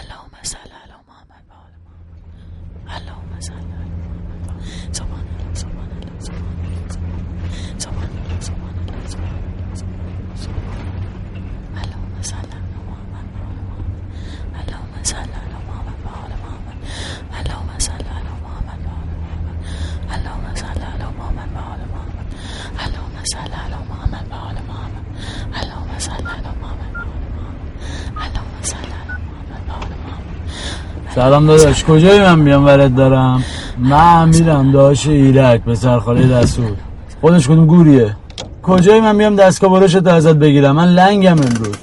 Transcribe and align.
اللهم 0.00 0.34
صل 0.42 0.72
علی 0.82 0.96
محمد 1.08 1.44
و 1.50 1.54
آل 1.64 1.74
محمد. 1.84 2.22
اللهم 2.96 3.40
صل 3.40 3.52
علی 3.52 3.94
محمد 4.00 4.50
سبحان 4.92 5.26
الله 5.32 5.54
سبحان 5.54 5.90
الله 5.96 6.18
سبحان 6.26 6.56
الله 6.64 6.88
سبحان 6.88 7.24
الله 7.24 8.40
سبحان 8.44 8.76
الله 8.80 9.04
سبحان 9.04 9.36
الله 9.44 9.74
سبحان 10.44 10.74
الله 10.74 10.94
اللهم 11.82 12.14
صل 12.22 12.50
علی 12.58 12.78
محمد 12.88 13.26
و 13.34 13.38
آل 13.44 13.60
محمد. 13.64 13.98
اللهم 14.60 14.94
صل 15.10 15.32
علی 15.44 15.58
محمد 15.66 15.98
و 16.04 16.10
آل 16.22 16.32
محمد. 16.42 16.78
اللهم 17.36 17.78
صل 17.78 18.08
علی 18.16 18.34
محمد 18.44 18.80
و 18.84 18.90
آل 19.00 19.10
محمد. 19.22 19.58
اللهم 20.14 20.54
صل 20.54 20.82
علی 20.92 21.08
محمد 21.18 21.50
و 21.54 21.60
آل 21.72 21.80
محمد. 21.92 22.26
اللهم 22.84 23.16
صل 23.32 23.52
علی 23.62 23.80
محمد 23.90 24.26
و 24.30 24.34
آل 24.34 24.58
محمد. 24.68 25.06
اللهم 25.58 25.98
صل 25.98 26.26
علی 26.34 26.52
محمد 26.62 26.92
و 26.94 27.00
آل 27.00 27.24
محمد. 27.34 27.68
اللهم 28.24 28.62
صل 28.62 28.92
علی 29.00 29.16
محمد 29.26 29.68
و 29.68 29.72
آل 29.72 29.92
محمد 30.04 30.38
سلام 31.14 31.46
داداش 31.46 31.84
کجایی 31.84 32.20
من 32.20 32.44
بیام 32.44 32.64
ورد 32.64 32.94
دارم. 32.94 33.44
من 33.78 34.28
میرم. 34.28 34.72
داشت 34.72 35.06
ایرک 35.06 35.64
به 35.64 35.74
سرخاله 35.74 36.38
رسول 36.38 36.72
خودش 37.20 37.44
کدوم 37.44 37.66
گوریه؟ 37.66 38.16
کجایی 38.62 39.00
من 39.00 39.18
بیام 39.18 39.36
دستگاه 39.36 39.70
براشت 39.70 40.06
ازت 40.06 40.34
بگیرم. 40.34 40.76
من 40.76 40.88
لنگم 40.88 41.32
امروز. 41.32 41.76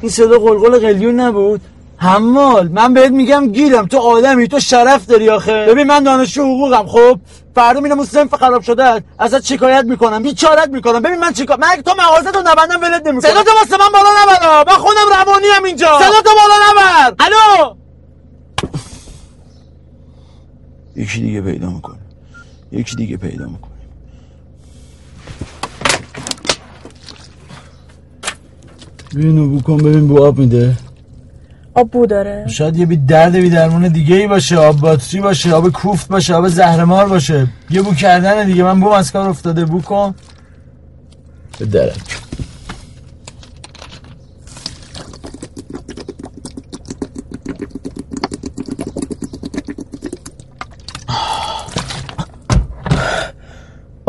این 0.00 0.10
صدا 0.10 0.38
قلقل 0.38 0.78
قلیون 0.78 1.20
نبود؟ 1.20 1.60
حمال. 1.96 2.68
من 2.68 2.94
بهت 2.94 3.10
میگم 3.10 3.48
گیرم. 3.48 3.86
تو 3.86 3.98
آدمی 3.98 4.48
تو 4.48 4.60
شرف 4.60 5.06
داری 5.06 5.30
آخه. 5.30 5.66
ببین 5.66 5.86
من 5.86 6.02
دانشجو 6.02 6.42
حقوقم 6.42 6.86
خب؟ 6.86 7.18
فردا 7.54 7.80
میرم 7.80 7.96
اون 7.96 8.06
صنف 8.06 8.34
خراب 8.34 8.62
شده 8.62 9.02
ازت 9.18 9.44
شکایت 9.44 9.84
می‌کنم 9.84 10.22
بیچارت 10.22 10.68
می‌کنم. 10.68 11.02
ببین 11.02 11.18
من 11.18 11.32
چیکار 11.32 11.58
من 11.58 11.82
تو 11.84 11.94
مغازه 11.98 12.30
تو 12.30 12.40
نبندم 12.40 12.80
ولت 12.82 13.06
نمی‌کنم. 13.06 13.30
صدا 13.30 13.42
تو 13.42 13.50
واسه 13.50 13.84
من 13.84 13.92
بالا 13.92 14.10
نبر 14.22 14.72
من 14.72 14.78
خودم 14.78 15.24
روانی 15.24 15.46
ام 15.58 15.64
اینجا. 15.64 15.98
صدا 15.98 16.22
تو 16.22 16.30
بالا 16.30 16.54
نبر 16.70 17.14
الو! 17.18 17.79
یکی 21.00 21.20
دیگه 21.20 21.40
پیدا 21.40 21.70
می‌کنه. 21.70 21.98
یکی 22.72 22.96
دیگه 22.96 23.16
پیدا 23.16 23.46
می‌کنه. 23.46 23.70
بینو 29.14 29.58
بکن 29.58 29.76
ببین 29.76 30.08
بو 30.08 30.22
آب 30.22 30.38
میده. 30.38 30.76
آب 31.74 31.90
بو 31.90 32.06
داره. 32.06 32.46
شاید 32.48 32.76
یه 32.76 32.86
بی 32.86 32.96
درد 32.96 33.36
بی 33.36 33.50
درمون 33.50 33.88
دیگه 33.88 34.16
ای 34.16 34.26
باشه 34.26 34.56
آب 34.56 34.80
باتری 34.80 35.20
باشه 35.20 35.52
آب 35.52 35.68
کوفت 35.68 36.08
باشه 36.08 36.34
آب 36.34 36.48
زهرمار 36.48 37.08
باشه. 37.08 37.46
یه 37.70 37.82
بو 37.82 37.94
کردن 37.94 38.46
دیگه 38.46 38.62
من 38.62 38.80
بوم 38.80 38.92
از 38.92 39.12
کار 39.12 39.28
افتاده. 39.28 39.64
بو 39.64 39.80
کن. 39.80 40.14
به 41.58 41.66
درک 41.66 42.20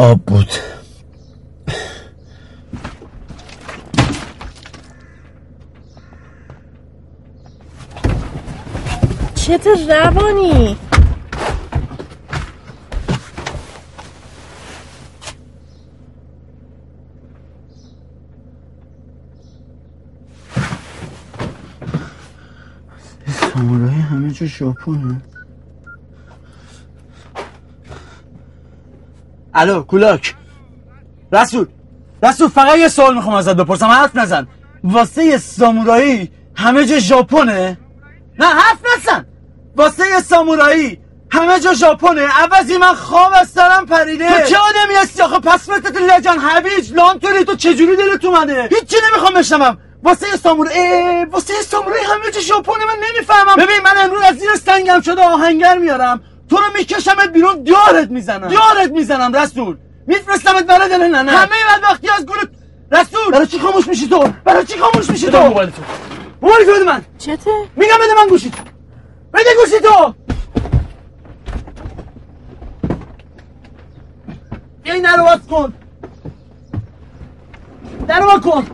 آب 0.01 0.19
بود. 0.25 0.47
چته 9.35 9.69
روانی؟ 9.89 10.77
سامورایی 23.53 24.01
همه 24.01 24.31
جا 24.31 24.45
ژاپنه 24.45 25.21
الو 29.53 29.83
کولاک 29.83 30.35
رسول 31.31 31.67
رسول 32.23 32.49
فقط 32.49 32.77
یه 32.77 32.87
سوال 32.87 33.15
می‌خوام 33.15 33.35
ازت 33.35 33.55
بپرسم 33.55 33.85
حرف 33.85 34.15
نزن. 34.15 34.47
واسه 34.83 35.25
یه 35.25 35.37
سامورایی 35.37 36.31
همه 36.55 36.85
جا 36.85 36.99
ژاپنه؟ 36.99 37.77
نه 38.39 38.45
حرف 38.45 38.77
نزن. 38.97 39.25
واسه 39.75 40.09
یه 40.09 40.19
سامورایی 40.19 40.99
همه 41.31 41.59
جا 41.59 41.73
ژاپنه؟ 41.73 42.21
عوضی 42.21 42.77
من 42.77 42.93
خواب 42.93 43.31
از 43.35 43.49
سرم 43.49 43.85
پریده. 43.85 44.41
تو 44.41 44.49
چه 44.49 44.57
آدمی 44.57 44.95
هستی 45.01 45.21
آخه؟ 45.21 45.39
پس 45.39 45.69
مثل 45.69 46.11
لجن 46.11 46.37
هویج 46.39 46.93
لانتوری 46.93 47.45
تو 47.45 47.55
چجوری 47.55 47.95
دلت 47.95 48.25
اومده 48.25 48.69
هیچی 48.71 48.95
نمی‌خوام 49.09 49.33
بشنوم. 49.33 49.77
واسه 50.03 50.27
یه 50.29 50.35
سامورایی 50.35 51.25
واسه 51.25 51.53
یه 51.53 51.61
سامورایی 51.61 52.03
همه 52.03 52.31
جا 52.31 52.39
ژاپنه 52.39 52.85
من 52.85 52.95
نمی‌فهمم. 53.09 53.55
ببین 53.55 53.79
من 53.83 54.03
امروز 54.03 54.21
از 54.23 54.35
زیر 54.35 54.49
سنگم 54.65 55.01
شده 55.01 55.21
آهنگر 55.21 55.77
میارم. 55.77 56.21
تو 56.51 56.57
رو 56.57 56.63
میکشمت 56.77 57.29
بیرون 57.33 57.63
دیارت 57.63 58.09
می‌زنم. 58.09 58.47
دیارت 58.47 58.91
می‌زنم 58.91 59.35
رسول. 59.35 59.77
میفرستمت 60.07 60.65
برای 60.65 60.89
دل 60.89 61.03
ننه. 61.03 61.31
همه 61.31 61.55
بدبختی 61.69 62.09
از 62.09 62.25
گورت 62.25 62.49
رسول. 62.91 63.31
برای 63.31 63.47
چی 63.47 63.59
خاموش 63.59 63.87
میشی 63.87 64.07
تو؟ 64.07 64.33
برای 64.43 64.65
چی 64.65 64.79
خاموش 64.79 65.09
میشی 65.09 65.27
تو؟ 65.27 65.41
موبایل 65.41 65.69
تو. 65.69 65.81
موبایل 66.41 66.65
تو 66.65 66.71
بده 66.73 66.83
من. 66.83 67.01
چته؟ 67.17 67.51
میگم 67.75 67.95
بده 68.01 68.13
من 68.23 68.27
گوشی 68.29 68.51
بده 69.33 69.49
گوشی 69.59 69.79
تو. 69.79 70.13
بیا 74.83 74.93
این 74.93 75.07
باز 75.17 75.47
کن. 75.49 75.73
درو 78.07 78.39
کن. 78.39 78.67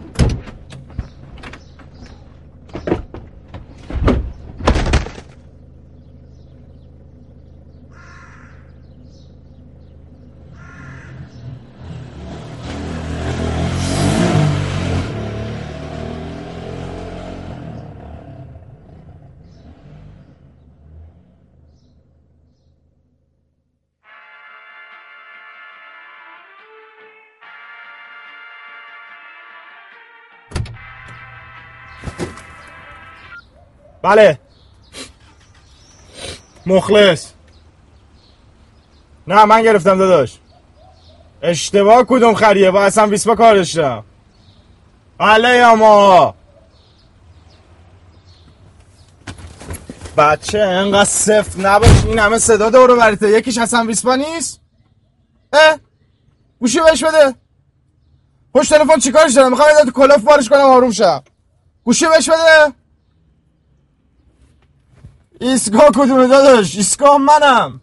بله. 34.02 34.40
مخلص. 36.66 37.31
نه 39.28 39.46
من 39.46 39.63
گرفتم 39.63 39.97
داداش. 39.97 40.38
اشتباه 41.41 42.03
کدوم 42.03 42.34
خریه؟ 42.34 42.72
با 42.72 42.84
اصلا 42.84 43.07
ویسپا 43.07 43.36
کار 43.36 43.56
داشتم 43.56 44.03
بله 45.18 45.50
یا 45.50 45.75
ما؟ 45.75 46.36
بچه 50.18 50.59
انقدر 50.59 51.06
صفت 51.06 51.59
نباش. 51.59 52.06
این 52.06 52.19
همه 52.19 52.40
صدا 52.40 52.69
دورو 52.69 52.96
بریته. 52.96 53.30
یکیش 53.30 53.57
اصلا 53.57 53.86
ویسپا 53.86 54.16
نیست؟ 54.16 54.62
اه؟ 55.53 55.80
گوشی 56.59 56.80
بهش 56.80 57.03
بده. 57.03 57.36
پشت 58.53 58.74
تلفن 58.74 59.00
چیکارش 59.00 59.34
دارم؟ 59.34 59.50
می‌خوام 59.50 59.69
تو 59.86 59.91
کلاف 59.91 60.22
بارش 60.22 60.50
کنم 60.50 60.59
آروم 60.59 60.91
شم. 60.91 61.24
گوشی 61.84 62.06
بهش 62.06 62.30
بده. 62.30 62.74
ایستگاه 65.42 65.90
کدومه 65.90 66.28
داداش؟ 66.28 66.75
ایستگاه 66.75 67.18
منم. 67.18 67.81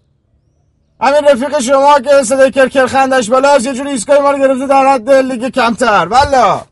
همین 1.01 1.25
رفیق 1.25 1.61
شما 1.61 2.01
که 2.01 2.23
صدای 2.23 2.51
کرکر 2.51 2.87
خندش 2.87 3.31
بالا 3.31 3.59
یه 3.59 3.75
جوری 3.75 3.91
ایستگاه 3.91 4.19
ما 4.19 4.31
رو 4.31 4.39
گرفته 4.39 4.67
در 4.67 4.87
حد 4.87 5.11
لیگ 5.11 5.49
کمتر. 5.49 6.07
والا. 6.07 6.63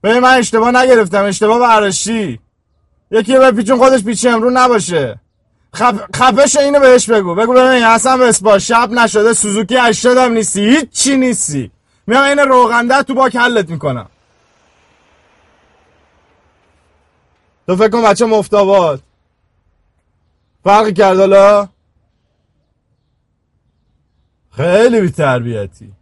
به 0.00 0.20
من 0.20 0.38
اشتباه 0.38 0.70
نگرفتم. 0.70 1.24
اشتباه 1.24 1.58
برداشتی 1.58 2.40
یکی 3.10 3.38
به 3.38 3.52
پیچون 3.52 3.78
خودش 3.78 4.04
پیچی 4.04 4.28
امرو 4.28 4.50
نباشه. 4.50 5.20
خف... 5.74 6.00
خفش 6.16 6.56
اینو 6.56 6.80
بهش 6.80 7.10
بگو. 7.10 7.34
بگو 7.34 7.52
ببین 7.52 7.82
حسن 7.82 8.18
بسپا 8.18 8.58
شب 8.58 8.90
نشده 8.90 9.32
سوزوکی 9.32 9.76
80 9.76 10.18
هم 10.18 10.32
نیستی. 10.32 10.60
هیچ 10.76 11.06
نیستی. 11.06 11.70
میام 12.06 12.24
این 12.24 12.38
روغنده 12.38 13.02
تو 13.02 13.14
باک 13.14 13.36
حلت 13.36 13.70
می‌کنم. 13.70 14.08
تو 17.66 17.76
فکر 17.76 17.88
کن 17.88 18.02
بچه 18.02 18.26
مفتاباد 18.26 19.02
فرقی 20.64 20.92
کرد 20.92 21.18
حالا؟ 21.18 21.68
خیلی 24.56 25.00
بی 25.00 25.10
تربیتی. 25.10 25.92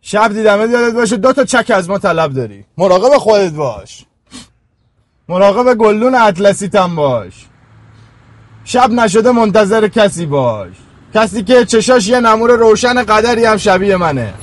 شب 0.00 0.32
دیدم 0.32 0.70
یادت 0.70 0.94
باشه 0.94 1.16
دو 1.16 1.32
تا 1.32 1.44
چک 1.44 1.70
از 1.74 1.90
ما 1.90 1.98
طلب 1.98 2.32
داری. 2.32 2.64
مراقب 2.78 3.18
خودت 3.18 3.52
باش. 3.52 4.06
مراقب 5.28 5.74
گلدون 5.74 6.14
اطلسیت 6.14 6.74
هم 6.74 6.96
باش. 6.96 7.46
شب 8.64 8.90
نشده 8.90 9.30
منتظر 9.32 9.88
کسی 9.88 10.26
باش. 10.26 10.72
کسی 11.14 11.42
که 11.42 11.64
چشاش 11.64 12.08
یه 12.08 12.20
نمور 12.20 12.50
روشن 12.50 13.02
قدری 13.02 13.44
هم 13.44 13.56
شبیه 13.56 13.96
منه. 13.96 14.34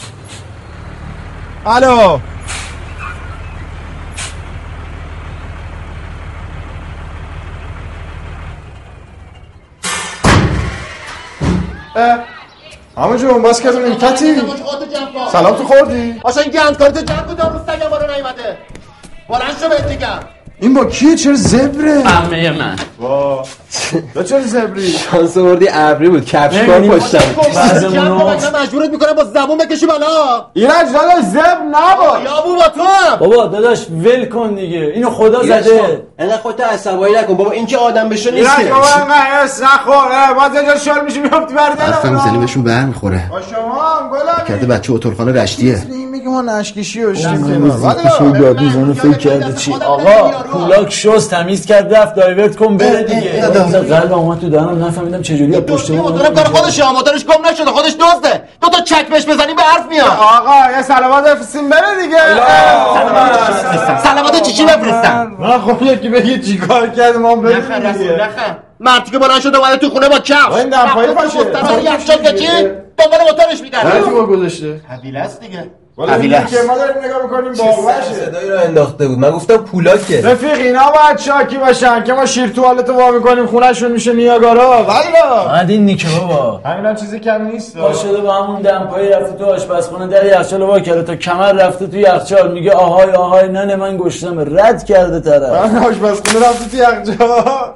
الو! 1.66 2.20
همه 12.98 13.18
جون 13.18 13.42
باز 13.42 13.62
کردم 13.62 13.84
این 13.84 13.96
کتی؟ 13.96 14.36
سلام 15.32 15.56
تو 15.56 15.64
خوردی؟ 15.64 16.22
آشا 16.24 16.42
این 16.42 16.52
گندکاری 16.52 16.94
تو 16.94 17.02
جمع 17.02 17.22
کن 17.22 17.34
دارو 17.34 17.60
سگم 17.68 17.90
بالا 17.90 18.16
نیومده. 18.16 18.58
بلند 19.30 19.60
شو 19.62 19.70
بهت 19.70 19.88
میگم. 19.88 20.20
این 20.60 20.74
با 20.74 20.86
کیه؟ 20.86 21.16
چرا 21.16 21.34
زبره؟ 21.34 22.04
عمه 22.04 22.52
من. 22.52 22.76
وا 23.00 23.44
چرا 24.30 24.42
زبری؟ 24.42 24.92
شانس 24.92 25.38
آوردی 25.38 25.68
ابری 25.72 26.10
بود. 26.10 26.26
کفش 26.26 26.58
کار 26.58 26.82
پشتم 26.82 27.18
مثلا 28.36 28.62
مجبورت 28.62 28.90
می‌کنم 28.90 29.14
با 29.14 29.24
زبون 29.24 29.58
بکشی 29.58 29.86
بالا. 29.86 30.46
ایرج 30.54 30.72
داداش 30.94 31.24
زبر 31.32 31.58
نباش. 31.68 32.24
یا 32.26 32.56
با 32.56 32.68
تو 32.68 32.84
هم. 32.84 33.16
بابا 33.20 33.46
داداش 33.46 33.86
ول 33.90 34.26
کن 34.26 34.56
دیگه. 34.56 34.92
اینو 34.96 35.10
خدا 35.10 35.44
زده. 35.44 36.04
انقدر 36.20 36.38
خودت 36.38 36.62
عصبانی 36.62 37.14
نکن. 37.14 37.34
بابا 37.34 37.52
این 37.52 37.66
که 37.66 37.78
آدم 37.78 38.10
بشه 38.10 38.32
نیست 38.32 38.60
ایرج 38.60 38.72
بابا 38.72 38.88
انقدر 38.88 39.44
اس 39.44 39.62
نخور 39.62 39.96
اه، 39.96 40.34
باز 40.34 40.56
یه 40.56 40.66
جا 40.66 40.78
شل 40.78 41.06
میشی 41.06 41.20
میفتی 41.20 41.54
بردن 41.54 41.86
حرف 41.86 42.06
می‌زنی 42.06 42.38
بهشون 42.38 42.64
برمیخوره. 42.64 43.24
با 43.32 43.42
شما 43.42 43.82
هم 43.84 44.10
گلم 44.10 44.46
کرده 44.48 44.66
بچه 44.66 44.94
اترخانه 44.94 45.42
رشتیه. 45.44 45.84
میگه 46.12 46.28
ما 46.28 46.42
نشکیشی 46.42 47.04
و 47.04 47.10
می‌زنه 47.10 48.94
فکر 48.94 49.18
کرده 49.18 49.54
چی؟ 49.54 49.74
آقا. 49.74 50.32
پولاک 50.32 50.90
شست 50.90 51.32
تمیز 51.32 51.66
کرد 51.66 51.94
رفت 51.94 52.16
دایورت 52.16 52.56
کن 52.56 52.78
بره 52.78 53.04
دیگه. 53.04 53.50
قلب 53.64 54.14
اومد 54.14 54.40
تو 54.40 54.50
دهنم 54.50 54.86
نفهمیدم 54.86 55.22
چجوری 55.22 55.56
از 55.56 55.62
پشت 55.62 55.90
این 55.90 56.00
موتورم 56.00 56.34
کار 56.34 56.46
خودشه 56.46 56.92
موتورش 56.92 57.26
گم 57.26 57.48
نشده 57.52 57.72
خودش 57.72 57.92
دزده. 57.92 58.44
دو 58.62 58.70
تا 58.70 58.82
چک 58.82 59.08
بهش 59.08 59.26
بزنیم 59.26 59.56
به 59.56 59.62
حرف 59.62 59.86
میاد. 59.90 60.08
آقا 60.08 60.72
یه 60.78 60.82
سلامات 60.82 61.24
بفرستیم 61.24 61.70
بره 61.70 61.82
دیگه. 62.02 62.18
سلامات 64.04 64.42
چی 64.42 64.54
چی 64.54 64.64
بفرستم 64.64 65.38
نه 65.40 65.58
خب 65.60 65.82
یکی 65.82 66.10
بگی 66.10 66.40
چیکار 66.40 66.90
کرد 66.90 67.18
ما 67.18 67.36
نخن 67.36 67.80
بریم 67.80 68.12
نخن 68.12 68.58
مردی 68.80 69.12
که 69.12 69.20
بلند 69.20 69.42
شده 69.42 69.58
اومده 69.58 69.78
تو 69.78 69.90
خونه 69.90 70.10
با 70.10 70.20
کفش. 70.20 70.54
این 70.56 70.70
دمپایی 70.70 71.14
باشه. 71.14 71.40
مستقل 71.40 71.84
یخچال 71.84 72.18
کشی 72.18 72.48
دنبال 72.98 73.20
موتورش 73.28 73.62
میگرده. 73.62 74.02
با 74.02 74.26
گذاشته؟ 74.26 74.82
حویله 74.90 75.20
است 75.20 75.40
دیگه. 75.40 75.72
قبیله 76.06 76.46
که 76.46 76.58
ما 76.68 76.78
داریم 76.78 77.04
نگاه 77.06 77.24
می‌کنیم 77.24 77.54
باقوشه 77.54 78.14
صدایی 78.26 78.50
رو 78.50 78.60
انداخته 78.60 79.08
بود. 79.08 79.20
من 79.20 79.32
گفتم 79.32 79.58
پولاکه. 79.58 80.22
رفیق 80.22 80.58
اینا 80.58 80.92
باید 80.92 81.20
شاکی 81.20 81.58
باشن 81.58 82.04
که 82.04 82.14
ما 82.14 82.26
شیر 82.26 82.50
توالت 82.50 82.90
وا 82.90 83.12
می‌کنیم 83.12 83.46
خونهشون 83.46 83.92
میشه 83.92 84.14
نیاگارا. 84.14 84.70
والا 84.70 85.46
بعد 85.46 85.70
این 85.70 85.86
نیکه 85.86 86.08
بابا. 86.20 86.62
همینا 86.66 86.94
چیز 86.94 87.16
کمی 87.16 87.52
نیست. 87.52 87.78
پا 87.78 87.94
شده 87.94 88.18
با 88.18 88.34
همون 88.34 88.62
دمپایی 88.62 89.10
رفته 89.10 89.38
تو 89.38 89.46
آشپزخونه 89.46 90.08
در 90.08 90.26
یخچال 90.26 90.62
وا 90.62 90.80
کرده 90.80 91.04
تا 91.04 91.16
کمر 91.16 91.52
رفته 91.52 91.88
تو 91.88 91.98
یخچال. 91.98 92.52
میگه 92.52 92.72
آهای 92.72 93.12
آهای 93.12 93.48
ننه 93.48 93.76
من 93.76 93.98
گشتم. 93.98 94.60
رد 94.60 94.84
کرده 94.84 95.20
طرف. 95.20 95.74
من 95.74 95.78
آشپزخونه 95.78 96.50
رفتی 96.50 96.78
تو 96.78 96.78
یخچال. 96.78 97.28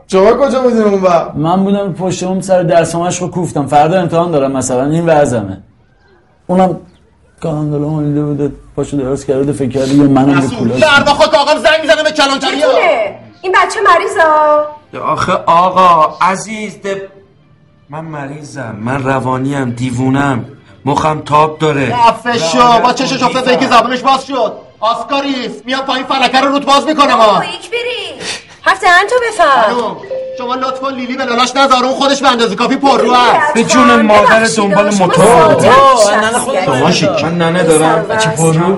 شما 0.08 0.34
کجا 0.34 0.62
بودین 0.62 0.82
اون 0.82 1.02
وقت؟ 1.02 1.36
من 1.36 1.64
بودم 1.64 1.94
پشت 1.94 2.24
اون 2.24 2.42
سر 2.42 2.64
درسامش 2.64 3.22
رو 3.22 3.28
کوفتم. 3.28 3.68
فردا 3.68 4.00
امتحان 4.00 4.32
دارم 4.32 4.52
مثلا 4.52 4.86
این 4.86 5.06
وضعمه. 5.06 5.58
اونم 6.48 6.80
کارم 7.44 7.72
دلم 7.72 7.86
مالیده 7.86 8.22
بوده 8.24 8.52
پاشو 8.76 8.98
درست 8.98 9.28
کرده 9.28 9.54
فکر 9.54 9.70
کرده 9.70 9.94
یه 9.94 10.04
منم 10.04 10.40
به 10.40 10.56
کلاش 10.56 10.84
فردا 10.84 11.14
خود 11.14 11.36
آقام 11.36 11.58
زنگ 11.58 11.82
می‌زنه 11.82 12.04
به 12.04 12.12
کلانتری 12.12 12.64
این 13.42 13.52
بچه 13.52 13.80
مریضا 13.82 14.68
آخه 15.06 15.34
آقا 15.46 16.18
عزیز 16.22 16.82
ده... 16.82 17.10
من 17.90 18.02
مریضم 18.06 18.76
من 18.80 19.04
روانیم 19.04 19.70
دیوونم 19.70 20.46
مخم 20.86 21.20
تاب 21.20 21.60
داره. 21.60 21.96
خفه 21.96 22.38
شو 22.38 22.80
با 22.84 22.94
چشش 22.94 23.24
افتاد 23.24 23.60
که 23.60 23.68
زبونش 23.68 24.00
باز 24.00 24.26
شد. 24.28 24.54
آسکاریس 24.80 25.52
میام 25.66 25.82
پایین 25.82 26.06
فلکه 26.06 26.42
رو 26.42 26.48
روت 26.48 26.66
باز 26.66 26.86
می‌کنم. 26.86 27.10
ها 27.12 27.40
کویک 27.40 27.70
بری 27.70 28.22
هفته 28.64 28.88
تو 29.10 29.16
بفهم 29.28 29.74
خانوم، 29.74 29.98
شما 30.38 30.56
لطف 30.56 30.80
کن 30.80 30.94
لیلی 30.94 31.18
به 31.18 31.26
لالاش 31.26 31.56
نذار 31.56 31.84
اون 31.84 31.94
خودش 31.94 32.22
به 32.22 32.32
اندازه 32.32 32.56
کافی 32.56 32.76
پر 32.76 32.98
رو 33.02 33.14
هست. 33.14 33.54
به 33.54 33.64
جون 33.64 34.02
مادر 34.02 34.44
دنبال 34.58 34.94
موتور. 34.96 35.56
من 37.24 37.38
ننه 37.38 37.64
دارم. 37.64 38.06
بچه 38.10 38.30
پرو 38.30 38.78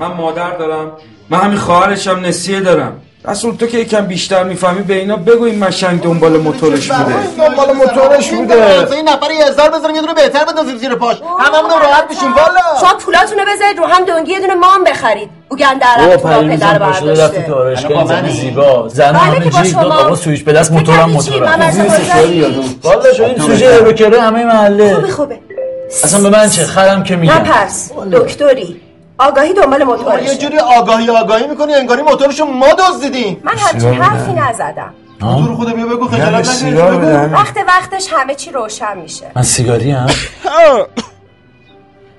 من 0.00 0.06
مادر 0.06 0.50
دارم. 0.50 0.92
من 1.30 1.38
همین 1.38 1.58
خواهرشم 1.58 2.20
نسیه 2.20 2.60
دارم. 2.60 3.02
رسول 3.24 3.56
تو 3.56 3.66
که 3.66 3.78
یکم 3.78 4.06
بیشتر 4.06 4.42
می‌فهمی 4.44 4.82
به 4.82 4.94
اینا 4.94 5.16
بگو 5.16 5.44
این 5.44 5.58
مشنگ 5.58 6.02
دنبال 6.02 6.36
موتورش 6.36 6.90
بوده. 6.90 7.14
دنبال 7.38 7.72
موتورش 7.72 8.30
بوده. 8.30 8.92
این 8.92 9.08
نفر 9.08 9.30
یه 9.30 9.44
هزار 9.44 9.70
بذاریم 9.70 9.96
یه 9.96 10.00
دونه 10.00 10.14
بهتر 10.14 10.44
بندازیم 10.44 10.76
زیر 10.76 10.94
پاش. 10.94 11.16
هممون 11.38 11.70
راحت 11.70 12.04
میشیم 12.10 12.32
والا. 12.32 12.80
شما 12.80 12.94
پولاتونو 12.98 13.42
بذارید 13.42 13.78
رو 13.78 13.86
هم 13.86 14.04
دنگی 14.04 14.32
یه 14.32 14.40
دونه 14.40 14.54
مام 14.54 14.84
بخرید. 14.84 15.30
رفت 15.60 16.22
با 16.22 16.30
پریروز 16.30 16.56
پدر 16.56 16.78
پاشده 16.78 17.10
رفتی 17.10 17.20
برداشته. 17.20 17.42
تو 17.42 17.54
آرایشگاه 17.54 17.90
الان 17.90 18.22
با 18.22 18.28
زن؟ 18.28 18.28
زیبا. 18.28 18.88
زن 18.88 19.12
بله 19.12 19.18
همه 19.18 19.64
شما. 19.64 19.82
داد 19.82 19.92
آقا 19.92 20.16
سویش 20.16 20.42
به 20.42 20.52
دست 20.52 20.72
موتورم؟ 20.72 21.10
موتورم 21.10 21.72
والا 22.82 23.12
شو 23.12 23.24
این 23.24 23.38
سوژه 23.38 23.78
روکره 23.78 24.20
همه 24.20 24.44
محله. 24.44 24.94
خوبه 24.94 25.10
خوبه. 25.10 25.38
اصلا 26.04 26.30
به 26.30 26.38
من 26.38 26.48
چه؟ 26.48 26.64
خرم 26.64 27.02
که 27.02 27.16
میگم. 27.16 27.32
نپرس. 27.32 27.90
دکتری. 28.12 28.80
آگاهی 29.20 29.52
دنبال 29.54 29.80
یه 29.80 29.86
موتورشه 29.86 30.36
جوری 30.36 30.58
آگاهی 30.58 31.10
آگاهی 31.10 31.46
می‌کنی 31.46 31.74
انگاری 31.74 32.02
موتورشو 32.02 32.44
ما 32.44 32.66
دزدیدیم. 32.72 33.40
من 33.44 33.52
همچین 33.56 34.02
حرفی 34.02 34.32
نزدم. 34.32 34.94
موتور 35.20 35.56
خدا 35.56 35.72
بیا 35.74 35.86
بگو 35.86 36.04
یعنی 36.04 36.24
خجالت 36.24 36.44
سیگار 36.44 36.92
نکش 36.94 37.32
وقت 37.32 37.56
وقتش 37.66 38.12
همه 38.12 38.34
چی 38.34 38.50
روشن 38.50 38.98
میشه. 38.98 39.30
من 39.36 39.42
سیگاری 39.42 39.90
هم. 39.90 40.10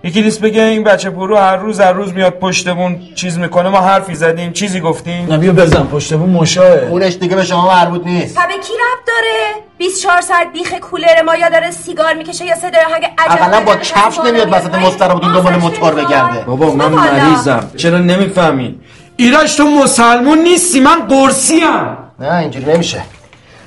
یکی 0.03 0.21
نیست 0.21 0.42
بگه 0.42 0.62
این 0.62 0.83
بچه 0.83 1.09
پرو 1.09 1.38
هر 1.38 1.56
روز 1.56 1.80
هر 1.80 1.92
روز 1.92 2.13
میاد 2.13 2.33
پشتمون 2.33 3.00
چیز 3.15 3.38
می‌کنه. 3.38 3.69
ما 3.69 3.81
حرفی 3.81 4.15
زدیم 4.15 4.53
چیزی 4.53 4.80
گفتیم. 4.80 5.25
نه 5.30 5.38
بیا 5.38 5.51
بزن 5.53 5.83
پشت 5.83 6.13
بون 6.13 6.30
مشاه 6.30 6.68
اونش 6.68 7.15
دیگه 7.15 7.36
به 7.36 7.44
شما 7.44 7.68
مربوط 7.68 8.06
نیست. 8.06 8.36
تا 8.36 8.42
به 8.42 8.53
کی 8.53 8.74
رب 8.74 9.00
داره؟ 9.07 9.63
24 9.81 10.22
ساعت 10.22 10.51
بیخ 10.54 10.74
کولر 10.74 11.22
ما 11.22 11.36
یا 11.36 11.50
داره 11.50 11.72
سیگار 11.72 12.13
می‌کشه 12.13 12.45
یا 12.45 12.56
صدای 12.56 12.81
آهنگ 12.81 13.06
عجب 13.18 13.42
اقلا 13.42 13.60
با 13.60 13.75
کفش 13.75 14.19
نمیاد 14.19 14.33
میاد 14.33 14.54
وسط 14.54 14.69
پایین. 14.69 14.88
مسترابتون 14.88 15.33
دنبال 15.33 15.56
موتور. 15.56 15.94
بگرده 15.94 16.39
بابا 16.39 16.72
من. 16.72 16.86
مریضم 16.86 17.72
چرا 17.78 17.98
نمی‌فهمی 17.98 18.80
ایرج 19.18 19.56
تو 19.56 19.68
مسلمون 19.68 20.38
نیستی 20.38 20.80
من 20.80 21.07
قرصیم 21.07 21.98
نه 22.19 22.36
اینجوری 22.36 22.74
نمیشه 22.74 23.01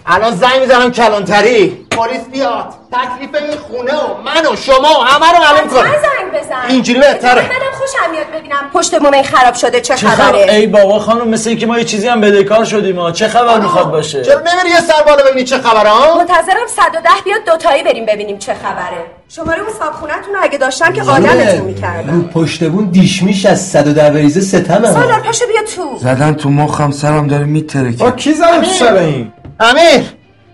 الان 0.06 0.34
زنگ 0.34 0.60
می‌زنم 0.60 0.92
کلانتری 0.92 1.86
پلیس 1.90 2.24
بیاد 2.32 2.74
تکلیف 2.92 3.42
این 3.42 3.58
خونه 3.58 3.94
و 3.94 4.22
من 4.24 4.52
و 4.52 4.56
شما 4.56 5.00
و 5.00 5.04
همه 5.04 5.32
رو 5.32 5.38
معلوم 5.44 5.66
حتما 5.66 5.82
کنه 5.82 5.90
زنگ 5.90 6.42
بزن 6.42 6.64
اینجوری 6.68 7.00
بهتره. 7.00 7.50
خوشم 7.86 8.10
میاد 8.10 8.26
ببینم 8.38 8.70
پشت 8.72 8.98
بوم 8.98 9.12
این 9.12 9.22
خراب 9.22 9.54
شده 9.54 9.80
چه 9.80 9.94
چه 9.94 10.06
خبر 10.08 10.24
خبره. 10.24 10.52
ای 10.54 10.66
بابا 10.66 10.98
خانم 10.98 11.28
مثل 11.28 11.50
اینکه 11.50 11.66
ما 11.66 11.78
یه 11.78 11.84
چیزی 11.84 12.08
هم 12.08 12.20
بدهکار 12.20 12.64
شدیم 12.64 12.98
ها. 12.98 13.12
چه 13.12 13.28
خبر 13.28 13.60
می‌خواد 13.60 13.90
باشه؟ 13.90 14.22
چرا 14.22 14.40
نمیری 14.40 14.68
یه 14.68 14.80
سر 14.80 15.02
بالا 15.06 15.22
ببینی 15.30 15.44
چه 15.44 15.58
خبره 15.58 15.88
ها؟ 15.90 16.18
منتظرم 16.18 16.66
110 16.76 17.08
بیاد 17.24 17.44
دوتایی 17.46 17.82
بریم 17.82 18.06
ببینیم 18.06 18.38
چه 18.38 18.54
خبره. 18.54 19.04
شماره 19.28 19.60
اون 19.60 19.72
صابخونتون 19.78 20.34
رو 20.34 20.40
اگه 20.42 20.58
داشتم 20.58 20.92
که 20.92 21.02
آدمتون 21.02 21.58
رو 21.58 21.64
می‌کردم 21.64 22.30
پشتبون 22.34 22.84
دیشمیش 22.84 23.46
از 23.46 23.70
110 23.70 24.10
بریزه 24.10 24.40
ستمه 24.40 24.92
سالار 24.92 25.20
پاشو 25.20 25.44
بیا 25.46 25.62
تو. 25.76 25.98
زدن 25.98 26.34
تو 26.34 26.50
مخم 26.50 26.90
سرم 26.90 27.26
داره 27.26 27.44
میترکه. 27.44 27.96
با 27.96 28.10
کی 28.10 28.34
تو 28.34 28.64
سر 28.64 28.94
این؟ 28.94 29.32
امیر! 29.60 30.02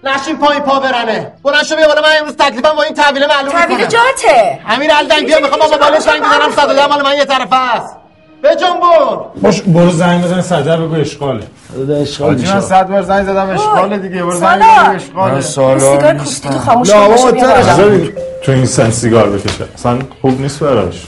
نشین 0.04 0.38
پای 0.38 0.60
پا 0.60 0.80
برنه 0.80 1.32
بلند 1.42 1.64
شو 1.64 1.76
بیا 1.76 1.86
بالا 1.88 2.00
من 2.00 2.08
امروز 2.20 2.36
تکلیفم 2.36 2.72
با 2.76 2.82
این 2.82 2.94
تحویله 2.94 3.26
معلوم 3.26 3.52
تحویل 3.52 3.78
جاته. 3.78 4.60
امیر 4.68 4.90
الدنگ 4.98 5.26
بیا 5.26 5.40
می‌خوام 5.40 5.60
با 5.60 5.66
موبایل 5.66 5.98
زنگ 6.00 6.20
بزنم 6.20 6.50
110 6.56 6.86
مال 6.86 7.02
من 7.02 7.16
یه 7.16 7.24
طرف 7.24 7.48
است. 7.52 7.96
به 8.42 8.56
جنبون 8.56 9.18
باش 9.42 9.62
برو 9.62 9.90
زنگ 9.90 10.24
بزن 10.24 10.40
صدر 10.40 10.76
بگو 10.76 10.94
اشغاله. 10.94 11.46
داده 11.76 11.96
اشغال 12.02 12.28
حاجی 12.28 12.46
من 12.46 12.54
میشه 12.54 12.66
صد 12.66 12.88
بار 12.88 13.02
زنگ 13.02 13.26
زدم 13.26 13.50
اشغال 13.50 13.98
دیگه 13.98 14.22
برو 14.22 14.36
زنگ. 14.36 14.62
بزن 14.62 14.94
اشغاله. 14.94 15.40
سیگار 15.40 16.14
کوفتی 16.14 16.48
تو 16.48 16.58
خاموش 16.58 16.90
کن 16.90 17.36
تو 18.42 18.52
این 18.52 18.66
سن 18.66 18.90
سیگار 18.90 19.30
بکشه. 19.30 19.64
اصلا 19.74 19.98
خوب 20.22 20.40
نیست 20.40 20.60
براش. 20.60 21.06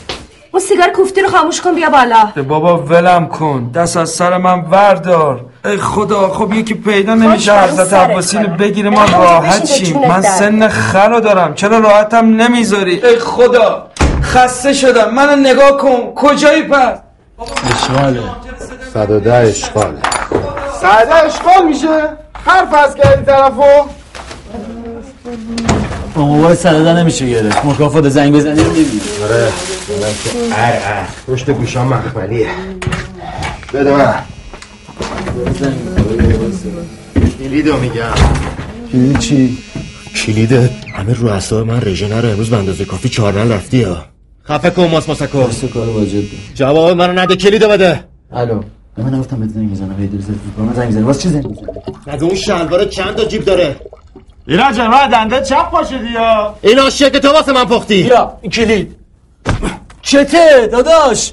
اون 0.53 0.63
سیگار 0.63 0.89
کوفتی 0.89 1.21
رو 1.23 1.29
خاموش 1.29 1.61
کن 1.61 1.75
بیا 1.75 1.91
بالا. 1.91 2.43
بابا 2.49 2.79
ولم 2.79 3.27
کن. 3.27 3.71
دست 3.75 3.97
از 3.97 4.11
سر 4.11 4.37
من 4.37 4.61
وردار. 4.61 5.45
خدا 5.81 6.29
خب 6.29 6.53
یکی 6.55 6.75
پیدا 6.75 7.15
نمیشه 7.15 7.61
حضرت 7.61 7.89
سرت 7.89 8.11
عباسی 8.11 8.37
رو 8.37 8.47
کنم. 8.47 8.57
بگیره 8.57 8.91
ما 8.91 9.05
راحت 9.05 9.67
شیم 9.67 9.99
من. 10.09 10.23
سن 10.23 10.69
خر 10.69 11.09
رو 11.09 11.21
دارم. 11.21 11.55
چرا 11.55 11.79
راحتم 11.79 12.27
نمی‌ذاری؟ 12.27 13.07
ای 13.07 13.19
خدا 13.19 13.87
خسته 14.23 14.73
شدم. 14.73 15.15
منو 15.15 15.37
نگاه 15.37 15.77
کن. 15.77 16.15
کجایی 16.15 16.63
پس؟ 16.63 16.99
اشغاله. 17.75 18.21
110 18.95 19.35
اشغاله. 19.35 19.99
سعده 20.81 21.15
اشغال 21.15 21.69
میشه؟ 21.69 22.03
حرف 22.47 22.75
از 22.75 22.95
کردی 22.95 23.25
طرفو؟ 23.25 23.89
با 26.15 26.23
موبایل 26.23 26.57
صدده 26.57 26.93
نمیشه 26.93 27.27
گرفت. 27.27 27.65
مکافات 27.65 28.09
زنگ 28.09 28.35
بزنی 28.35 28.65
رو 28.65 28.71
می‌بینی 28.71 29.01
آره 29.25 29.49
که 30.25 30.31
ار 30.63 30.73
ار 30.73 31.07
پشت 31.29 31.51
گوشام 31.51 31.89
مخملیه 31.89 32.47
بده 33.75 33.93
من. 33.93 34.15
کلیدو 37.39 37.77
میگم. 37.77 38.15
این 38.93 39.17
چی 39.17 39.59
کلید. 40.17 40.53
همه 40.95 41.15
رو 41.15 41.29
اعصاب 41.29 41.67
من 41.67 41.81
رژه 41.81 42.09
نره. 42.09 42.29
امروز 42.29 42.51
به 42.51 42.57
اندازه 42.57 42.85
کافی 42.85 43.09
چهارنل 43.09 43.53
رفتی 43.53 43.83
ها. 43.83 44.05
خفه 44.49 44.71
کن 44.71 44.89
ماس 44.89 45.09
ماسکو. 45.09 45.43
دست 45.43 45.65
کار 45.65 45.89
واجب 45.89 46.23
جواب 46.55 46.97
منو 46.97 47.21
نده 47.21 47.37
کلیدو 47.37 47.69
بده. 47.69 48.05
الو. 48.33 48.63
من 48.97 49.15
نگفتم 49.15 49.41
بهت 49.41 49.51
زنگ 49.51 49.71
بزنم 49.71 50.01
هی 50.01 50.07
دور 50.07 50.21
زد 50.21 50.35
من 50.59 50.75
زنگ 50.75 50.89
بزنم 50.89 51.07
واسه 51.07 51.23
چی 51.23 51.29
زنگ 51.29 51.47
اون 52.23 52.35
شلوار 52.35 52.85
چند 52.85 53.15
تا 53.15 53.25
جیب 53.25 53.45
داره؟ 53.45 53.77
جان 54.49 54.87
من 54.87 55.09
دنده 55.09 55.41
چپ 55.41 55.71
پاشدی 55.71 56.11
یا 56.15 56.55
این 56.63 56.79
آشیه 56.79 57.11
که 57.11 57.21
تو 57.21 57.29
واسه 57.29 57.53
من 57.53 57.65
پختی. 57.65 57.95
یا 57.95 58.39
این 58.43 58.51
کلید. 58.51 58.97
چته 60.03 60.69
داداش. 60.73 61.33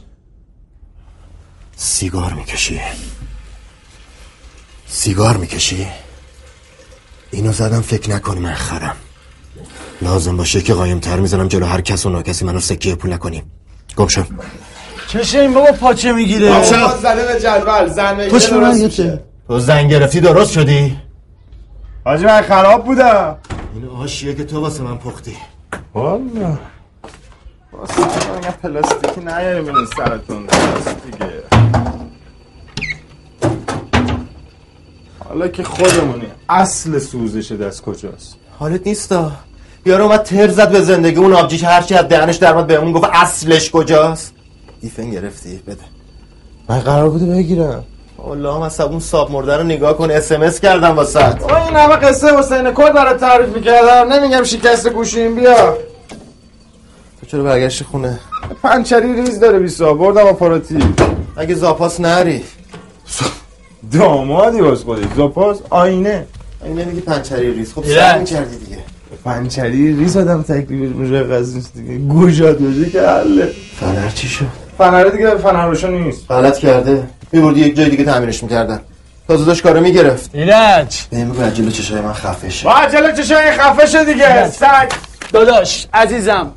سیگار 1.75 2.33
می‌کشی. 2.33 2.79
سیگار 4.91 5.38
می‌کشی؟ 5.38 5.88
اینو 7.31 7.51
زدم 7.51 7.81
فکر 7.81 8.10
نکنی 8.10 8.39
من 8.39 8.53
خرم. 8.53 8.96
لازم 10.01 10.38
باشه 10.38 10.62
که 10.62 10.74
قایم 10.74 11.00
تر 11.00 11.19
می‌زنم 11.19 11.48
جلو 11.48 11.65
هر 11.65 11.81
کس 11.81 12.05
و 12.05 12.10
ناکسی 12.10 12.46
منو 12.46 12.60
سکیه 12.60 12.96
پول 12.96 13.13
نکنیم 13.13 13.51
گم 13.96 14.08
شو. 14.08 14.24
چشه 15.08 15.39
این 15.39 15.53
بابا 15.53 15.72
پاچه 15.72 16.12
می‌گیره. 16.12 16.53
آقا 16.53 16.98
زده 16.98 17.34
به 17.34 17.39
جدول 17.39 17.88
زن 17.88 18.17
بگیره 18.17 18.31
پشت 18.31 18.53
من 18.53 18.60
درست 18.60 18.79
یه 18.79 18.86
میشه. 18.86 19.24
تو 19.48 19.60
زنگ 19.60 19.91
گرفتی 19.91 20.19
درست 20.19 20.51
شدی؟ 20.51 20.98
حاجی 22.05 22.25
من 22.25 22.41
خراب 22.41 22.86
بودم. 22.86 23.38
این 23.74 23.86
آشیه 23.86 24.36
که 24.36 24.43
تو 24.43 24.62
واسه 24.62 24.84
من 24.84 24.98
پختی. 24.98 25.38
والا. 25.93 26.58
واسه 27.74 28.01
من 28.01 28.51
پلاستیکی 28.63 29.22
نیاریم 29.22 29.75
این 29.75 29.88
سرتون. 29.98 30.46
درست 30.46 30.96
دیگه. 31.05 31.43
حالا 35.29 35.48
که 35.48 35.63
خودمونی. 35.63 36.27
اصل 36.50 37.00
سوزش 37.00 37.51
دست 37.51 37.81
کجاست؟ 37.81 38.36
حالت 38.59 38.88
نیستا 38.88 39.31
یارو 39.86 40.03
اومد 40.03 40.24
تر 40.24 40.48
زد 40.48 40.71
به 40.71 40.81
زندگی 40.81 41.15
اون 41.17 41.33
آبجیش 41.33 41.63
هرچی 41.63 41.95
از 41.95 42.07
دهنش 42.07 42.36
در 42.36 42.53
اومد 42.53 42.67
بهمون 42.67 42.91
گفت 42.91 43.09
اصلش 43.13 43.71
کجاست؟ 43.71 44.33
دیفن 44.81 45.09
گرفتی 45.12 45.59
بده. 45.67 45.77
من 46.69 46.79
قرار 46.79 47.09
بوده 47.09 47.25
بگیرم. 47.25 47.83
والله 48.17 48.53
هم 48.53 48.62
اصلا 48.62 48.86
اون 48.86 49.00
ساب 49.00 49.31
مرده 49.31 49.57
رو 49.57 49.63
نگاه 49.63 49.98
کن 49.98 50.12
اسمس 50.12 50.59
کردم 50.59 50.95
واسه 50.95 51.19
آه، 51.19 51.65
این 51.67 51.75
همه 51.75 51.95
قصه 51.95 52.38
حسین 52.38 52.71
کد 52.74 52.93
برای 52.93 53.19
تعریف 53.19 53.50
می‌کردم. 53.55 54.13
نمیگم 54.13 54.43
شکست 54.43 54.89
گوشیم 54.89 55.36
بیا. 55.36 55.77
تو 57.19 57.25
چرا 57.27 57.43
برگشتی 57.43 57.83
خونه؟ 57.86 58.19
پنچری 58.63 59.13
ریز 59.13 59.39
داره 59.39 59.59
بیسا 59.59 59.93
بردم 59.93 60.27
آپاراتی. 60.27 60.79
اگه 61.38 61.55
زاپاس 61.55 62.00
نری. 62.00 62.43
دامادی 63.91 64.62
باز 64.62 64.83
خودی 64.83 65.07
زاپاس 65.17 65.57
آینه. 65.69 66.25
این 66.65 66.79
نمیگی 66.79 67.01
پنچری 67.01 67.53
ریز. 67.53 67.74
خب. 67.74 67.83
سر 67.83 68.17
می‌کردی 68.17 68.57
دیگه. 68.57 68.77
پنچری 69.25 69.95
ریز 69.95 70.17
آدم 70.17 70.41
تکلیف 70.41 70.95
مشخص 70.95 71.55
نیست 71.55 71.74
دیگه 71.74 71.98
گوشات 71.98 72.57
بشه 72.57 72.89
که 72.89 73.01
حله. 73.01 73.50
فنر 73.79 74.09
چی 74.09 74.27
شد؟ 74.27 74.45
فنره 74.77 75.09
دیگه 75.09 75.36
فنر 75.36 75.88
نیست. 75.88 76.31
غلط 76.31 76.57
کرده. 76.57 77.03
میبردی 77.31 77.59
یک 77.59 77.75
جای 77.75 77.89
دیگه 77.89 78.03
تعمیرش 78.03 78.43
می‌کردن. 78.43 78.79
تازه 79.27 79.45
داشت 79.45 79.63
کارو 79.63 79.81
می‌گرفت. 79.81 80.29
ایرج 80.33 80.98
بهم 81.12 81.29
بگو 81.29 81.43
عجله 81.43 81.71
چشای 81.71 82.01
من 82.01 82.13
خفه 82.13 82.50
شه. 82.50 82.65
با 82.65 82.74
عجله 82.74 83.13
چشای 83.13 83.51
خفه 83.51 83.86
شه 83.86 84.03
دیگه. 84.03 84.50
سگ. 84.50 84.91
داداش 85.33 85.88
عزیزم. 85.93 86.51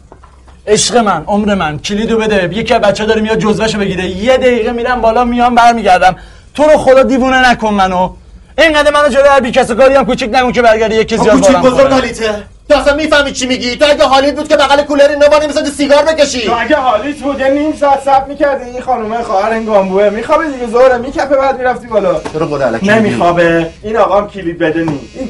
عشق 0.66 0.96
من 0.96 1.24
عمر 1.26 1.54
من. 1.54 1.78
کلیدو 1.78 2.18
بده. 2.18 2.50
یکی 2.52 2.74
از 2.74 2.80
بچه 2.80 3.06
داره 3.06 3.20
میاد 3.20 3.38
جزوهشو 3.38 3.78
بگیره. 3.78 4.06
یه 4.06 4.36
دقیقه 4.36 4.72
میرم 4.72 5.00
بالا 5.00 5.24
میام 5.24 5.54
برمیگردم. 5.54 6.16
تو 6.54 6.62
رو 6.62 6.78
خدا 6.78 7.02
دیوونه 7.02 7.50
نکن 7.50 7.74
منو. 7.74 8.10
اینقدر 8.58 8.90
منو 8.90 9.08
جلوی 9.08 9.28
هر 9.28 9.40
بی 9.40 9.50
کس 9.50 9.70
و 9.70 9.74
کاری 9.74 9.94
هم 9.94 10.04
کوچیک 10.04 10.34
نگون 10.34 10.52
که 10.52 10.62
برگردی 10.62 10.94
یکی 10.94 11.16
زیاد 11.16 11.34
کوچیک 11.34 11.56
بارم 11.56 11.74
بزرگ. 11.74 11.92
حالیته. 11.92 12.34
تو 12.68 12.78
اصلا 12.78 12.96
می‌فهمی 12.96 13.32
چی 13.32 13.46
میگی؟ 13.46 13.76
تو 13.76 13.84
اگه 13.90 14.04
حالیت 14.04 14.36
بود 14.36 14.48
که 14.48 14.56
بغل 14.56 14.82
کولر 14.82 15.08
اینو 15.08 15.28
با 15.28 15.38
نمی‌زدی 15.38 15.70
سیگار 15.70 16.04
بکشی. 16.04 16.46
تو 16.46 16.52
اگه 16.60 16.76
حالیت 16.76 17.16
بود 17.16 17.40
یه 17.40 17.48
نیم 17.48 17.72
ساعت 17.72 18.02
صبر 18.04 18.24
می‌کردی. 18.28 18.70
این 18.70 18.80
خانومه 18.80 19.22
خواهر 19.22 19.52
این 19.52 19.64
گامبوه 19.64 20.10
میخوابه 20.10 20.46
دیگه 20.46 20.66
زوره 20.66 20.98
میکپه 20.98 21.36
بعد 21.36 21.58
می‌رفتی 21.58 21.86
بالا. 21.86 22.20
چرا 22.32 22.46
خدا 22.46 22.70
نمیخوابه. 22.82 23.70
این 23.82 23.96
آقا 23.96 24.20
هم 24.20 24.28
کلید 24.28 24.58
بده 24.58 24.84
نی 24.84 25.00
این 25.14 25.28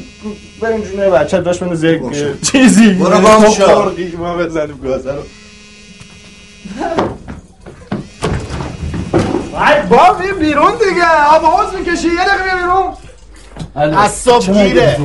بریم 0.61 0.81
جونه 0.81 1.09
بچه 1.09 1.41
داشت 1.41 1.63
منو 1.63 1.75
زگ. 1.75 1.99
چیزی. 2.51 2.93
برو 2.93 3.19
گم 3.19 3.49
شو. 3.49 3.91
بزنیم 4.39 4.79
گازه 4.83 5.11
رو. 5.11 5.21
ای 9.53 9.81
باب 9.89 10.21
این 10.21 10.35
بیرون 10.39 10.71
دیگه. 10.71 11.25
آب 11.35 11.45
حوز 11.45 11.73
می‌کشی. 11.73 12.07
یه 12.07 12.25
دقیقه 12.25 12.55
بیرون. 12.55 12.93
از 13.97 14.11
صبح 14.11 14.51
گیره 14.51 14.99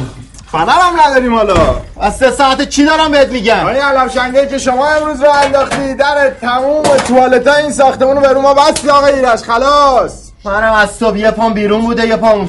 فنر 0.53 0.69
هم 0.69 1.01
نداریم 1.07 1.35
حالا. 1.35 1.77
از 2.01 2.17
سه 2.17 2.31
ساعت 2.31 2.69
چی 2.69 2.85
دارم 2.85 3.11
بهت 3.11 3.29
میگم؟ 3.29 3.67
این 3.67 3.83
علم 3.83 4.09
شنگه 4.09 4.47
که 4.47 4.59
شما 4.59 4.89
امروز 4.89 5.23
رو 5.23 5.31
انداختی 5.31 5.95
در 5.95 6.31
تموم 6.31 6.83
توالت 6.83 7.47
این 7.47 7.73
ساختمون 7.73 8.17
رو 8.17 8.23
به 8.23 8.29
رو 8.29 8.41
ما 8.41 8.55
بستی 8.55 8.91
آقا 8.91 9.07
ایرش 9.07 9.43
خلاص. 9.43 10.28
منم 10.45 10.73
از 10.73 10.91
صبح 10.91 11.19
یه 11.19 11.31
پام 11.31 11.55
بیرون 11.55 11.81
بوده 11.81 12.07
یه 12.07 12.17
پام 12.17 12.41
آه، 12.41 12.49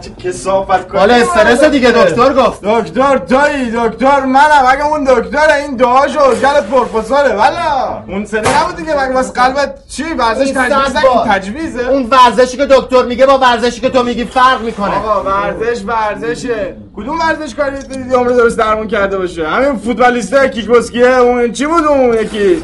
چه 0.00 0.10
کسافت 0.10 0.88
کنی 0.88 0.98
حالا 0.98 1.14
استرس 1.14 1.64
دیگه 1.64 1.90
دکتر 1.90 2.32
گفت. 2.34 2.60
دکتر 2.64 3.18
توی 3.18 3.70
دکتر 3.76 4.20
منم. 4.20 4.64
اگه 4.68 4.86
اون 4.86 5.04
دکتر 5.04 5.50
این 5.50 5.76
دعاشو 5.76 6.18
گلت 6.20 6.66
پروفسوره 6.70 7.34
والا. 7.34 8.02
اون 8.08 8.24
سری 8.24 8.40
نبود 8.40 8.76
دیگه. 8.76 8.94
مگه 8.94 9.14
واسه 9.14 9.32
قلبت 9.32 9.74
چی؟ 9.88 10.04
ورزش 10.04 10.46
این 10.46 10.54
تجویز 10.54 11.02
بار. 11.02 11.26
تجویزه. 11.28 11.88
اون 11.88 12.08
ورزشی 12.10 12.56
که 12.56 12.66
دکتر 12.66 13.02
میگه 13.02 13.26
با 13.26 13.38
ورزشی 13.38 13.80
که 13.80 13.90
تو 13.90 14.02
میگی 14.02 14.24
فرق 14.24 14.60
می‌کنه. 14.60 14.96
آقا 14.96 15.30
ورزش 15.30 15.82
ورزشه. 15.84 16.76
کدوم 16.96 17.18
ورزش 17.18 17.54
کاری 17.54 17.78
دیدی 17.78 18.14
عمر 18.14 18.28
درست 18.28 18.58
درمون 18.58 18.88
کرده 18.88 19.18
باشه؟ 19.18 19.48
همین 19.48 19.76
فوتبالیسته 19.78 20.48
کیک 20.48 20.66
بسکیه 20.66 21.06
اون 21.08 21.52
چی 21.52 21.66
بود 21.66 21.84
اون 21.84 22.14
یکی؟ 22.14 22.62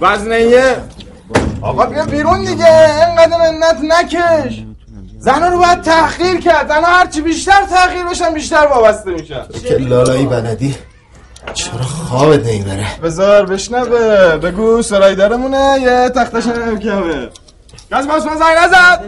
وزنیه 0.00 0.76
آقا 1.62 1.86
بیا 1.86 2.04
بیرون 2.04 2.44
دیگه. 2.44 3.06
اینقدر 3.06 3.36
منت 3.38 3.78
نکش. 3.82 4.62
زنها 5.18 5.48
رو 5.48 5.58
باید 5.58 5.80
تحقیر 5.82 6.40
کرد. 6.40 6.68
زنها 6.68 6.98
هرچی 6.98 7.20
بیشتر 7.20 7.64
تحقیر 7.70 8.04
بشن 8.04 8.34
بیشتر 8.34 8.66
وابسته 8.66 9.10
میشن. 9.10 9.46
که 9.68 9.74
لالایی 9.74 10.26
بلدی. 10.26 10.76
چرا 11.54 11.82
خوابت 11.82 12.46
نمی‌بره؟ 12.46 12.86
بذار 13.02 13.46
بشنوه. 13.46 14.36
بگو 14.36 14.82
سرای 14.82 15.14
دارمونه 15.14 15.78
یه 15.82 16.10
تختش 16.14 16.46
نمیکمه 16.46 17.28
گاز 17.90 18.08
باز 18.08 18.26
من 18.26 18.36
زنگ 18.36 18.56
نزد 18.64 19.04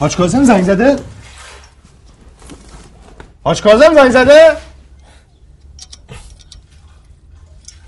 حاج 0.00 0.16
کازم 0.16 0.44
زنگ 0.44 0.64
زده؟ 0.64 0.96
حاج 3.44 3.62
کازم 3.62 3.94
زنگ 3.94 4.10
زده؟ 4.10 4.56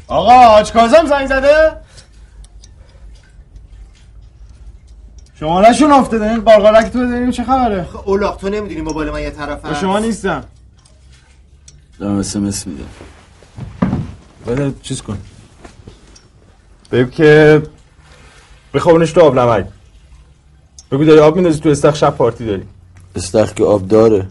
آقا 0.08 0.32
حاج 0.32 0.72
کازم 0.72 1.06
زنگ 1.06 1.26
زده؟ 1.26 1.76
شما 5.40 5.60
نشون 5.60 5.92
افتاده 5.92 6.30
این 6.30 6.40
قارقارک 6.40 6.92
تو 6.92 6.98
بزنیم 6.98 7.30
چه 7.30 7.44
خبره؟ 7.44 7.86
اولاق 8.04 8.36
تو 8.36 8.48
نمی‌دونی 8.48 8.80
موبایل 8.80 9.10
من 9.10 9.22
یه 9.22 9.30
طرف 9.30 9.60
با 9.60 9.74
شما 9.74 9.98
نیستم. 9.98 10.44
دارم 11.98 12.18
اسمس 12.18 12.66
میدم. 12.66 12.84
بده 14.46 14.74
چیز 14.82 15.02
کن. 15.02 15.18
بگو 16.92 17.10
که 17.10 17.62
بخوابونش 18.74 19.12
تو 19.12 19.20
آب 19.20 19.38
نمک. 19.38 19.66
بگو 20.90 21.04
داری 21.04 21.20
آب 21.20 21.34
میندازی 21.36 21.60
تو 21.60 21.68
استخ 21.68 21.94
شب 21.96 22.10
پارتی 22.16 22.46
داری. 22.46 22.68
استخ 23.16 23.54
که 23.54 23.64
آب 23.64 23.88
داره. 23.88 24.26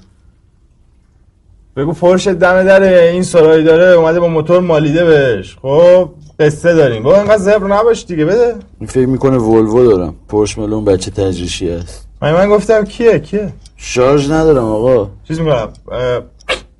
بگو 1.76 1.94
فرش 1.94 2.28
دم 2.28 2.64
دره 2.64 3.10
این 3.14 3.24
سرایی 3.24 3.64
داره 3.64 3.98
اومده 3.98 4.20
با 4.20 4.28
موتور 4.28 4.60
مالیده 4.60 5.06
بهش. 5.06 5.58
خب 5.62 6.10
قصه 6.40 6.74
داریم. 6.74 7.04
بابا 7.04 7.18
اینقدر 7.18 7.38
زبر 7.38 7.68
نباش 7.68 8.06
دیگه 8.06 8.26
بده. 8.26 8.56
این 8.80 8.88
فکر 8.88 9.06
می‌کنه 9.06 9.38
ولوو 9.38 9.86
دارم. 9.86 10.16
پرش 10.28 10.58
ملون 10.58 10.86
بچه 10.86 11.12
تجریشی 11.12 11.70
است. 11.70 12.08
من 12.22 12.34
من 12.34 12.50
گفتم 12.50 12.86
کیه 12.86 13.20
کیه؟ 13.20 13.54
شارژ 13.78 14.32
ندارم 14.32 14.64
آقا. 14.64 15.10
چیز 15.28 15.40
می‌کنم 15.40 15.70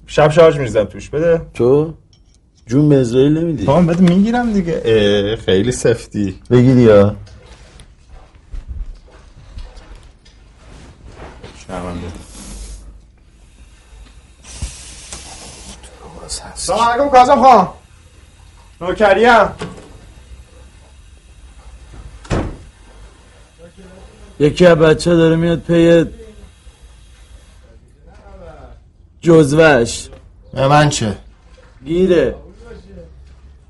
شب 0.08 0.32
شارژ 0.32 0.58
میریزم 0.58 0.84
توش 0.84 1.10
بده. 1.10 1.42
تو؟ 1.54 1.94
جون 2.68 2.90
به 2.90 3.02
اسرائیل 3.02 3.38
نمیدی؟ 3.38 3.66
تمام 3.66 3.86
بده 3.86 4.02
می‌گیرم 4.02 4.54
دیگه. 4.54 5.36
خیلی 5.46 5.72
سفتی. 5.72 6.40
بگیری 6.52 6.82
یا 6.82 7.16
شرمنده. 11.68 12.08
سلام 16.64 16.80
علیکم 16.80 17.10
کازم 17.10 17.42
خان. 17.42 17.68
نوکریم. 18.82 19.48
یکی 24.40 24.66
از 24.66 24.78
بچه 24.78 25.16
داره 25.16 25.36
میاد 25.36 25.60
پی 25.60 26.06
جزوش 29.22 30.10
به 30.54 30.68
من 30.68 30.90
چه؟ 30.90 31.18
گیره. 31.86 32.36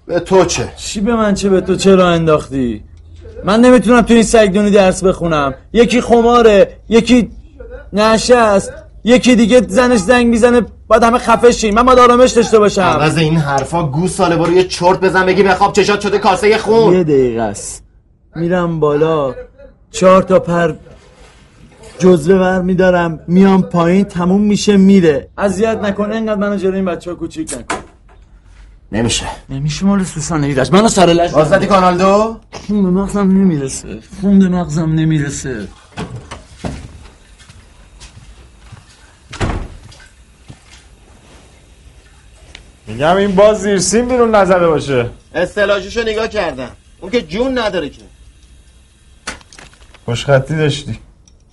به 0.05 0.19
تو 0.19 0.45
چه؟ 0.45 0.73
چی 0.77 1.01
به 1.01 1.15
من 1.15 1.33
چه؟ 1.33 1.50
به 1.50 1.62
تو 1.62 1.75
چرا 1.75 2.09
انداختی؟ 2.09 2.83
من 3.43 3.59
نمی‌تونم 3.62 4.01
تو 4.01 4.13
این 4.13 4.23
سگدونی 4.23 4.71
درس 4.71 5.03
بخونم. 5.03 5.53
یکی 5.73 6.01
خماره 6.01 6.77
یکی 6.89 7.31
نشست. 7.93 8.73
یکی 9.03 9.36
دیگه 9.36 9.62
زنش 9.67 10.00
زنگ 10.00 10.27
می‌زنه 10.27 10.62
باید 10.88 11.03
همه 11.03 11.17
خفه 11.17 11.51
شیم. 11.51 11.74
من 11.74 11.83
باید 11.83 12.00
آرامش 12.00 12.31
داشته 12.31 12.60
باشم. 12.60 12.81
عوض 12.81 13.17
این 13.17 13.38
حرفا 13.38 13.83
گوش 13.83 14.10
ساله 14.10 14.36
برو 14.36 14.53
یه 14.53 14.63
چرت 14.63 15.00
بزن 15.00 15.25
بگی 15.25 15.43
بخواب 15.43 15.74
چشات 15.74 16.01
شده 16.01 16.17
کاسه 16.17 16.50
یه 16.50 16.57
خون. 16.57 17.01
دقیقه 17.03 17.41
است. 17.41 17.83
میرم 18.36 18.79
بالا. 18.79 19.36
چهار 19.91 20.24
تا 20.24 20.39
پر 20.39 20.74
جزوه 22.00 22.36
ور 22.36 22.62
میدارم 22.62 23.19
میام 23.27 23.62
پایین 23.62 24.03
تموم 24.03 24.41
میشه 24.41 24.77
میره. 24.77 25.29
اذیت 25.38 25.79
نکن 25.83 26.12
اینقدر 26.12 26.39
منو 26.39 26.55
جلوی 26.55 26.75
این 26.75 26.86
بچه 26.86 27.12
ها 27.12 27.15
کوچیک 27.15 27.53
نکن. 27.53 27.77
نمیشه. 28.91 29.25
نمیشه 29.50 29.86
مال 29.86 30.03
سوسن 30.03 30.43
ایرج 30.43 30.72
منو 30.72 30.88
سر 30.88 31.05
لش 31.05 31.31
باز 31.31 31.50
زدی 31.50 31.65
کانال 31.65 31.98
دو 31.98 32.38
خون 32.51 32.83
به 32.83 32.89
مغزم 32.89 33.19
نمی‌رسه. 33.19 34.00
خون 34.22 34.39
به 34.39 34.48
مغزم 34.50 34.89
نمی‌رسه. 34.93 35.67
میگم 42.87 43.15
این 43.15 43.35
باز 43.35 43.61
زیر 43.61 43.79
سیم 43.79 44.07
بیرون 44.07 44.35
نزده 44.35 44.67
باشه. 44.67 45.09
استلاجشو 45.35 46.01
نگاه 46.01 46.27
کردم. 46.27 46.71
اون 46.99 47.11
که 47.11 47.21
جون 47.21 47.57
نداره 47.57 47.89
که. 47.89 48.01
خوشخطی 50.05 50.55
داشتی. 50.57 50.99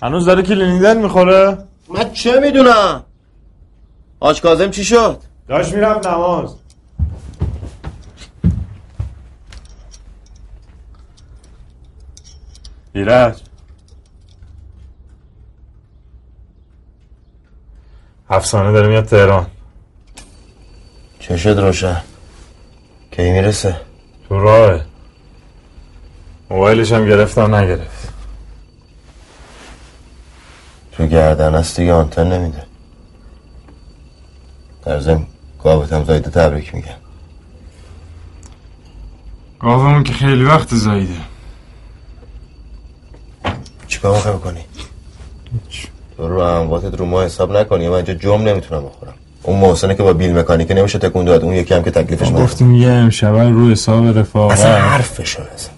هنوز 0.03 0.27
داره 0.27 0.43
کلینیدن 0.43 0.97
می‌خوره؟ 0.97 1.59
من 1.89 2.13
چه 2.13 2.41
می‌دونم؟ 2.41 3.05
آج 4.21 4.41
کازم 4.41 4.71
چی 4.71 4.85
شد؟ 4.85 5.19
داشت 5.49 5.75
میرم 5.75 6.01
نماز. 6.05 6.55
ایرج. 12.93 13.41
افسانه 18.31 18.73
داره 18.73 18.89
میاد 18.89 19.05
تهران. 19.05 19.47
چه 21.21 21.37
شد 21.37 21.49
روشن. 21.59 22.03
کی 23.11 23.31
می‌رسه؟ 23.31 23.81
تو 24.29 24.41
راهه 24.41 24.85
موبایلش 26.51 26.93
هم 26.93 27.07
گرفتم 27.07 27.55
نگرفت. 27.55 28.13
تو 30.93 31.07
گردن 31.07 31.55
است 31.55 31.81
دیگه 31.81 31.93
آنتن 31.93 32.33
نمیده. 32.33 32.63
در 34.85 35.01
ضمن 35.01 35.27
گاوت 35.63 35.93
هم 35.93 36.05
زایده 36.05 36.31
تبریک 36.31 36.75
میگم. 36.75 37.01
گاومون 39.61 40.05
که 40.05 40.13
خیلی 40.13 40.45
وقت 40.45 40.75
زایده 40.75 41.21
چیکار 43.89 44.15
می‌خوای 44.15 44.35
بکنی؟ 44.35 44.65
تو 46.17 46.29
رو 46.29 46.39
امواتت 46.39 46.95
رو 46.95 47.05
ما 47.05 47.23
حساب 47.23 47.57
نکنی 47.57 47.89
من 47.89 47.95
اینجا 47.95 48.15
جم 48.15 48.43
نمی‌تونم 48.43 48.85
بخورم. 48.85 49.15
اون 49.43 49.59
محسنه 49.59 49.95
که 49.95 50.03
با 50.03 50.13
بیل 50.13 50.39
مکانیکه 50.39 50.75
نمیشه 50.75 50.99
تکون 50.99 51.25
داد. 51.25 51.43
اون 51.43 51.55
یکی 51.55 51.75
هم 51.75 51.83
که 51.83 51.91
تکلیفش 51.91 52.29
من 52.29 52.45
گفتیم 52.45 52.75
یه 52.75 52.89
امشب 52.89 53.37
رو 53.37 53.71
حساب 53.71 54.05
اصلا 54.05 54.21
رفاقت 54.21 54.61
حرفشو 54.61 55.43
بزن. 55.43 55.71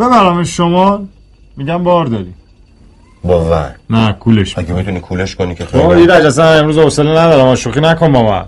ببرم 0.00 0.44
شما. 0.44 1.00
میگم 1.56 1.84
بار 1.84 2.06
داری. 2.06 2.34
با 3.24 3.44
ون 3.44 3.70
نه 3.90 4.12
کولش 4.12 4.58
اگه 4.58 4.72
می‌تونی 4.72 5.00
کولش 5.00 5.36
کنی 5.36 5.54
که 5.54 5.66
خیلی 5.66 5.84
ایرج 5.84 6.26
اصلا 6.26 6.52
امروز 6.52 6.78
حوصله 6.78 7.10
ندارم. 7.10 7.54
شوخی 7.54 7.80
نکن 7.80 8.12
با 8.12 8.22
من. 8.22 8.44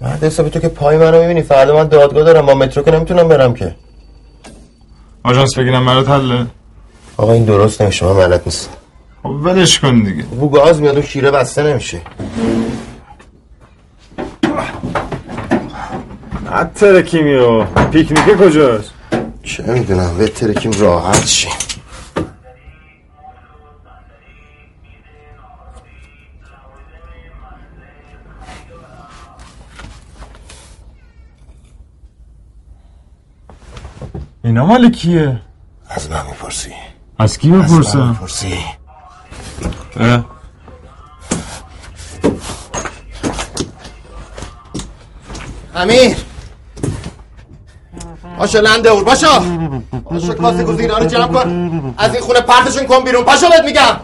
مرد 0.00 0.24
حسابی 0.24 0.50
تو 0.50 0.60
که 0.60 0.68
پای 0.68 0.98
منو 0.98 1.20
می‌بینی 1.20 1.42
فردا 1.42 1.76
من 1.76 1.88
دادگاه 1.88 2.24
دارم 2.24 2.46
با 2.46 2.54
مترو 2.54 2.82
که 2.82 2.90
نمی‌تونم 2.90 3.28
برم 3.28 3.54
که. 3.54 3.74
آژانس 5.28 5.58
بگیرم 5.58 5.86
برات 5.86 6.08
حله؟ 6.08 6.46
آقا 7.16 7.32
این 7.32 7.44
درست 7.44 7.82
نمیشه. 7.82 8.06
من 8.06 8.12
ملت 8.12 8.42
نیست. 8.46 8.70
خب 9.22 9.28
ولش 9.28 9.78
کن 9.80 10.02
دیگه. 10.02 10.22
بو 10.22 10.48
گاز 10.48 10.80
میاد 10.80 10.98
و 10.98 11.02
شیره 11.02 11.30
بسته 11.30 11.62
نمیشه. 11.62 12.00
عطر 16.52 17.02
کیمیو 17.02 17.64
پیکنیکه 17.64 18.34
کجاست؟ 18.34 18.90
چه 19.42 19.62
می‌دونم 19.62 20.18
به 20.18 20.28
ترکیم 20.28 20.72
راحت 20.72 21.26
شیم 21.26 21.52
اینا 34.44 34.66
مال 34.66 34.90
کیه؟ 34.90 35.40
از 35.88 36.10
من 36.10 36.26
می‌پرسی. 36.26 36.72
از 37.18 37.38
کی 37.38 37.48
از 37.48 37.54
من 37.54 37.62
بپرسم 37.62 38.08
می‌پرسی. 38.08 38.58
امیر. 45.74 46.16
باشا 48.38 48.60
لنده 48.60 48.90
اور 48.90 49.04
باشا 49.04 49.38
باشا 50.04 50.34
کاسه 50.34 50.64
گزینا 50.64 50.98
رو 50.98 51.04
جمع 51.06 51.26
کن. 51.26 51.94
از 51.98 52.14
این 52.14 52.22
خونه 52.22 52.40
پرتشون 52.40 52.86
کن 52.86 53.04
بیرون. 53.04 53.24
پاشا 53.24 53.48
بهت 53.48 53.64
میگم. 53.64 53.96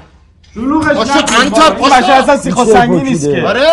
باشا 0.95 1.15
انتر 1.41 1.71
بچه 1.71 2.13
اصلا 2.13 2.35
پاشا 2.35 2.37
سیخ 2.37 2.59
و 2.59 2.65
سنگی 2.65 3.01
نیست 3.01 3.31
که. 3.31 3.47
آره. 3.47 3.69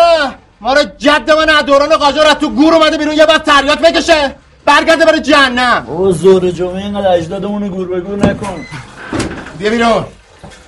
مارا 0.60 0.84
جد 0.84 1.30
من 1.30 1.50
از 1.50 1.64
دوران 1.64 1.96
قاجار 1.96 2.26
از 2.26 2.34
تو 2.34 2.50
گور 2.50 2.74
اومده 2.74 2.98
بیرون. 2.98 3.14
یه 3.14 3.26
بعد 3.26 3.42
تریات 3.42 3.78
بکشه. 3.78 4.41
برگرده 4.64 5.04
بره 5.04 5.20
جهنم. 5.20 5.86
او 5.88 6.12
زور 6.12 6.50
جمعه 6.50 6.84
اینقدر 6.84 7.12
اجدادمونو 7.12 7.68
گور 7.68 7.88
به 7.88 8.00
گور 8.00 8.18
نکن. 8.18 8.66
بیا 9.58 9.70
بیرون. 9.70 10.04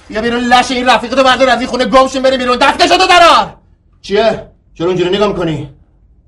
بیا 0.08 0.20
بیرون 0.22 0.40
لش 0.40 0.70
این 0.70 0.88
رفیقتو 0.88 1.22
بردار 1.22 1.48
از 1.48 1.58
این 1.58 1.68
خونه 1.68 1.84
گمشون 1.84 2.22
بری 2.22 2.36
بیرون. 2.36 2.56
دستکشو 2.56 2.96
تو 2.96 3.06
درار 3.06 3.54
چیه؟ 4.02 4.48
چرا 4.74 4.86
اونجوری 4.86 5.10
نگاه 5.10 5.28
می‌کنی؟ 5.28 5.70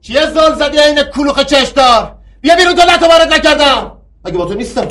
چیه 0.00 0.26
زال 0.26 0.54
زدی 0.54 0.78
این 0.78 1.02
کلوخ 1.02 1.40
چشدار؟ 1.40 2.12
بیا 2.40 2.56
بیرون 2.56 2.74
دولت 2.74 3.02
رو 3.02 3.08
وارد 3.08 3.34
نکردم. 3.34 3.92
اگه 4.24 4.38
با 4.38 4.44
تو 4.44 4.54
نیستم؟ 4.54 4.88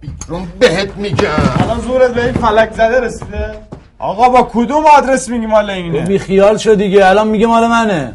بیرون 0.00 0.48
بهت 0.58 0.96
میگم. 0.96 1.28
الان 1.60 1.80
زورت 1.80 2.14
به 2.14 2.24
این 2.24 2.32
فلک 2.32 2.72
زده 2.72 3.00
رسیده؟ 3.00 3.54
آقا 3.98 4.28
با 4.28 4.42
کدوم 4.52 4.86
آدرس 4.86 5.28
میگی 5.28 5.46
مال 5.46 5.70
اینه؟ 5.70 6.00
بی 6.00 6.18
خیال 6.18 6.56
شد 6.56 6.74
دیگه. 6.74 7.06
الان 7.06 7.28
میگه 7.28 7.46
مال 7.46 7.66
منه. 7.66 8.12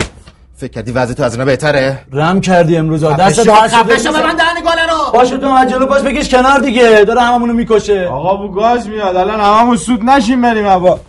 فکر 0.61 0.71
کردی 0.71 0.91
وضع 0.91 1.13
تو 1.13 1.23
از 1.23 1.33
اینا 1.33 1.45
بهتره؟ 1.45 1.99
رم 2.11 2.41
کردی 2.41 2.77
امروز. 2.77 3.03
دست 3.03 3.49
پس 3.49 3.73
خفه 3.73 3.97
شو، 3.97 4.11
ببند 4.11 4.37
دهن 4.37 4.63
گاله 4.63 4.85
رو. 4.85 5.11
باشه 5.13 5.37
تو 5.37 5.65
جلو 5.65 5.85
پاش 5.85 6.01
بکش 6.01 6.29
کنار 6.29 6.59
دیگه 6.59 7.03
داره 7.07 7.21
هممونو 7.21 7.53
می‌کشه. 7.53 8.07
آقا 8.07 8.35
بو 8.35 8.51
گاز 8.51 8.87
میاد 8.87 9.15
الان 9.15 9.39
هممون 9.39 9.77
سود 9.77 10.03
نشیم 10.03 10.41
بریم 10.41 10.67
هوا. 10.67 10.99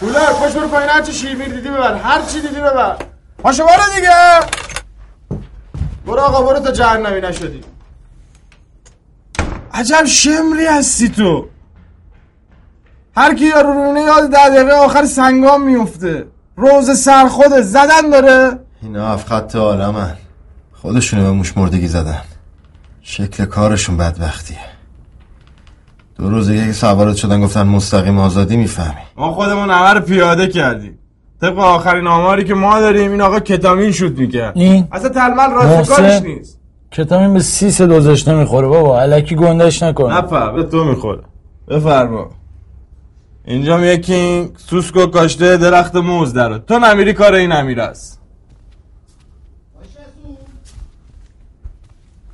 کولر 0.00 0.32
پشت 0.32 0.54
برو 0.54 0.68
پایین 0.68 0.90
هرچی 0.90 1.12
شیرمیر 1.12 1.48
دیدی 1.48 1.68
ببر 1.68 1.94
هر 1.94 2.20
چی 2.22 2.40
دیدی 2.40 2.60
ببر. 2.60 2.96
پاشو 3.38 3.64
برو 3.64 3.94
دیگه. 3.94 4.40
برو 6.06 6.20
آقا 6.20 6.42
برو 6.42 6.58
تا 6.60 6.72
جهنمی 6.72 7.20
نشدی. 7.20 7.60
عجب 9.74 10.04
شمری 10.04 10.66
هستی 10.66 11.08
تو. 11.08 11.46
هر 13.16 13.34
کی 13.34 13.50
رو 13.50 13.72
رونه 13.72 14.02
یاد 14.02 14.30
ده 14.30 14.48
دقیقه 14.48 14.72
آخر 14.72 15.04
سنگام 15.04 15.62
میفته 15.62 16.26
روز 16.56 16.98
سر 16.98 17.28
خوده 17.28 17.62
زدن 17.62 18.10
داره. 18.12 18.58
اینا 18.82 19.08
هفت 19.08 19.28
خط 19.28 19.56
عالمن. 19.56 20.14
خودشونو 20.72 21.22
به 21.22 21.30
موش 21.30 21.56
مردگی 21.56 21.86
زدن. 21.86 22.20
شکل 23.02 23.44
کارشون 23.44 23.96
بدبختیه. 23.96 24.58
دو 26.16 26.30
روز 26.30 26.48
دیگه 26.48 26.66
که 26.66 26.72
سوارت 26.72 27.16
شدن 27.16 27.40
گفتن 27.40 27.62
مستقیم 27.62 28.18
آزادی 28.18 28.56
می‌فهمی. 28.56 29.02
ما 29.16 29.32
خودمون 29.32 29.70
همه 29.70 29.94
رو 29.94 30.00
پیاده 30.00 30.48
کردیم. 30.48 30.98
طبق 31.40 31.58
آخرین 31.58 32.06
آماری 32.06 32.44
که 32.44 32.54
ما 32.54 32.80
داریم 32.80 33.10
این 33.10 33.20
آقا 33.20 33.40
کتامین 33.40 33.92
شد 33.92 34.18
می‌کرد. 34.18 34.52
این 34.56 34.88
اصلا 34.92 35.08
تلمل 35.08 35.50
راست 35.50 35.90
کارش 35.90 36.22
نیست. 36.22 36.60
کتامین 36.90 37.34
به 37.34 37.40
سیس 37.40 37.82
دوزش 37.82 38.28
نمی‌خوره 38.28 38.68
بابا. 38.68 39.00
علکی 39.00 39.34
گندش 39.34 39.82
نکن 39.82 40.12
نفر 40.12 40.52
به 40.52 40.62
تو 40.62 40.84
می‌خوره. 40.84 41.22
بفرما. 41.68 42.30
اینجا 43.44 43.80
یکی 43.80 44.48
سوسکو 44.56 45.06
کاشته 45.06 45.56
درخت 45.56 45.96
موز 45.96 46.32
داره 46.32 46.58
تو 46.58 46.78
نمیری 46.78 47.12
کار 47.12 47.34
این 47.34 47.52
امیر 47.52 47.80
است. 47.80 48.19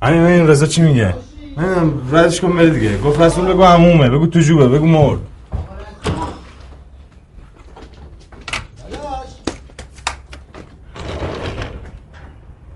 همین 0.01 0.21
این 0.21 0.47
رضا 0.47 0.65
چی 0.65 0.81
میگه 0.81 1.15
نمی‌دونم 1.57 2.15
ردش 2.15 2.41
کن 2.41 2.57
بره 2.57 2.69
دیگه 2.69 2.97
گفت 2.97 3.21
رسول 3.21 3.45
بگو 3.53 3.63
عمومه 3.63 4.09
بگو 4.09 4.27
تو 4.27 4.39
جوبه 4.39 4.67
بگو 4.67 4.85
مرد 4.85 5.19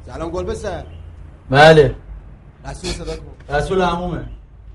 سلام 0.05 0.29
گل 0.29 0.43
بسر 0.43 0.83
بله 1.49 1.95
رسول 2.69 2.89
صدا 2.89 3.15
کن 3.15 3.55
رسول 3.55 3.81
عمومه 3.81 4.25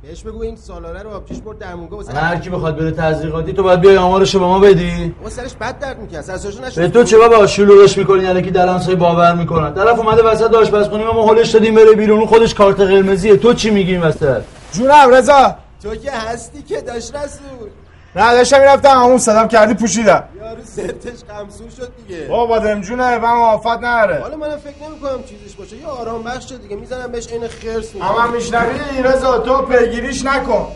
بهش 0.08 0.22
بگو 0.22 0.42
این 0.42 0.56
سالاره 0.56 1.02
رو 1.02 1.10
آبچیش 1.10 1.38
برد 1.38 1.58
درمونگاه 1.58 1.98
واسه 1.98 2.12
هر 2.12 2.36
کی 2.36 2.50
بخواد 2.50 2.76
بره 2.76 2.90
تزریقاتی 2.90 3.52
تو 3.52 3.62
باید 3.62 3.80
بیای 3.80 3.96
آمارشو 3.96 4.38
به 4.38 4.44
ما 4.46 4.58
بدی؟ 4.58 5.14
اون 5.20 5.30
سرش 5.30 5.54
بد 5.54 5.78
درد 5.78 5.98
می‌کنه 5.98 6.22
سرساشو 6.22 6.64
نشد 6.64 6.80
به 6.80 6.88
تو 6.88 7.04
چه 7.04 7.18
بابا 7.18 7.46
شلوغش 7.46 7.98
می‌کنی 7.98 8.26
الکی 8.26 8.50
دلنسای 8.50 8.94
باور 8.94 9.34
می‌کنن. 9.34 9.74
طرف 9.74 9.98
اومده 9.98 10.22
وسط 10.22 10.54
آشپزخونه 10.54 11.04
ما 11.04 11.22
هولش 11.22 11.50
دادیم 11.50 11.74
بره 11.74 11.92
بیرون 11.92 12.26
خودش 12.26 12.54
کارت 12.54 12.80
قرمزیه. 12.80 13.36
تو 13.36 13.54
چی 13.54 13.70
میگی 13.70 13.92
این 13.92 14.00
وسط؟ 14.00 14.42
جونم 14.72 15.10
رضا. 15.10 15.54
تو 15.82 15.94
که 15.94 16.10
هستی 16.10 16.62
که 16.62 16.80
داشت 16.80 17.14
رسول. 17.14 17.68
نه 18.16 18.32
داشتم 18.32 18.58
می‌رفتم 18.58 18.88
همون 18.88 19.18
صدام 19.18 19.48
کردی 19.48 19.74
پوشیدم. 19.74 20.24
یارو 20.40 20.64
سرتش 20.64 21.24
قمسون 21.28 21.68
شد 21.76 21.92
دیگه. 21.96 22.26
بابا 22.26 22.58
دمجونه 22.58 23.16
و 23.16 23.24
آفت 23.24 23.66
نره. 23.82 24.20
حالا 24.20 24.36
منم 24.36 24.56
فکر 24.56 24.88
نمی 24.88 25.00
کنم 25.00 25.22
چیزش 25.22 25.56
باشه. 25.56 25.76
یه 25.76 25.86
آرام 25.86 26.22
بخش 26.22 26.52
دیگه 26.52 26.76
می‌زنم 26.76 27.12
بهش 27.12 27.28
عین 27.28 27.48
خرس 27.48 27.88
اما 28.00 28.26
میشنوی 28.26 29.02
رضا 29.04 29.38
تو 29.38 29.62
پیگیریش 29.62 30.24
نکن. 30.24 30.66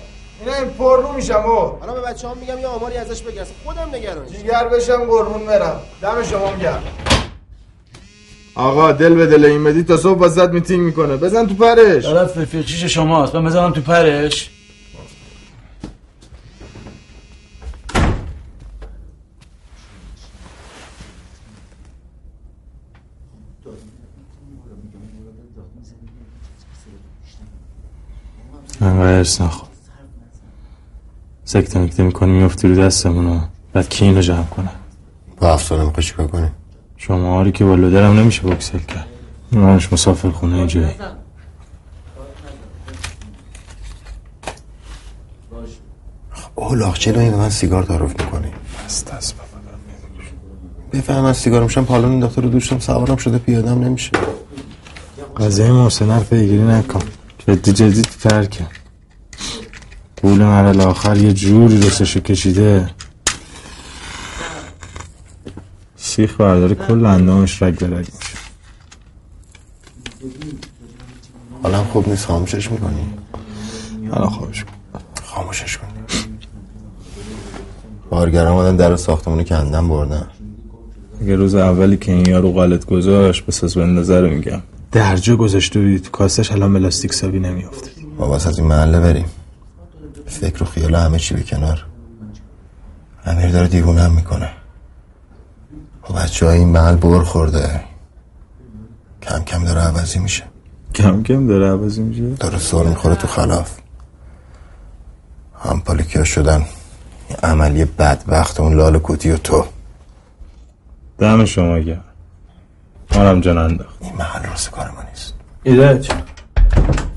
اینا 0.40 0.56
این 0.56 0.70
پر 0.70 1.02
رو 1.02 1.12
میشم 1.12 1.42
بابا. 1.42 1.78
حالا 1.80 1.92
به 1.92 2.00
بچه‌ها 2.00 2.34
میگم 2.34 2.58
یه 2.58 2.66
آماری 2.66 2.96
ازش 2.96 3.22
بگیرن 3.22 3.46
خودم 3.64 3.88
نگرانش 3.94 4.30
دیگر 4.30 4.68
بشم 4.68 5.04
قربون 5.04 5.46
برم. 5.46 5.80
دم 6.02 6.22
شما 6.22 6.52
گرم. 6.62 6.82
آقا 8.54 8.92
دل 8.92 9.14
به 9.14 9.26
دل 9.26 9.44
این 9.44 9.64
بدی 9.64 9.82
تا 9.82 9.96
صبح 9.96 10.18
واسط 10.18 10.48
میتینگ 10.48 10.80
می‌کنه. 10.80 11.16
بزن 11.16 11.46
تو 11.46 11.54
پرش. 11.54 12.04
طرف 12.04 12.38
رفیقچیش 12.38 12.84
شماست؟ 12.84 13.34
من 13.34 13.44
بزنم 13.44 13.72
تو 13.72 13.80
پرش. 13.80 14.50
انقدر 28.80 29.16
ارس 29.16 29.40
نخور 29.40 29.68
سکته 31.44 31.78
مکته 31.78 32.02
می‌کنی 32.02 32.32
میفتی 32.32 32.68
رو 32.68 32.82
دستمونو 32.82 33.40
بعد 33.72 33.88
کی 33.88 34.04
اینو 34.04 34.20
جمع 34.20 34.44
کنه؟ 34.44 34.70
با 35.36 35.52
افسانه 35.52 35.84
می‌خوای 35.84 36.02
چیکار 36.02 36.26
کنی؟ 36.26 36.50
شما 36.96 37.34
هاری 37.34 37.52
که 37.52 37.64
بالا 37.64 37.90
درم 37.90 38.18
نمیشه 38.18 38.42
بکسل 38.42 38.78
کرد. 38.78 39.06
منش 39.52 39.92
مسافر 39.92 40.30
خونه 40.30 40.66
جایی. 40.66 40.94
اولاغ 46.54 46.94
چرا 46.94 47.20
این 47.20 47.34
من 47.34 47.50
سیگار 47.50 47.82
تعارف 47.82 48.20
می‌کنی. 48.20 48.52
دست 48.86 49.12
دست 49.12 49.36
بابا 49.36 49.49
بفهم 50.92 51.24
از 51.24 51.36
سیگار 51.36 51.62
میشم 51.62 51.84
پالون 51.84 52.12
انداخته 52.12 52.40
رو 52.40 52.48
دوشتم 52.48 52.78
سوارم 52.78 53.16
شده 53.16 53.38
پیادم 53.38 53.84
نمیشه. 53.84 54.10
قضیه 55.36 55.72
محسن 55.72 56.10
رو 56.10 56.20
پیگیری 56.20 56.62
نکن. 56.62 57.00
جدی 57.46 57.72
جدی 57.72 58.02
ترکه 58.02 58.66
پول 60.16 60.38
مرل 60.38 60.80
آخر 60.80 61.16
یه 61.16 61.32
جوری 61.32 61.80
رسشو 61.80 62.20
کشیده. 62.20 62.90
سیخ 65.96 66.36
برداره 66.36 66.74
کل 66.74 67.06
اندامش 67.06 67.62
رگ 67.62 67.78
به 67.78 67.86
رگ 67.86 68.08
میشه. 68.18 68.36
حالا 71.62 71.84
خوب 71.84 72.08
نیست 72.08 72.26
خاموشش 72.26 72.70
می‌کنی؟ 72.70 73.14
حالا 74.10 74.26
کن. 74.26 74.52
خاموشش 75.24 75.78
کنی 75.78 75.90
بارگرم 78.10 78.54
آدم 78.54 78.76
در 78.76 78.96
ساختمونی 78.96 79.44
کندم 79.44 79.88
بردن. 79.88 80.26
اگه 81.20 81.36
روز 81.36 81.54
اولی 81.54 81.96
که 81.96 82.12
این 82.12 82.26
یارو 82.26 82.52
قالت 82.52 82.86
گذاشت 82.86 83.46
بساز 83.46 83.74
بندازه 83.74 84.20
رو 84.20 84.30
میگم. 84.30 84.62
درجا 84.92 85.36
گذاشته 85.36 85.80
بودی 85.80 86.00
تو 86.00 86.10
کاسش 86.10 86.52
الان 86.52 86.72
بلاستیک 86.72 87.14
سابی 87.14 87.40
نمیافته. 87.40 87.90
بابا 88.18 88.34
از 88.34 88.58
این 88.58 88.68
محله 88.68 89.00
بریم. 89.00 89.26
فکر 90.26 90.62
و 90.62 90.66
خیال 90.66 90.94
همه 90.94 91.18
چی 91.18 91.34
به 91.34 91.42
کنار. 91.42 91.86
امیر 93.26 93.50
داره 93.50 93.68
دیوونه 93.68 94.00
هم 94.00 94.12
می‌کنه. 94.12 94.50
با 96.08 96.14
بچه 96.14 96.46
های 96.46 96.58
این 96.58 96.68
محل 96.68 96.96
بر 96.96 97.22
خورده. 97.22 97.80
کم 99.22 99.44
کم 99.44 99.64
داره 99.64 99.80
عوضی 99.80 100.18
میشه. 100.18 100.44
کم 100.94 101.22
کم 101.22 101.46
داره 101.46 101.70
عوضی 101.70 102.02
میشه؟ 102.02 102.30
داره 102.30 102.58
سر 102.58 102.82
می‌خوره 102.82 103.14
تو 103.14 103.26
خلاف. 103.26 103.70
هم 105.64 105.80
پالیکیا 105.80 106.24
شدن. 106.24 106.64
این 107.28 107.38
عملی 107.42 107.84
بدبخت 107.84 108.60
اون 108.60 108.74
لال 108.74 108.98
کوتی 108.98 109.30
و 109.30 109.36
تو. 109.36 109.64
دم 111.20 111.44
شما 111.44 111.78
گرم. 111.78 112.04
مارم 113.14 113.40
جان 113.40 113.58
انداخت. 113.58 113.96
این 114.00 114.12
محل 114.18 114.42
راست 114.50 114.70
کار 114.70 114.86
ما 114.86 115.02
نیست. 115.10 115.34
ایرج 115.62 116.10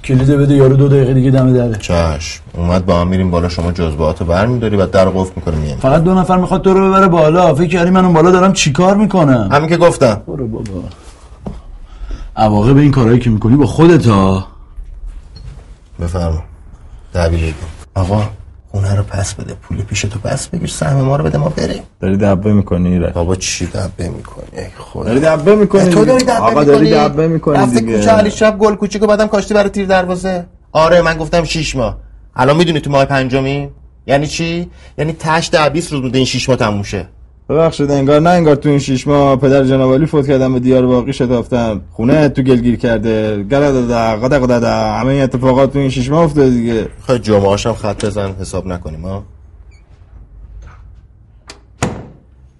کلید 0.03 0.31
بده 0.31 0.53
یارو 0.53 0.75
دو 0.75 0.87
دقیقه 0.87 1.13
دیگه 1.13 1.31
دم 1.31 1.53
دره. 1.53 1.75
چشم. 1.77 2.43
اومد 2.53 2.85
با 2.85 3.01
هم 3.01 3.07
میریم 3.07 3.31
بالا 3.31 3.49
شما 3.49 3.71
جزبهات 3.71 4.21
رو 4.21 4.27
برمیداری 4.27 4.75
و 4.75 4.85
در 4.85 5.09
قفل 5.09 5.31
می‌کنه 5.35 5.55
مییم 5.55 5.77
فقط 5.77 6.03
دو 6.03 6.13
نفر 6.13 6.37
می‌خواد 6.37 6.61
تو 6.61 6.73
رو 6.73 6.89
ببره 6.89 7.07
بالا. 7.07 7.55
فکر 7.55 7.67
کردی 7.67 7.89
من 7.89 8.05
اون 8.05 8.13
بالا 8.13 8.31
دارم 8.31 8.53
چیکار 8.53 8.95
می‌کنم؟ 8.95 9.49
همین 9.51 9.69
که 9.69 9.77
گفتم. 9.77 10.21
برو 10.27 10.47
بابا. 10.47 10.83
عواقب 12.35 12.77
این 12.77 12.91
کارهایی 12.91 13.19
که 13.19 13.29
می‌کنی 13.29 13.55
با 13.55 13.65
خودت 13.65 14.07
ها 14.07 14.47
بفرما 16.01 16.43
بگو. 17.15 17.53
آقا 17.95 18.23
خونه 18.75 18.95
رو 18.95 19.03
پس 19.03 19.33
بده 19.33 19.53
پول 19.53 19.81
پیش 19.81 20.01
تو 20.01 20.19
پس 20.19 20.47
بگیر 20.47 20.69
سهم 20.69 21.01
ما 21.01 21.15
رو 21.15 21.23
بده 21.23 21.37
ما 21.37 21.49
بریم. 21.49 21.83
داری 21.99 22.17
دبه 22.17 22.53
می‌کنی 22.53 22.89
ایرج؟ 22.93 23.13
بابا 23.13 23.35
چی 23.35 23.65
دبه 23.65 24.09
می‌کنی؟ 24.09 24.45
خدا. 24.77 25.03
داری 25.03 25.19
دبه 25.19 25.55
می‌کنی؟ 25.55 25.89
تو 25.89 26.05
داری 26.05 26.23
دبه 26.23 26.33
آقا 26.33 26.63
داری 26.63 26.91
دبه 26.91 27.27
می‌کنی 27.27 27.57
رفته 27.57 27.81
کوچه 27.81 28.11
علی 28.11 28.31
شب 28.31 28.57
گل 28.57 28.75
کوچیکو 28.75 29.07
بعدم 29.07 29.27
کاشتی 29.27 29.53
برای 29.53 29.69
تیر 29.69 29.85
دروازه. 29.85 30.45
آره 30.71 31.01
من 31.01 31.17
گفتم 31.17 31.43
شیش 31.43 31.75
ماه. 31.75 31.97
الان 32.35 32.57
می‌دونی 32.57 32.79
تو 32.79 32.91
ماه 32.91 33.05
پنجمی؟ 33.05 33.69
یعنی 34.07 34.27
چی؟ 34.27 34.69
یعنی 34.97 35.13
تش 35.19 35.49
ده 35.51 35.69
20 35.69 35.91
روز 35.91 36.01
بوده 36.01 36.17
این 36.17 36.25
شیش 36.25 36.49
ماه 36.49 36.57
تموم 36.57 36.83
شه. 36.83 37.07
ببخشید 37.49 37.91
انگار 37.91 38.19
نه 38.19 38.29
انگار 38.29 38.55
تو 38.55 38.69
این 38.69 38.79
شیش 38.79 39.07
ماه 39.07 39.35
پدر 39.35 39.63
جناب 39.63 40.05
فوت 40.05 40.27
کردم 40.27 40.53
به 40.53 40.59
دیار 40.59 40.85
باقی 40.85 41.13
شتافتم. 41.13 41.81
خونه 41.91 42.29
تو 42.29 42.41
گلگیر 42.41 42.75
کرده. 42.75 43.43
گلا 43.43 43.71
دادا 43.71 44.27
قدا 44.27 44.39
قدا 44.39 44.71
همه 44.93 45.07
این 45.07 45.23
اتفاقات 45.23 45.73
تو 45.73 45.79
این 45.79 45.89
شیش 45.89 46.09
ماه 46.09 46.23
افتاده 46.23 46.49
دیگه. 46.49 46.87
خواهی 46.99 47.19
جمعه 47.19 47.47
هاشم 47.47 47.73
خط 47.73 48.05
بزن 48.05 48.31
حساب 48.39 48.67
نکنیم 48.67 49.01
ها؟ 49.01 49.23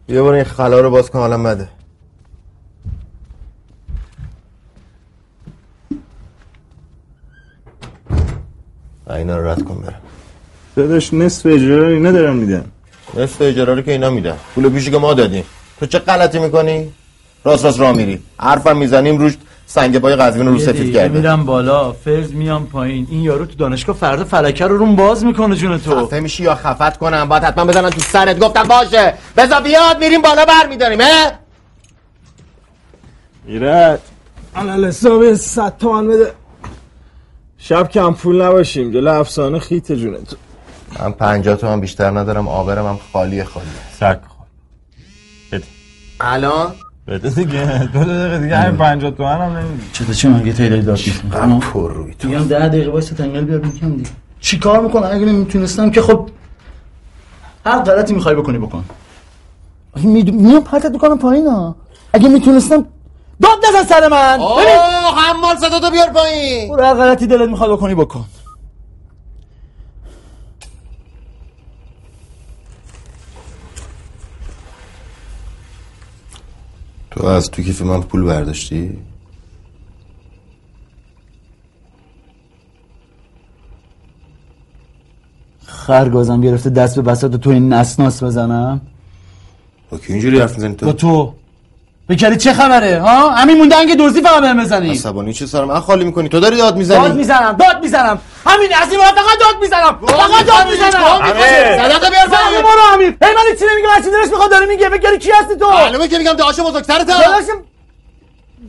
بیا 0.08 0.24
برو 0.24 0.34
این 0.36 0.44
خلا 0.44 0.80
رو 0.80 0.90
باز 0.90 1.12
کن 1.12 1.20
حالا 1.20 1.44
بده. 1.44 1.68
اینا 9.10 9.38
رو 9.38 9.48
رد 9.48 9.64
کن 9.64 9.76
برم. 9.76 10.02
داداش 10.76 11.14
نصف 11.14 11.46
اجاره 11.46 11.94
اینا 11.94 12.12
دارن 12.12 12.36
میدن. 12.36 12.66
نصف 13.18 13.42
اجاره 13.42 13.76
رو 13.76 13.82
که 13.82 13.92
اینا 13.92 14.10
میدن. 14.10 14.38
پول 14.56 14.70
پیشی 14.70 14.92
که 14.92 14.98
ما 14.98 15.14
دادیم. 15.14 15.44
تو 15.80 15.86
چه 15.86 16.00
غلطی 16.00 16.40
می‌کنی؟ 16.40 16.94
راست 17.44 17.66
راست 17.66 17.80
راه 17.80 17.92
میری. 17.92 18.20
حرفم 18.40 18.78
می‌زنیم 18.78 19.18
روش 19.18 19.38
سنگ 19.66 20.00
پای 20.00 20.16
قزوین 20.16 20.48
رو 20.48 20.60
سفید 20.60 20.94
کرده 20.94 21.18
میرم 21.18 21.46
بالا. 21.46 21.92
فرض 21.92 22.32
میام 22.32 22.68
پایین. 22.68 23.08
این 23.12 23.22
یارو 23.22 23.46
تو 23.46 23.56
دانشگاه 23.56 23.96
فردا 23.96 24.24
فلکه 24.24 24.68
رو 24.68 24.78
روم 24.78 24.96
باز 24.96 25.26
می‌کنه 25.26 25.56
جون 25.56 25.78
تو. 25.78 26.06
خفه 26.06 26.20
میشی 26.20 26.44
یا 26.44 26.56
خفت 26.56 26.98
کنم؟ 26.98 27.30
باید 27.30 27.44
حتما 27.44 27.66
بزنن 27.66 27.90
تو 27.90 28.02
سرت. 28.02 28.40
گفتم 28.40 28.64
باشه. 28.64 29.14
بزا 29.38 29.60
بیاد. 29.60 30.00
میریم 30.00 30.22
بالا 30.22 30.46
بر 30.46 30.68
میداریم 30.70 31.02
اه؟ 31.02 31.32
ایرج. 33.48 34.00
علال 34.56 34.86
حساب 34.86 35.34
صد 35.34 35.74
تومن 35.80 36.08
بده. 36.08 36.32
شب 37.58 37.90
کم 37.90 38.14
پول 38.14 38.42
نباشیم. 38.42 38.92
جلو 38.92 39.20
افسانه 39.20 39.60
خیت 39.60 39.88
تو 39.88 40.36
من 41.00 41.12
پنجاه 41.12 41.56
تومن 41.56 41.80
بیشتر 41.80 42.20
ندارم 42.20 42.48
آبرم 42.48 42.86
هم 42.86 43.00
خالی 43.14 43.44
خالی. 43.44 43.66
سگ 44.00 44.18
خور. 44.28 44.48
بده. 45.52 45.64
الان؟ 46.20 46.72
بده 47.08 47.30
دیگه. 47.30 47.90
دو 47.94 48.04
دقیقه 48.04 48.40
دیگه 48.40 48.58
همین 48.58 48.78
پنجاه 48.78 49.12
تومن 49.12 49.42
هم 49.42 49.58
نمیدی 49.58 49.84
چطور 49.94 50.16
چی 50.16 50.28
مگه 50.28 50.54
تعدادی 50.54 50.82
داد 50.82 51.00
می‌کنم 51.24 51.60
پر 51.60 51.94
روی 51.94 52.14
تو. 52.14 52.28
میگم 52.28 52.44
ده 52.44 52.68
دقیقه 52.68 52.92
واسه 52.92 53.16
تنگل 53.16 53.42
بیار 53.42 53.60
میگم 53.60 53.96
دیگه. 53.96 54.10
چی 54.40 54.60
کار 54.60 54.82
می‌کنه؟ 54.82 55.06
اگه 55.06 55.26
نمی‌تونستم 55.26 55.90
که 55.90 56.02
خب 56.02 56.30
هر 57.66 57.80
غلطی 57.80 58.14
می‌خوای 58.14 58.36
بکنی 58.36 58.58
بکن. 58.58 58.86
میام 59.96 60.64
پرتت 60.64 60.92
می‌کنم 60.92 61.18
پایین 61.18 61.48
ها. 61.48 61.76
اگه 62.14 62.30
می‌تونستم 62.30 62.86
داد 63.42 63.58
نزن 63.70 63.84
سر 63.90 64.08
من. 64.08 64.38
ببین. 64.38 64.48
اوه 64.48 65.20
حمال 65.20 65.56
صدا 65.56 65.80
تو 65.80 65.92
بیار 65.92 66.10
پایین. 66.10 66.70
برو 66.70 66.84
هر 66.84 66.94
غلطی 66.94 67.28
دلت 67.28 67.50
می‌خواد 67.50 67.72
بکنی 67.72 67.96
بکن. 67.96 68.26
تو 77.16 77.26
از 77.26 77.52
تو 77.52 77.62
کیف 77.62 77.82
من 77.82 78.02
پول 78.02 78.24
برداشتی؟ 78.24 78.98
خرگازم 85.66 86.42
گرفته 86.42 86.70
دست 86.70 86.96
به 86.96 87.02
بساط 87.02 87.36
تو 87.36 87.50
این 87.50 87.74
نسناس 87.74 88.24
بزنم. 88.24 88.82
با 89.90 89.98
کی 89.98 90.14
اینجوری 90.14 90.40
حرف 90.40 90.56
می‌زنی 90.56 90.76
با 90.76 90.94
تو 90.94 90.94
تو. 90.94 91.34
بکری 92.10 92.38
چه 92.38 92.54
خبره 92.54 93.00
ها؟ 93.00 93.30
همین 93.30 93.58
مونده 93.58 93.76
انگه 93.76 93.96
دزدی 93.96 94.22
فقط 94.22 94.42
بهم 94.42 94.64
بزنی. 94.64 94.92
عصبانی 94.92 95.34
چه 95.34 95.46
سر 95.46 95.66
من 95.66 95.80
خالی 95.80 96.06
می‌کنی. 96.06 96.30
تو 96.30 96.40
داری 96.40 96.58
داد 96.58 96.66
داد 96.66 96.78
می‌زنی 96.78 97.10
می‌زنم 97.14 97.54
داد 97.54 97.82
می‌زنم. 97.82 98.20
همین 98.46 98.70
از 98.82 98.92
این 98.92 99.02
فقط 99.02 99.40
داد 99.40 99.62
می‌زنم. 99.62 100.00
فقط 100.08 100.46
داد 100.46 100.68
می‌زنم. 100.72 100.92
صدا 101.90 102.10
بیار 102.10 102.28
پایین 102.28 102.62
ما 102.62 102.70
رو 102.74 102.94
امیر 102.94 103.08
هی 103.08 103.34
من 103.34 103.58
چی 103.60 103.66
نمیگم 103.72 103.90
هرچی 103.90 104.10
دلش 104.12 104.30
می‌خواد 104.30 104.52
داره 104.52 104.66
میگه. 104.66 104.90
بگری 104.90 105.18
کی 105.18 105.32
هستی 105.32 105.56
تو؟ 105.56 105.70
معلومه 105.70 106.08
که 106.08 106.18
میگم 106.18 106.34
داشته 106.34 106.64
بزرگترت 106.64 107.08
داداشم 107.08 107.64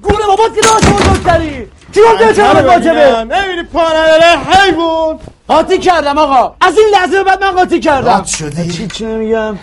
گونه 0.03 0.27
بابات 0.27 0.55
که 0.55 0.61
داشت 0.61 0.87
بزرگتری. 0.87 1.67
کی 1.95 2.01
گفته 2.01 2.35
چه 2.35 2.43
واجبه 2.43 3.25
نمیری 3.25 3.63
پا 3.73 3.89
نداره 3.89 4.39
حیوان. 4.51 5.19
قاطی 5.49 5.79
کردم 5.79 6.19
آقا. 6.19 6.57
از 6.61 6.79
این 6.79 6.87
لحظه 6.93 7.25
بعد 7.25 7.45
من 7.45 7.51
قاطی 7.51 7.81
کردم. 7.81 8.25
شدی؟ 8.25 8.71
چی 8.71 8.87
چی 8.87 9.05
نمیگم؟ 9.05 9.59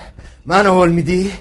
من 0.46 0.68
حال 0.68 0.90
میدی؟ 0.90 1.32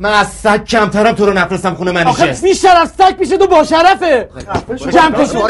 من 0.00 0.12
از 0.12 0.26
سگ 0.32 0.64
کمترم 0.64 1.12
تو 1.12 1.26
رو 1.26 1.32
نفرستم 1.32 1.74
خونه 1.74 2.04
آخه 2.04 2.24
منیشه 2.24 2.42
بیشتر 2.42 2.76
از 2.76 2.96
تک 2.96 3.16
پیش 3.16 3.28
تو 3.28 3.46
با 3.46 3.64
شرفه. 3.64 4.28
جمع 4.76 5.10
کن. 5.10 5.24
جون 5.24 5.40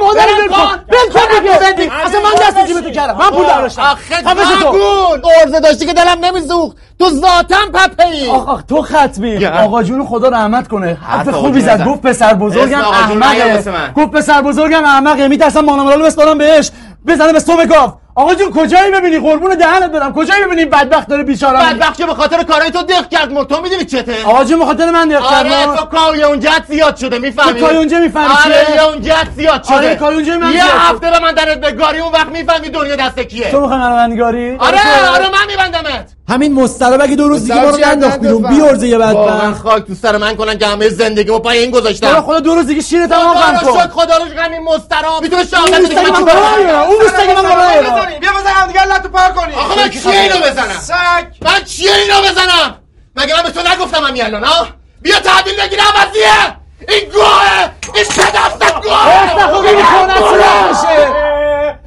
مادر 0.00 0.26
ول 0.42 0.48
کن. 0.48 0.80
ول 0.88 1.12
کن 1.12 1.74
دیگه. 1.76 1.92
اصلا 2.06 2.20
من 2.20 2.30
دست 2.48 2.66
جیبتو 2.66 2.90
کردم. 2.90 3.16
من 3.16 3.30
پول 3.30 3.46
داشتم 3.46 3.82
آخه 3.82 4.22
تو. 4.22 4.68
نگون 4.68 5.22
ارزه 5.40 5.60
داشتی 5.60 5.86
که 5.86 5.92
دلم 5.92 6.24
نمیسوخت. 6.24 6.76
تو 6.98 7.10
ذاتم 7.10 7.72
پپه 7.74 8.06
ای 8.06 8.30
آقا 8.30 8.62
تو 8.62 8.82
ختمی 8.82 9.46
آقا 9.46 9.82
جون 9.82 10.06
خدا 10.06 10.28
رحمت 10.28 10.68
کنه. 10.68 10.98
حرف 11.02 11.28
خوبی 11.28 11.60
زد. 11.60 11.84
گفت 11.84 12.02
پسر 12.02 12.34
بزرگم 12.34 12.78
احمقه. 12.78 13.64
گفت 13.96 14.10
پسر 14.10 14.42
بزرگم 14.42 14.84
احمقه. 14.84 15.28
میترسم 15.28 15.60
مانامرالو 15.60 16.04
بسپارم 16.04 16.38
بهش. 16.38 16.70
بزنه 17.06 17.32
به 17.32 17.40
سوم 17.40 17.64
گاو 17.64 17.92
آقا 18.14 18.34
جون 18.34 18.50
کجایی 18.52 18.90
ببینی 18.92 19.18
قربون 19.18 19.54
دهنت 19.54 19.90
برم. 19.90 20.12
کجایی 20.12 20.44
این 20.44 20.70
بدبخت 20.70 21.08
داره 21.08 21.22
بیچاره 21.22 21.58
بدبخت 21.58 21.96
که 21.98 22.06
به 22.06 22.14
خاطر 22.14 22.42
کارای 22.42 22.70
تو 22.70 22.82
دق 22.82 23.08
کرد 23.08 23.32
مرد 23.32 23.46
تو 23.46 23.62
می‌دونی 23.62 23.84
چته؟ 23.84 24.24
آقا 24.24 24.44
جون 24.44 24.58
به 24.58 24.64
خاطر 24.64 24.90
من 24.90 25.08
دق 25.08 25.22
آره 25.22 25.50
کردم 25.50 25.76
تو 25.76 25.84
کاری 25.84 26.22
اونجت 26.22 26.62
زیاد 26.68 26.96
شده 26.96 27.18
می‌فهمی؟ 27.18 27.52
تو 27.52 27.66
کاری 27.66 27.76
اونجا 27.76 27.98
می‌فهمی 27.98 28.26
آره 28.46 28.84
اونجت 28.84 29.28
زیاد 29.36 29.62
شده. 29.64 29.74
آره، 29.74 29.94
کاری 29.96 30.14
اونجا 30.16 30.38
من 30.38 30.52
یه. 30.52 30.64
هفته 30.64 31.10
به 31.10 31.18
من 31.18 31.32
درت 31.32 31.60
بگاری 31.60 31.98
اون 31.98 32.12
وقت 32.12 32.28
می‌فهمی 32.28 32.68
دنیا 32.68 32.96
دست 32.96 33.18
کیه. 33.20 33.50
تو 33.50 33.60
می‌خوای 33.60 33.78
منو 33.78 33.96
بندگاری 33.96 34.56
آره. 34.56 34.78
آره 35.14 35.24
من 35.30 35.46
میبندمت. 35.48 36.17
همین 36.28 36.54
مسترب 36.54 37.00
اگه 37.02 37.16
دو 37.16 37.28
روز 37.28 37.42
دیگه 37.42 37.54
ما 37.54 37.70
رو 37.70 37.76
ننداخت 37.76 38.18
بیرون 38.18 38.42
بیارزه 38.42 38.88
یه 38.88 38.98
واقعا 38.98 39.36
بدبخت 39.36 39.62
خاک 39.62 39.84
تو 39.86 39.94
سر 39.94 40.16
من 40.16 40.36
کنن 40.36 40.58
که 40.58 40.66
همه 40.66 40.88
زندگی 40.88 41.30
و 41.30 41.38
پای 41.38 41.58
این 41.58 41.70
تو 41.70 41.80
گذاشتم 41.80 42.20
خدا 42.20 42.40
دو 42.40 42.54
روز 42.54 42.66
دیگه 42.66 42.80
شیرت 42.80 43.12
هم 43.12 43.18
خدا 43.18 43.40
غم 43.40 43.58
رو 43.66 43.72
کن. 43.72 43.80
شکر 43.80 43.88
خدا 43.88 44.16
رو 44.16 44.28
شکر 44.28 44.38
همین 44.38 44.62
مسترا 44.62 45.20
می‌تونه 45.20 45.44
شهادت 45.44 45.80
مستقیم 45.80 46.12
من 46.12 46.26
اون 46.70 47.04
مستقیم 47.04 47.34
من 47.34 47.42
برای 47.42 48.18
بیا 48.18 48.30
بزن 48.32 48.50
هم 48.50 48.66
دیگه 48.66 48.86
لطو 48.86 49.08
پار 49.08 49.32
کنی. 49.32 49.54
آخه 49.54 49.82
من 49.82 49.90
چیه 49.90 50.20
اینو 50.20 50.36
بزنم؟ 50.36 50.78
سگ 50.80 51.26
من 51.42 51.64
چیه 51.64 51.90
اینو 51.94 52.20
بزنم؟ 52.30 52.74
مگه 53.16 53.36
من 53.36 53.42
به 53.42 53.50
تو 53.50 53.60
نگفتم 53.60 54.04
همین 54.04 54.24
الان 54.24 54.44
ها؟ 54.44 54.66
بیا 55.02 55.20
تحویل 55.20 55.54
بگیر 55.60 55.78
عوضیه 55.80 56.56
این 56.88 57.10
گوهه 57.12 57.70
این 57.94 58.04
صدفت 58.04 58.82
گوهه 58.82 59.08
استخوابی 59.08 59.68
می‌کنه 59.68 60.14
بشه 60.14 61.78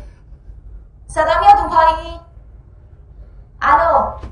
صدا 1.08 1.23
میاد 1.41 1.58
اون 1.60 1.69
پایین؟ 1.69 2.19
الو. 3.62 4.31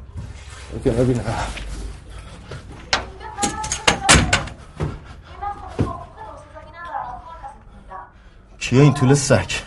کیه 8.60 8.82
این 8.82 8.93
طول 8.93 9.13
سک 9.13 9.63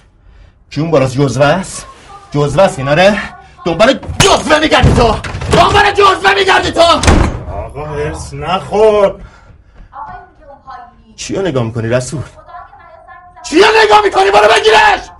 اون 0.77 0.91
بالاست 0.91 1.15
جزوه 1.15 1.47
است؟ 1.47 1.87
جزوه 2.31 2.63
است 2.63 2.79
ایناره 2.79 3.19
دنبال 3.65 4.01
جزوه 4.19 4.59
میگردی 4.59 4.95
تو! 4.95 5.17
دنبال 5.53 5.93
جزوه 5.93 6.35
میگردی 6.35 6.71
تو! 6.71 7.01
آقا 7.53 7.87
هرس 7.87 8.33
نخور! 8.35 9.15
چیو 11.17 11.43
نگاه 11.43 11.65
می‌کنی 11.65 11.89
رسول؟ 11.89 12.23
چیو 13.43 13.65
نگاه 13.85 14.01
می‌کنی؟ 14.05 14.31
برو 14.31 14.49
بگیرش! 14.55 15.12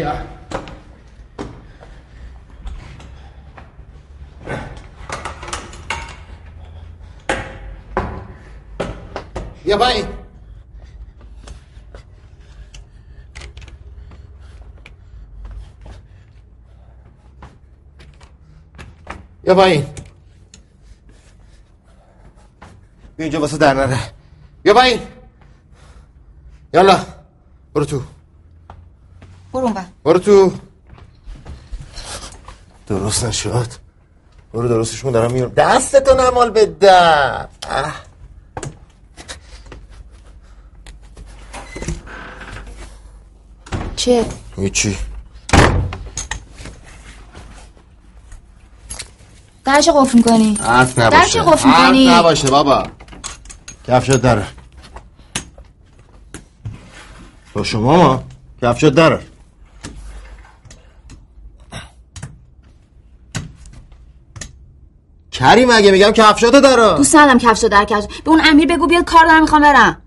بیا 0.00 0.12
بیا 9.64 9.76
پایین 9.78 10.06
بیا 19.42 19.54
پایین 19.54 19.82
بیا 23.16 23.24
اینجا 23.24 23.40
واسه 23.40 23.58
در 23.58 23.74
نره 23.74 23.98
بیا 24.62 24.74
پایین 24.74 25.00
یالا 26.74 26.98
برو 29.52 29.68
تو 29.68 29.80
برو 30.04 30.18
تو. 30.18 30.52
درست 32.86 33.24
نشد. 33.24 33.66
برو 34.52 34.68
درستش 34.68 35.02
کن 35.02 35.10
دارم 35.10 35.32
میارم 35.32 35.52
دستتو 35.56 36.14
نمال 36.14 36.50
به 36.50 36.74
اه. 37.70 37.94
چیه؟ 43.96 44.24
هیچی. 44.56 44.98
درش 49.64 49.88
قفل 49.88 50.16
می‌کنی؟ 50.18 50.54
حرف 50.54 50.98
نباشه. 50.98 51.30
چه 51.30 51.42
قفل 51.42 51.68
حرف 51.68 51.90
می‌کنی؟ 51.90 52.08
نباشه 52.08 52.50
بابا. 52.50 52.86
کفشت 53.88 54.16
داره. 54.16 54.46
با 57.54 57.62
شما؟ 57.62 57.96
ما 57.96 58.24
کفشت 58.62 58.90
داره. 58.90 59.26
کری 65.40 65.64
مگه 65.64 65.90
میگم 65.90 66.10
کفشاتو 66.10 66.60
داره 66.60 66.96
دوست 66.96 67.16
ندارم 67.16 67.38
کفشو 67.38 67.68
در 67.68 67.84
کفش. 67.84 68.04
به 68.24 68.30
اون 68.30 68.40
امیر 68.44 68.66
بگو 68.68 68.86
بیاد 68.86 69.04
کار 69.04 69.26
دارم 69.26 69.40
می‌خوام 69.40 69.62
برم. 69.62 70.02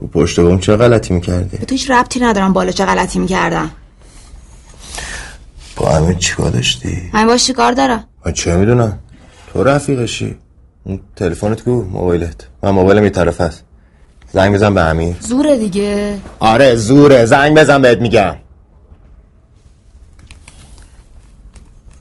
تو 0.00 0.06
پشت 0.06 0.40
بوم 0.40 0.58
چه 0.58 0.76
غلطی 0.76 1.14
می‌کردی؟ 1.14 1.56
به 1.56 1.66
تو 1.66 1.74
هیچ 1.74 1.90
ربطی 1.90 2.20
ندارم 2.20 2.52
بالا 2.52 2.72
چه 2.72 2.84
غلطی 2.84 3.18
می‌کردم. 3.18 3.70
با 5.76 5.96
امیر 5.96 6.16
چیکار 6.16 6.50
داشتی؟ 6.50 7.10
من 7.12 7.26
باش 7.26 7.44
چی 7.44 7.52
کار 7.52 7.72
دارم؟ 7.72 8.04
من 8.26 8.32
چه 8.32 8.56
می‌دونم؟ 8.56 8.98
تو 9.52 9.64
رفیقشی. 9.64 10.36
اون 10.84 11.00
تلفنت 11.16 11.62
کو؟ 11.62 11.70
موبایلت. 11.70 12.46
من 12.62 12.70
موبایلم 12.70 13.04
یه 13.04 13.10
طرف 13.10 13.40
هست 13.40 13.64
زنگ 14.32 14.54
بزن 14.54 14.74
به 14.74 14.80
امیر. 14.80 15.16
زوره 15.20 15.58
دیگه. 15.58 16.18
آره 16.38 16.74
زوره. 16.74 17.24
زنگ 17.24 17.58
بزن 17.58 17.82
بهت 17.82 17.98
میگم. 17.98 18.36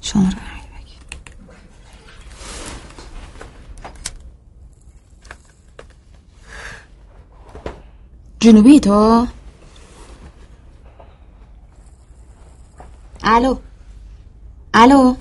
شماره. 0.01 0.50
جنوبی 8.41 8.79
تو؟ 8.79 9.27
الو. 13.23 13.55
الو. 14.73 15.15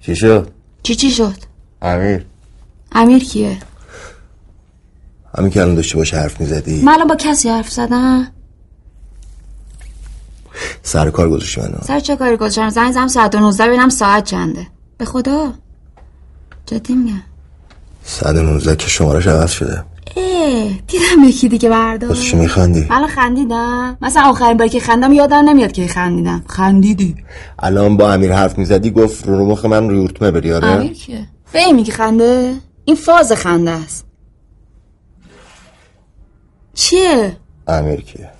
چی 0.00 0.16
شد؟ 0.16 0.50
چی 0.82 0.94
چی 0.94 1.10
شد؟ 1.10 1.34
امیر. 1.82 2.26
امیر 2.92 3.24
کیه؟ 3.24 3.58
همین 5.38 5.50
که 5.50 5.60
الان 5.60 5.74
داشتی 5.74 5.96
باش 5.96 6.14
حرف 6.14 6.40
می‌زدی. 6.40 6.82
من 6.82 6.92
الان 6.92 7.08
با 7.08 7.16
کسی 7.16 7.48
حرف 7.48 7.70
زدم؟ 7.70 8.32
سر 10.82 11.10
کار 11.10 11.30
گذاشتی 11.30 11.60
منو. 11.60 11.78
سر 11.82 12.00
چه 12.00 12.16
کاری 12.16 12.36
گذاشتم؟ 12.36 12.68
زنگ 12.68 12.92
زدم 12.92 13.08
ساعت 13.08 13.34
و 13.34 13.38
19 13.38 13.66
ببینم 13.66 13.88
ساعت 13.88 14.24
چنده. 14.24 14.66
به 14.98 15.04
خدا؟ 15.04 15.52
جدی 16.66 16.94
میگم. 16.94 17.22
119 18.04 18.76
که 18.76 18.88
شمارش 18.88 19.26
عوض 19.26 19.50
شده. 19.50 19.84
اه 20.16 20.68
دیدم 20.86 21.24
یکی 21.24 21.48
دیگه 21.48 21.68
برداشت 21.68 22.10
واسه 22.10 22.30
چی 22.30 22.36
میخندی؟ 22.36 22.86
الان 22.90 23.08
خندیدم. 23.08 23.96
مثلا 24.02 24.22
آخرین 24.22 24.56
باری 24.56 24.70
که 24.70 24.80
خندم 24.80 25.12
یادم 25.12 25.48
نمیاد 25.48 25.72
که 25.72 25.86
خندیدم. 25.86 26.44
خندیدی. 26.48 27.16
الان 27.58 27.96
با 27.96 28.12
امیر 28.12 28.32
حرف 28.32 28.58
می‌زدی 28.58 28.90
گفت 28.90 29.26
رو 29.26 29.46
مخ 29.46 29.64
من 29.64 29.90
ریورتمه 29.90 30.30
بری 30.30 30.52
آره؟ 30.52 30.66
امیر 30.66 30.96
این 31.54 31.76
میگی 31.76 31.92
خنده؟ 31.92 32.54
این 32.84 32.96
فاز 32.96 33.32
خنده 33.32 33.70
است. 33.70 34.04
چیه؟ 36.74 37.36
امیر 37.68 38.00
کیه؟ 38.00 38.30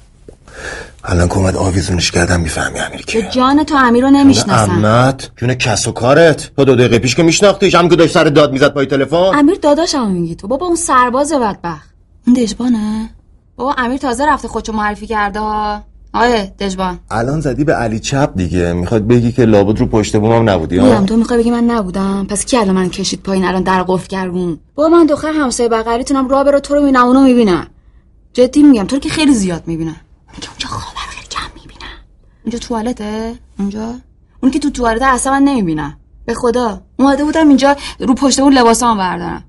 الان 1.09 1.29
که 1.29 1.37
اومد 1.37 1.57
آویزونش 1.57 2.11
کردم 2.11 2.41
می‌فهمی 2.41 2.79
امیر 2.79 2.99
به 2.99 3.03
که 3.03 3.23
جان 3.23 3.65
تو 3.65 3.75
امیر 3.77 4.05
رو 4.05 4.11
نمی‌شناسم. 4.11 4.85
امت 4.85 5.31
جون 5.37 5.55
کس 5.55 5.89
و 5.89 5.93
کارت. 5.93 6.51
تو 6.57 6.65
دو 6.65 6.75
دقیقه 6.75 6.99
پیش 6.99 7.15
که 7.15 7.23
میشناختیش 7.23 7.75
هم 7.75 7.89
که 7.89 7.97
داشت 7.97 8.15
سر 8.15 8.25
داد 8.25 8.53
می‌زد 8.53 8.75
پای 8.75 8.87
تلفن. 8.87 9.17
امیر 9.17 9.59
داداشم 9.63 10.11
میگی 10.11 10.35
تو. 10.35 10.49
بابا 10.49 10.67
اون 10.67 10.77
سرباز 10.77 11.33
بدبخت. 11.33 11.95
اون 12.27 12.37
دژبانه؟ 12.37 13.11
بابا 13.57 13.75
امیر 13.79 13.99
تازه 13.99 14.27
رفته 14.27 14.49
خودشو 14.49 14.73
معرفی 14.73 15.07
کرده. 15.07 15.41
ها 15.41 15.83
آیه 16.13 16.53
دژبان. 16.59 16.99
الان 17.11 17.41
زدی 17.41 17.65
به 17.65 17.75
علی 17.75 18.01
چپ 18.01 18.31
دیگه. 18.37 18.73
می‌خواد 18.73 19.07
بگی 19.07 19.33
که 19.33 19.45
لابد 19.45 19.79
رو 19.79 19.87
پشت 19.87 20.17
بومم 20.17 20.51
نبودی 20.51 20.79
ها؟ 20.79 21.05
تو 21.05 21.17
می‌خوای 21.17 21.39
بگی 21.39 21.51
من 21.51 21.65
نبودم؟ 21.65 22.27
پس 22.31 22.45
کی 22.45 22.57
الان 22.57 22.75
من 22.75 22.89
کشید 22.89 23.23
پایین؟ 23.23 23.45
الان 23.45 23.63
در 23.63 23.83
قفل 23.83 24.07
کردون 24.07 24.59
بابا 24.75 24.89
من 24.89 25.07
دختر 25.07 25.33
همسایه 25.33 25.69
بغلیتونم 25.69 26.29
راه 26.29 26.45
برو 26.45 26.61
تو 26.61 26.75
رو 26.75 26.81
می‌بینم 26.81 27.07
اونو 27.07 27.21
می‌بینم. 27.21 27.67
جدی 28.33 28.63
میگم 28.63 28.85
تو 28.85 28.97
رو 28.97 29.01
که 29.01 29.09
خیلی 29.09 29.35
زیاد 29.35 29.63
می‌بینم. 29.67 29.97
میگم 30.35 30.49
اونجا 30.51 30.69
خاله 30.69 31.07
رو 31.07 31.11
خیلی 31.11 31.27
کم 31.27 31.51
می‌بینم. 31.55 31.97
اونجا 32.45 32.59
توالته؟ 32.59 33.35
اونجا؟ 33.59 33.95
اون 34.43 34.53
که 34.53 34.59
تو 34.59 34.71
توالته 34.71 35.05
اصلا 35.05 35.33
من 35.33 35.43
نمی‌بینم. 35.43 35.97
به 36.25 36.35
خدا. 36.35 36.83
اومده 36.97 37.25
بودم 37.25 37.49
اینجا 37.49 37.77
رو 37.99 38.15
پشت 38.15 38.39
اون 38.41 38.53
لباسام 38.53 38.99
بردارم. 38.99 39.45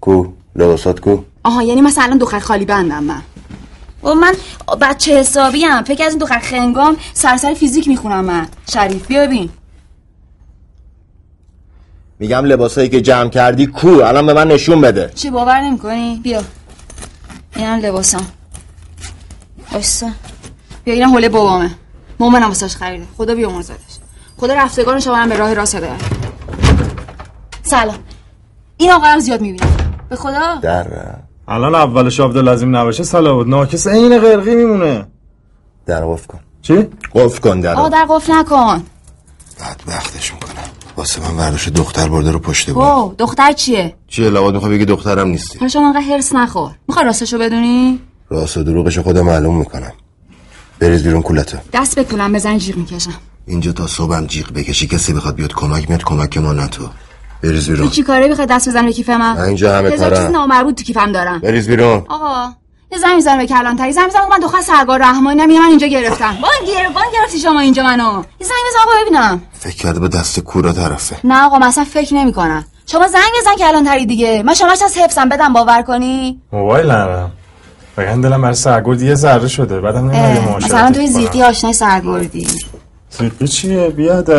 کو؟ 0.00 0.26
لباسات 0.56 1.00
کو؟ 1.00 1.18
آها 1.44 1.62
یعنی 1.62 1.80
مثلا 1.80 2.04
الان 2.04 2.18
دختر 2.18 2.38
خالی 2.38 2.64
بندم 2.64 3.04
من. 3.04 3.22
و 4.02 4.14
من 4.14 4.34
بچه 4.80 5.18
حسابی 5.18 5.64
هم 5.64 5.84
فکر 5.84 6.04
از 6.04 6.12
این 6.12 6.18
دختر 6.18 6.38
خنگام 6.38 6.96
سرسر 7.12 7.54
فیزیک 7.54 7.88
می‌خونم 7.88 8.24
من. 8.24 8.48
شریف 8.72 9.06
بیا 9.06 9.26
ببین. 9.26 9.50
میگم 12.18 12.44
لباسایی 12.44 12.88
که 12.88 13.00
جمع 13.00 13.28
کردی 13.28 13.66
کو؟ 13.66 13.88
الان 13.88 14.26
به 14.26 14.32
من 14.32 14.48
نشون 14.48 14.80
بده. 14.80 15.12
چی 15.14 15.30
باور 15.30 15.60
نمی‌کنی؟ 15.60 16.20
بیا. 16.22 16.42
اینم 17.56 17.78
لباسم 17.78 18.26
بایستا 19.72 20.10
بیا 20.84 20.94
اینم 20.94 21.10
حوله 21.10 21.28
بابامه. 21.28 21.70
مومنم 22.20 22.48
واسش 22.48 22.76
خریده. 22.76 23.06
خدا 23.16 23.34
بیامرزدش 23.34 23.98
خدا 24.36 24.54
رفتگان 24.54 25.00
شما 25.00 25.26
به 25.26 25.36
راه 25.36 25.54
راست 25.54 25.74
هدایت 25.74 26.00
سلام. 27.62 27.98
این 28.76 28.92
آقا 28.92 29.06
هم 29.06 29.18
زیاد 29.18 29.40
می‌بینم. 29.40 29.70
به 30.08 30.16
خدا؟ 30.16 30.54
در. 30.62 30.86
الان 31.48 31.74
اولش 31.74 32.20
عبدالعظیم 32.20 32.76
نباشه 32.76 33.02
صلوات 33.02 33.46
ناکس 33.46 33.86
عین 33.86 34.18
قرقی 34.18 34.54
میمونه. 34.54 35.06
در 35.86 36.04
قفل 36.06 36.26
کن. 36.26 36.40
چی؟ 36.62 36.88
قفل 37.14 37.40
کن 37.40 37.60
در. 37.60 37.74
آقا 37.74 37.88
در 37.88 38.06
قفل 38.08 38.32
نکن. 38.32 38.82
بدبختش 39.60 40.32
می‌کنم 40.32 40.50
واسه 40.96 41.20
من 41.20 41.36
ورداش 41.36 41.68
دختر 41.68 42.08
برده 42.08 42.30
رو 42.32 42.38
پشت 42.38 42.70
بود 42.70 42.84
او 42.84 43.14
دختر 43.18 43.52
چیه؟ 43.52 43.94
چیه؟ 44.08 44.28
لابد 44.28 44.54
می‌خوای 44.54 44.74
بگی 44.74 44.84
دخترم 44.84 45.28
نیستی. 45.28 45.58
حالا 45.58 45.68
شما 45.68 45.86
انقدر 45.86 46.00
هرس 46.00 46.34
نخور. 46.34 46.70
می‌خوای 46.88 47.06
راستشو 47.06 47.38
بدونی؟ 47.38 48.00
راست 48.30 48.56
و 48.56 48.62
دروغش 48.62 48.98
خودم 48.98 49.22
معلوم 49.22 49.58
می‌کنم. 49.58 49.92
بریز 50.80 51.02
بیرون 51.02 51.22
کولتو. 51.22 51.58
دست 51.72 51.98
بکولم 51.98 52.32
بزن 52.32 52.58
جیغ 52.58 52.76
می‌کشم. 52.76 53.14
اینجا 53.46 53.72
تا 53.72 53.86
صبحم 53.86 54.26
جیغ 54.26 54.52
بکشی 54.52 54.86
کسی 54.86 55.12
بخواد 55.12 55.34
بیاد 55.34 55.52
کمک 55.52 55.88
میاد 55.88 56.04
کمک 56.04 56.38
ما 56.38 56.52
نه 56.52 56.66
تو. 56.66 56.88
بریز 57.42 57.66
تو 57.66 57.72
بیرون 57.72 57.88
چی 57.88 58.02
کاره 58.02 58.28
بخوای 58.28 58.46
دست 58.46 58.68
بزنم 58.68 58.86
به 58.86 58.92
کیف 58.92 59.08
من 59.08 59.18
من 59.18 59.40
اینجا 59.40 59.78
همه 59.78 59.90
کارم. 59.90 60.16
چیز 60.16 60.30
نامربوط 60.30 60.74
تو 60.74 60.84
کیفم 60.84 61.12
دارم. 61.12 61.38
بریز 61.38 61.68
بیرون. 61.68 62.04
آقا 62.08 62.52
یه 62.92 62.98
زنگ 62.98 63.14
می‌زنم 63.14 63.38
به 63.38 63.46
کلانتری 63.46 63.92
زنگ 63.92 64.04
می‌زنم 64.04 64.28
من 64.30 64.38
دختر 64.38 64.60
سرگار 64.60 64.98
رحمانی 64.98 65.46
من 65.46 65.64
اینجا 65.68 65.86
گرفتم. 65.86 66.36
با 66.42 66.48
گرفتم 66.66 67.00
گرفتی 67.14 67.38
شما 67.38 67.60
اینجا 67.60 67.82
منو. 67.82 68.22
یه 68.40 68.46
زنگ 68.46 68.58
بزن 68.68 68.78
آقا 68.82 68.90
ببینم. 69.02 69.42
فکر 69.52 69.76
کرده 69.76 70.00
به 70.00 70.08
دست 70.08 70.40
کورا 70.40 70.72
طرفه. 70.72 71.16
نه 71.24 71.44
آقا 71.44 71.58
مثلا 71.58 71.84
فکر 71.84 72.14
نمی 72.14 72.32
کنم 72.32 72.64
شما 72.86 73.08
زنگ 73.08 73.30
بزن 73.40 73.56
کلانتری 73.58 74.06
دیگه. 74.06 74.42
من 74.42 74.54
شماش 74.54 74.82
از 74.82 74.98
حفظم 74.98 75.28
بدم 75.28 75.52
باور 75.52 75.82
کنی؟ 75.82 76.40
موبایل 76.52 76.90
ندارم 76.90 77.32
بگن 78.00 78.20
دلم 78.20 78.42
برای 78.42 78.54
سرگرد 78.54 79.02
یه 79.02 79.14
ذره 79.14 79.48
شده 79.48 79.80
بعدم 79.80 79.98
نمی‌دونم 79.98 80.24
اه، 80.24 80.44
معاشرتش 80.44 80.70
مثلا 80.74 80.92
توی. 80.92 81.06
زیقی 81.06 81.42
آشنای 81.42 81.72
سرگردی. 81.72 82.46
زیقی 83.10 83.48
چیه؟ 83.48 83.88
بیاد 83.88 84.32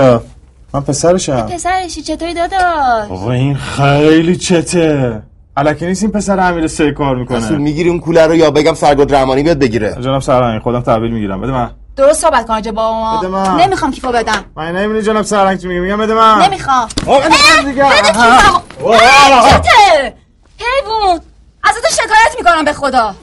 من 0.73 0.81
پسرشم. 0.81 1.41
پسرشی 1.41 2.01
چطوری 2.01 2.33
داداش؟ 2.33 3.07
بابا 3.09 3.31
این 3.31 3.55
خیلی 3.55 4.35
چته. 4.35 5.21
الکی 5.57 5.85
نیست 5.85 6.03
این 6.03 6.11
پسر 6.11 6.39
امیر 6.39 6.67
سه 6.67 6.91
کار 6.91 7.15
می‌کنه. 7.15 7.37
رسول 7.37 7.57
می‌گیری 7.57 7.89
اون 7.89 7.99
کوله 7.99 8.27
رو 8.27 8.35
یا 8.35 8.51
بگم 8.51 8.73
سرگرد 8.73 9.15
رحمانی 9.15 9.43
بیاد 9.43 9.59
بگیره. 9.59 9.97
جناب 10.01 10.21
سرهنگ 10.21 10.61
خودم 10.61 10.81
تحویل 10.81 11.11
می‌گیرم. 11.11 11.41
بده 11.41 11.51
من. 11.51 11.69
درست 11.95 12.21
صحبت 12.21 12.47
کن 12.47 12.53
آجا 12.53 12.71
با 12.71 13.17
بده 13.17 13.27
ما 13.27 13.55
من. 13.55 13.63
نمی‌خوام 13.63 13.91
کیفو 13.91 14.11
بدم. 14.11 14.45
من 14.55 14.75
نمی‌بینی 14.75 15.01
جناب 15.01 15.21
سرهنگ 15.21 15.59
چی 15.59 15.67
میگه؟ 15.67 15.79
میگم 15.79 15.97
بده 15.97 16.13
من. 16.13 16.45
نمی‌خوام. 16.45 16.87
آقا 17.07 17.19
دیگه. 17.65 17.83
بده 17.83 18.19
آها. 18.19 18.37
کیفمو 18.37 18.59
واه. 18.79 19.01
اه، 19.45 19.59
چته؟ 19.59 20.13
حیوون 20.57 21.19
از 21.63 21.75
تو 21.75 21.89
شکایت 21.91 22.35
می‌کنم 22.37 22.65
به 22.65 22.73
خدا. 22.73 23.15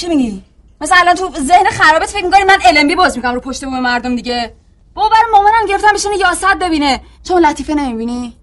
چی 0.00 0.08
میگی؟ 0.08 0.42
مثلا 0.80 0.96
الان 1.00 1.14
تو 1.14 1.30
ذهن 1.40 1.64
خرابت 1.70 2.08
فکر 2.08 2.24
می‌کنی 2.24 2.44
من 2.44 2.58
LMB 2.58 2.96
باز 2.96 3.16
می‌کنم 3.16 3.34
رو 3.34 3.40
پشت 3.40 3.64
بوم 3.64 3.80
مردم 3.80 4.16
دیگه. 4.16 4.54
بابا 4.94 5.08
برای 5.08 5.32
مامانم 5.32 5.66
گرفتم 5.68 5.92
بشینه 5.94 6.16
یاست 6.16 6.54
ببینه. 6.60 7.00
چون 7.22 7.46
لطیفه 7.46 7.74
نمی‌بینی؟ 7.74 8.36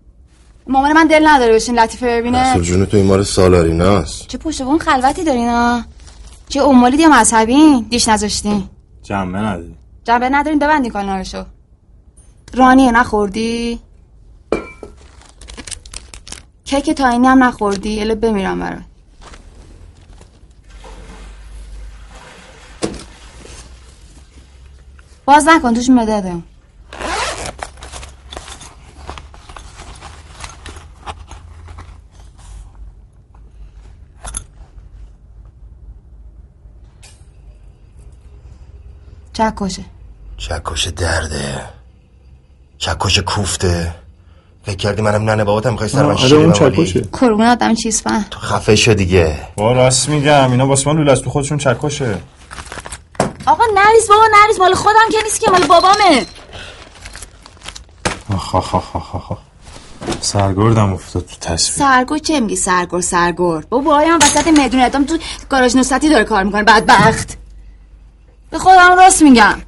مامان 0.67 0.93
من 0.93 1.08
دل 1.08 1.28
نداره 1.28 1.54
بشین 1.54 1.80
لطیفه 1.80 2.06
ببینه. 2.06 2.52
رسول 2.52 2.63
جون 2.63 2.86
تو 2.86 2.98
این 2.98 3.06
مار 3.06 3.24
سالاریناست 3.24 4.28
چه 4.28 4.38
پشت 4.38 4.62
بوم 4.62 4.78
خلوتی 4.78 5.24
دارین 5.24 5.50
ها 5.50 5.82
چه 6.50 6.63
امالی 6.63 6.98
یا 6.98 7.10
مذهبی؟ 7.10 7.82
دیش 7.89 8.08
نذاشتین 8.08 8.70
جنبه 9.04 9.38
نداری. 9.38 9.76
جنبه 10.04 10.30
ندارین 10.30 10.60
ببندین 10.60 10.91
کانالشو. 10.91 11.43
رانیه 12.54 12.91
نخوردی؟ 12.91 13.80
کیک 16.65 16.91
تاینی 16.91 17.28
هم 17.28 17.43
نخوردی؟ 17.43 18.02
اله 18.02 18.15
بمیرم 18.15 18.60
برات. 18.60 18.82
باز 25.28 25.48
نکن 25.48 25.74
توش 25.74 25.90
مداده 25.90 26.34
چکشه. 39.34 39.86
چکش 40.38 40.88
درده. 40.88 41.62
چکش 42.78 43.20
کوفته. 43.20 43.96
فکر 44.63 44.76
کردی 44.76 45.02
منم 45.02 45.30
ننه 45.30 45.44
باباتم 45.44 45.72
می‌خوای 45.72 45.90
سر 45.90 46.04
من 46.04 46.10
آره 46.10 46.18
شیری 46.18 46.36
اون 46.36 46.52
بمالی 46.52 46.76
چکشه. 46.86 47.02
کرگون 47.22 47.42
آدم 47.46 47.76
چیز 47.76 48.02
فهم. 48.02 48.26
تو 48.32 48.40
خفه 48.40 48.76
شو 48.76 48.94
دیگه. 48.94 49.40
با 49.56 49.72
راست 49.72 50.10
میگم 50.10 50.52
اینا 50.52 50.68
واسه 50.68 50.90
من 50.90 50.98
لوله 50.98 51.12
از 51.12 51.22
تو 51.22 51.30
خودشون 51.30 51.58
چکشه. 51.58 52.18
آقا 53.47 53.63
نریز 53.75 54.07
بابا 54.07 54.23
نریز. 54.41 54.60
مال 54.60 54.73
خودم 54.73 55.10
که 55.12 55.17
نیست 55.23 55.39
که 55.39 55.51
مال 55.51 55.67
بابامه. 55.67 56.25
آخ 58.33 58.55
آخ 58.55 58.75
آخ 58.75 58.95
آخ 58.95 59.15
آخ. 59.31 59.38
سرگردم 60.21 60.93
افتاد 60.93 61.25
تو 61.25 61.36
تصویر 61.36 61.88
سرگور 61.88 62.17
چه 62.17 62.39
میگی؟ 62.39 62.55
سرگور 62.55 63.01
سرگور 63.01 63.65
بابا 63.65 63.97
هم 63.99 64.19
وسط 64.21 64.47
میدون 64.47 64.81
ادام 64.81 65.03
تو 65.05 65.17
گاراژ 65.49 65.75
نوستتی 65.75 66.10
داره 66.10 66.23
کار 66.23 66.43
می‌کنه؟ 66.43 66.63
بدبخت. 66.63 67.38
به 68.49 68.60
خودم 68.60 68.95
راست 68.95 69.21
میگم. 69.21 69.62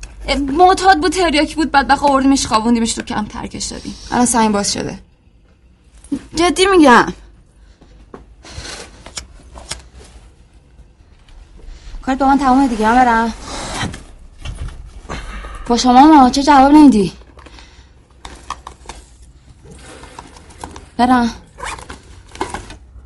معتاد 0.58 1.00
بود 1.02 1.12
تریاکی 1.12 1.56
بود 1.56 1.72
بدبخت. 1.72 2.04
آوردیمش 2.04 2.46
خوابوندیمش 2.48 2.94
تو 2.94 3.02
کم 3.02 3.26
ترکش 3.26 3.66
دادیم. 3.66 3.96
الان 4.12 4.26
سعیم 4.26 4.52
باز 4.52 4.74
شده. 4.74 5.00
جدی 6.36 6.66
میگم. 6.66 7.14
کارت 12.02 12.18
با 12.18 12.28
من 12.28 12.40
تمام 12.40 12.68
دیگه 12.68 12.88
هم 12.88 12.96
برم 12.96 13.34
با 15.70 15.78
شما 15.78 16.08
ما 16.08 16.30
چه 16.30 16.44
جواب 16.44 16.72
نمیدی 16.72 17.12
برم. 20.98 21.30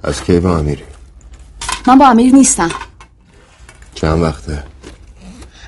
از 0.03 0.23
کی 0.23 0.39
با 0.39 0.57
امیری؟ 0.57 0.83
من 1.87 1.97
با 1.97 2.07
امیر 2.07 2.35
نیستم. 2.35 2.69
چند 3.95 4.21
وقته؟ 4.21 4.63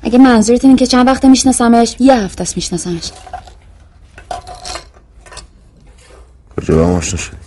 اگه 0.03 0.17
منظورت 0.17 0.65
اینه 0.65 0.77
که 0.77 0.87
چند 0.87 1.07
وقته 1.07 1.27
میشناسمش؟ 1.27 1.95
یه 1.99 2.13
هفته 2.13 2.41
است 2.41 2.55
میشناسمش. 2.55 3.11
کجا 6.57 6.75
با 6.75 6.87
هم 6.87 6.93
آشنا 6.93 7.19
شدی؟ 7.19 7.37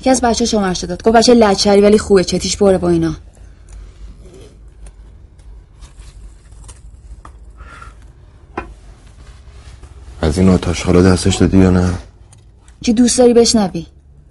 یکی 0.00 0.10
از 0.10 0.20
بچه 0.20 0.44
شمارش 0.44 0.84
داد 0.84 1.02
گفت 1.02 1.16
بچه 1.16 1.34
لچری 1.34 1.80
ولی 1.80 1.98
خوبه 1.98 2.24
چتیش 2.24 2.56
بره 2.56 2.78
با 2.78 2.88
اینا. 2.88 3.14
از 10.28 10.38
این 10.38 10.48
آتش 10.48 10.82
حالا 10.82 11.02
دستش 11.02 11.36
دادی 11.36 11.58
یا 11.58 11.70
نه؟ 11.70 11.90
چی 12.80 12.92
دوست 12.92 13.18
داری 13.18 13.34
بشنوی؟ 13.34 13.86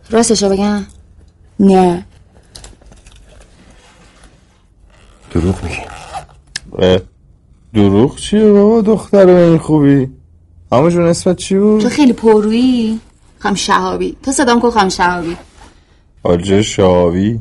راستشو 0.09 0.49
بگم؟ 0.49 0.85
نه. 1.59 2.05
دروغ 5.31 5.55
میگی. 5.63 6.97
دروغ 7.73 8.17
چیه 8.17 8.51
بابا 8.51 8.81
دختر 8.81 9.29
این 9.29 9.57
خوبی؟ 9.57 10.09
اما 10.71 10.89
جون 10.89 11.05
اسمت 11.05 11.37
چی 11.37 11.55
تو 11.55 11.61
بود؟ 11.61 11.87
خیلی 11.87 12.13
پرویی 12.13 12.99
خم 13.39 13.55
شهابی 13.55 14.17
تو 14.23 14.31
صدام 14.31 14.61
کن 14.61 14.71
خم 14.71 14.89
شهابی؟ 14.89 15.37
حاجه 16.23 16.61
شاوی 16.61 17.39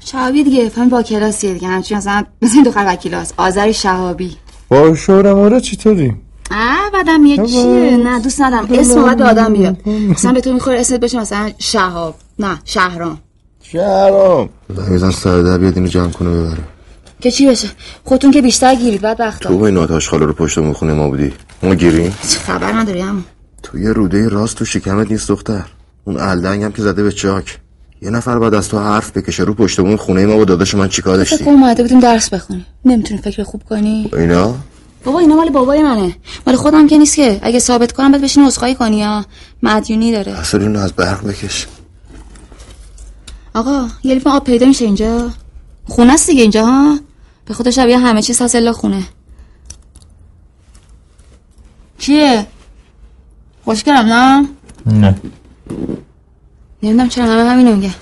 شهابی 0.00 0.44
دیگه 0.44 0.68
فهم 0.68 0.88
با 0.88 1.02
کلاسیه 1.02 1.54
دیگه. 1.54 1.68
همچین 1.68 1.96
مثلا 1.96 2.24
مثل 2.42 2.54
این 2.54 2.64
دختر 2.64 2.84
وکیلاس 2.86 3.32
آذری 3.36 3.74
شهابی. 3.74 4.36
با 4.68 4.94
شورم 4.94 5.60
چطوری؟ 5.60 6.27
اه 6.50 6.90
بعدم 6.92 7.26
یه 7.26 7.46
چیه 7.46 7.96
نه 7.96 8.20
دوست 8.20 8.40
ندارم. 8.40 8.68
اسم 8.70 9.02
باید 9.02 9.18
به 9.18 9.24
آدم 9.24 9.52
بیاد. 9.52 9.88
مثلا 9.88 10.32
به 10.32 10.40
تو 10.40 10.52
می‌خوره 10.52 10.80
اسمت 10.80 11.00
بشه 11.00 11.20
مثلا 11.20 11.50
شهاب. 11.58 12.14
نه 12.38 12.58
شهرام. 12.64 13.18
شهرام. 13.62 14.48
بزن 14.90 15.10
سر 15.10 15.42
در 15.42 15.58
بیاد 15.58 15.74
اینو 15.76 15.88
جمع 15.88 16.10
کنه 16.10 16.30
ببره. 16.30 16.58
که 17.20 17.30
چی 17.30 17.46
بشه؟ 17.46 17.68
خودتون 18.04 18.30
که 18.30 18.42
بیشتر 18.42 18.74
گیرید 18.74 19.00
بعد 19.00 19.20
وقتا 19.20 19.48
تو 19.48 19.62
این 19.62 19.76
آتش 19.76 20.08
خاله 20.08 20.26
رو 20.26 20.32
پشت 20.32 20.72
خونه 20.72 20.92
ما 20.92 21.08
بودی. 21.08 21.32
ما 21.62 21.74
گیریم؟ 21.74 22.14
چه 22.28 22.38
خبر 22.38 22.72
نداری 22.72 23.00
هم 23.00 23.24
تو 23.62 23.78
یه 23.78 23.92
روده 23.92 24.28
راست 24.28 24.56
تو 24.56 24.64
شکمت 24.64 25.10
نیست 25.10 25.28
دختر. 25.28 25.64
اون 26.04 26.16
الدنگ 26.20 26.62
هم 26.62 26.72
که 26.72 26.82
زده 26.82 27.02
به 27.02 27.12
چاک. 27.12 27.58
یه 28.02 28.10
نفر 28.10 28.38
بعد 28.38 28.54
از 28.54 28.68
تو 28.68 28.78
حرف 28.78 29.16
بکشه 29.16 29.42
رو 29.42 29.54
پشت 29.54 29.96
خونه 29.96 30.26
ما 30.26 30.36
با 30.36 30.44
داداش 30.44 30.74
من 30.74 30.88
چیکار 30.88 31.24
فکر 31.24 31.30
داشتی؟ 31.30 31.44
کنم 31.44 31.54
اومده 31.54 31.82
بودیم 31.82 32.00
درس 32.00 32.30
بخونی 32.30 32.66
نمی‌تونی 32.84 33.20
فکر 33.20 33.42
خوب 33.42 33.62
کنی؟ 33.68 34.10
اینا؟ 34.12 34.54
بابا 35.08 35.18
اینا 35.18 35.34
مال 35.36 35.50
بابای 35.50 35.82
منه. 35.82 36.16
مال 36.46 36.56
خودم 36.56 36.86
که 36.86 36.98
نیست 36.98 37.16
که. 37.16 37.38
اگه 37.42 37.58
ثابت 37.58 37.92
کنم 37.92 38.12
بعد 38.12 38.20
بشین 38.20 38.44
عذرخواهی 38.44 38.74
کنی 38.74 38.96
یا 38.96 39.24
مدیونی 39.62 40.12
داره. 40.12 40.32
اصلا 40.32 40.60
اینو 40.60 40.78
از 40.78 40.92
برق 40.92 41.26
بکش. 41.26 41.66
آقا 43.54 43.88
یه 44.04 44.14
لیوان 44.14 44.34
آب 44.34 44.44
پیدا 44.44 44.66
میشه 44.66 44.84
اینجا. 44.84 45.30
خونه 45.84 46.12
است 46.12 46.26
دیگه 46.26 46.42
اینجا 46.42 46.66
ها 46.66 46.98
به 47.44 47.54
خدا 47.54 47.70
شبیه 47.70 47.98
همه 47.98 48.22
چیز 48.22 48.42
هست 48.42 48.54
الا 48.54 48.72
خونه. 48.72 49.04
چیه 51.98 52.46
خوشگلم 53.64 54.06
نه؟ 54.06 54.48
نه. 54.86 55.20
نمی‌دونم 56.82 57.08
چرا 57.08 57.24
همه 57.24 57.50
همینو 57.50 57.76
میگه 57.76 57.94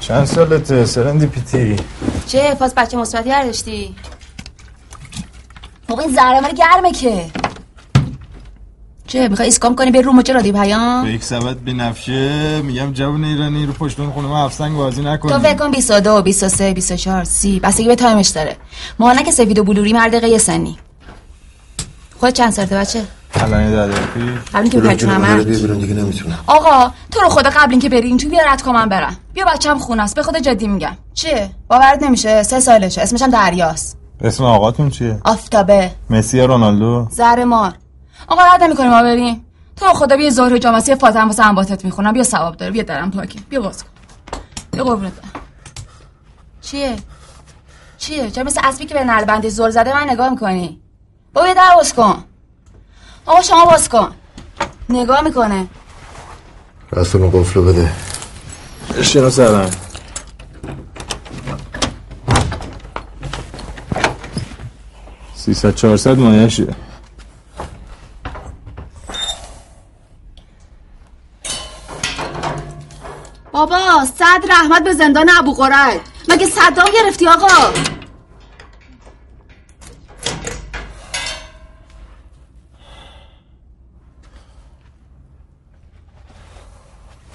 چند 0.00 0.24
سالته 0.24 0.84
سرندی 0.84 1.26
پیتی 1.26 1.76
چه 2.26 2.54
پاس 2.54 2.74
بچه 2.74 2.96
مثبتی 2.96 3.30
هر 3.30 3.44
داشتی 3.44 3.96
بابا 5.88 6.02
این 6.02 6.40
مال 6.40 6.52
گرمه 6.52 6.92
که. 6.92 7.30
چه؟ 9.14 9.28
می‌خوای 9.28 9.48
اسکام 9.48 9.74
کنی؟ 9.74 9.90
به 9.90 10.00
رو 10.00 10.12
مچه 10.12 10.32
رادی 10.32 10.52
به 10.52 10.60
پیام؟ 10.60 11.06
یک 11.06 11.24
سبت 11.24 11.56
بنفشه 11.56 12.62
میگم 12.62 12.92
جوون 12.92 13.24
ایرانی 13.24 13.66
رو 13.66 13.72
پشت 13.72 14.00
اون 14.00 14.10
خونه 14.10 14.28
ما 14.28 14.44
افسنگ 14.44 14.76
بازی 14.76 15.02
تو 15.02 15.08
نکنی 15.08 15.32
فکر 15.32 15.54
کن 15.54 15.70
22 15.70 16.22
23 16.22 16.72
24 16.74 17.24
30 17.24 17.60
بستگی 17.60 17.88
به 17.88 17.94
تایمش 17.94 18.28
داره. 18.28 18.56
ما 18.98 19.12
نه 19.12 19.22
که 19.22 19.30
سفید 19.30 19.58
و 19.58 19.64
بلوری 19.64 19.92
هر 19.92 20.08
دقیقه 20.08 20.28
یه 20.28 20.38
سنی. 20.38 20.78
خود 22.20 22.30
چند 22.30 22.52
سالته 22.52 22.76
بچه؟ 22.76 23.04
الان 23.34 23.62
یه 23.62 23.70
ده 23.70 23.86
دقیقه 23.86 24.00
پیش. 24.70 25.02
تو 25.02 25.10
همه. 25.10 25.28
مادر 25.28 25.44
بیا 25.44 25.58
بیرون 25.58 25.78
دیگه 25.78 25.94
نمی‌تونم. 25.94 26.38
آقا 26.46 26.90
تو 27.10 27.20
رو 27.20 27.28
خدا 27.28 27.50
قبل 27.50 27.70
اینکه 27.70 27.88
بری 27.88 28.08
این 28.08 28.16
تو 28.16 28.28
بیا 28.28 28.40
رد 28.46 28.62
کن 28.62 28.72
من 28.72 28.88
برم. 28.88 29.16
بیا 29.34 29.44
بچم 29.44 29.78
خونه 29.78 30.02
است. 30.02 30.16
به 30.16 30.22
خدا 30.22 30.38
جدی 30.38 30.68
میگم. 30.68 30.96
چیه 31.14 31.50
باورت 31.68 32.02
نمیشه؟ 32.02 32.42
سه 32.42 32.60
سالشه. 32.60 33.02
اسمش 33.02 33.22
هم 33.22 33.30
دریاست. 33.30 33.98
اسم 34.20 34.44
آقاتون 34.44 34.90
چیه؟ 34.90 35.20
آفتابه. 35.24 35.90
مسی 36.10 36.38
یا 36.38 36.44
رونالدو؟ 36.44 37.08
زهر 37.10 37.44
مار 37.44 37.72
آقا 38.28 38.42
رد 38.54 38.62
نمی‌کنیم 38.62 38.90
ما 38.90 39.02
بریم. 39.02 39.44
تو 39.76 39.86
خدا 39.86 40.16
بیا 40.16 40.30
ظهر 40.30 40.58
جامعه 40.58 40.94
فاطمه 40.94 41.24
واسه 41.24 41.46
انباتت 41.46 41.84
می‌خونم. 41.84 42.12
بیا 42.12 42.22
ثواب 42.22 42.56
داره. 42.56 42.72
بیا 42.72 42.82
درم 42.82 43.10
پاکی 43.10 43.40
بیا 43.48 43.60
باز 43.60 43.82
کن. 43.82 43.90
بیا 44.72 44.84
قربونت. 44.84 45.12
چیه؟ 46.60 46.96
چیه؟ 47.98 48.30
چرا 48.30 48.44
مثل 48.44 48.60
اسبی 48.64 48.86
که 48.86 48.94
به 48.94 49.04
نربندی 49.04 49.50
زل 49.50 49.70
زده 49.70 49.94
من 49.94 50.10
نگاه 50.10 50.28
می‌کنی؟ 50.28 50.80
بابا 51.32 51.48
یه 51.48 51.54
در 51.54 51.74
باز 51.74 51.94
کن. 51.94 52.24
آقا 53.26 53.42
شما 53.42 53.64
باز 53.64 53.88
کن. 53.88 54.14
نگاه 54.88 55.20
می‌کنه. 55.20 55.66
رسول 56.92 57.22
اون 57.22 57.30
قفلو 57.30 57.64
بده. 57.64 57.92
اشترا 58.98 59.30
سرم 59.30 59.70
سیصد 65.34 65.74
چهارصد 65.74 66.18
مایشه 66.18 66.66
بابا 73.66 74.06
صد 74.18 74.50
رحمت 74.50 74.84
به 74.84 74.94
زندان 74.94 75.30
ابو 75.38 75.54
قرد 75.54 76.00
مگه 76.28 76.46
صدام 76.46 76.86
گرفتی 76.94 77.28
آقا؟ 77.28 77.72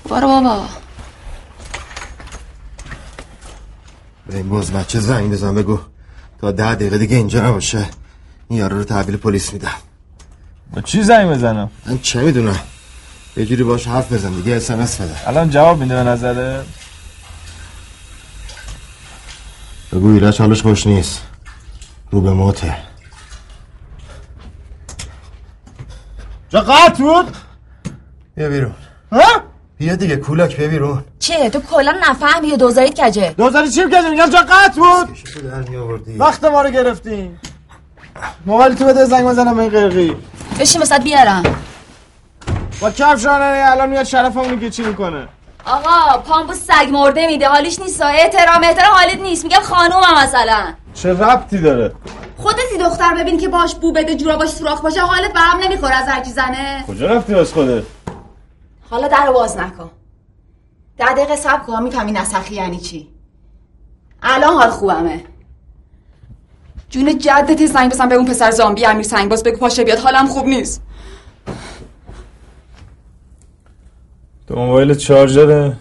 برو 0.10 0.28
بابا. 0.28 0.66
به 4.28 4.36
این 4.36 4.50
باز 4.50 4.72
بچه 4.72 5.00
زنگ 5.00 5.32
بزن 5.32 5.56
بگو. 5.56 5.80
تا 6.42 6.52
ده 6.52 6.76
دقیقه 6.76 6.98
دیگه 6.98 7.18
اینجا 7.18 7.48
نباشه. 7.48 7.90
این 8.48 8.60
یارو 8.60 8.78
رو 8.78 8.84
تحویل 8.84 9.18
پلیس 9.18 9.54
میدم. 9.54 9.76
با 10.74 10.82
چی 10.82 11.04
زنگ 11.04 11.30
بزنم؟ 11.30 11.70
من 11.86 12.00
چه 12.00 12.22
می‌دونم؟ 12.22 12.60
یه 13.38 13.46
جوری 13.46 13.64
باش 13.64 13.88
حرف 13.88 14.14
بزن 14.14 14.32
دیگه 14.32 14.56
اسمس 14.56 15.02
بده. 15.02 15.28
الان 15.28 15.50
جواب 15.50 15.80
میده 15.80 15.96
به 15.96 16.04
نظره؟ 16.04 16.64
بگو 19.92 20.14
ایرج 20.14 20.42
حالش 20.42 20.62
خوش 20.62 20.88
نیست. 20.88 21.22
رو 22.12 22.22
به 22.22 22.32
موته. 22.32 22.78
جا 26.50 26.62
قطع 26.62 27.04
بود؟ 27.04 27.38
بیا 28.36 28.50
بیرون. 28.50 28.74
ها؟ 29.12 29.44
بیا 29.78 29.96
دیگه 29.96 30.16
کولک 30.16 30.58
بیا 30.58 30.68
بیرون. 30.68 31.04
چه 31.20 31.50
تو 31.50 31.60
کلا 31.60 31.96
نفهمی 32.10 32.48
یا 32.48 32.56
دوزاریت 32.56 33.02
کجه؟ 33.02 33.34
دوزاری 33.38 33.70
چی 33.70 33.86
بکنی 33.86 34.10
میگم 34.10 34.30
جا 34.30 34.40
قطع 34.40 34.76
بود 34.82 35.18
وقت 36.18 36.44
ما 36.44 36.62
رو 36.62 36.70
گرفتیم. 36.70 37.40
موبایل 38.46 38.76
تو 38.76 38.86
بده 38.86 39.06
زنگ 39.06 39.26
بزنم 39.26 39.60
این 39.60 39.70
قرقی 39.70 40.16
بشین 40.60 40.82
وسط 40.82 41.04
بیارم. 41.04 41.44
با 42.80 42.92
کف 42.92 43.22
شانه 43.22 43.64
الان 43.66 43.90
میاد 43.90 44.04
شرفمون 44.04 44.50
میگه 44.50 44.70
چی 44.70 44.84
می‌کنه؟ 44.84 45.28
آقا 45.66 46.18
پامبو 46.18 46.54
سگ 46.54 46.90
مرده 46.92 47.28
میده. 47.28 47.48
حالیش 47.48 47.80
نیست. 47.80 48.02
احترام 48.02 48.64
احترام. 48.64 48.94
حالت 48.94 49.20
نیست. 49.20 49.44
میگم 49.44 49.60
خانومم 49.60 50.24
مثلا. 50.24 50.74
چه 50.94 51.10
ربطی 51.14 51.58
داره؟ 51.58 51.94
خودتی 52.38 52.78
دختر 52.80 53.16
ببینی 53.16 53.38
که 53.38 53.48
باش 53.48 53.76
بو 53.76 53.92
بده 53.92 54.16
جورا 54.16 54.38
باش 54.38 54.50
سوراخ 54.50 54.82
باشه 54.82 55.02
حالت 55.02 55.34
به 55.34 55.40
هم 55.40 55.60
نمی‌خوره 55.60 55.96
از 55.96 56.08
هرکی 56.08 56.32
زنه. 56.32 56.84
کجا 56.88 57.08
رفتی 57.08 57.36
از 57.36 57.54
خودت؟ 57.54 57.84
حالا 58.90 59.08
در 59.08 59.32
باز 59.32 59.58
نکن. 59.58 59.92
ده 60.98 61.14
دقیقه 61.14 61.36
سب 61.36 61.66
کن 61.66 61.84
می‌فهمی 61.84 62.12
نسخی 62.12 62.56
یعنی 62.56 62.80
چی؟ 62.80 63.10
الان 64.24 64.54
حال 64.54 64.70
خوبمه. 64.70 65.24
جون 66.90 67.18
جدت 67.18 67.66
زنگ 67.66 67.92
بزن 67.92 68.10
به 68.10 68.16
اون 68.16 68.26
پسر 68.26 68.52
زامبی 68.52 68.86
امیر 68.86 69.04
سنگ 69.04 69.30
باز 69.30 69.44
بگو 69.44 69.58
پاشه 69.58 69.84
بیاد. 69.84 70.00
حالم 70.00 70.28
خوب 70.28 70.46
نیست. 70.46 70.82
تو 74.50 74.56
موبایل 74.56 74.93
چارجره 74.93 75.78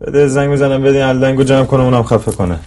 بده 0.00 0.26
زنگ 0.26 0.52
بزنم 0.52 0.82
بده 0.82 0.96
این 0.96 1.06
الدنگو 1.06 1.42
جمع 1.42 1.64
کنه 1.64 1.82
اونم 1.82 2.02
خفه 2.02 2.32
کنه. 2.32 2.58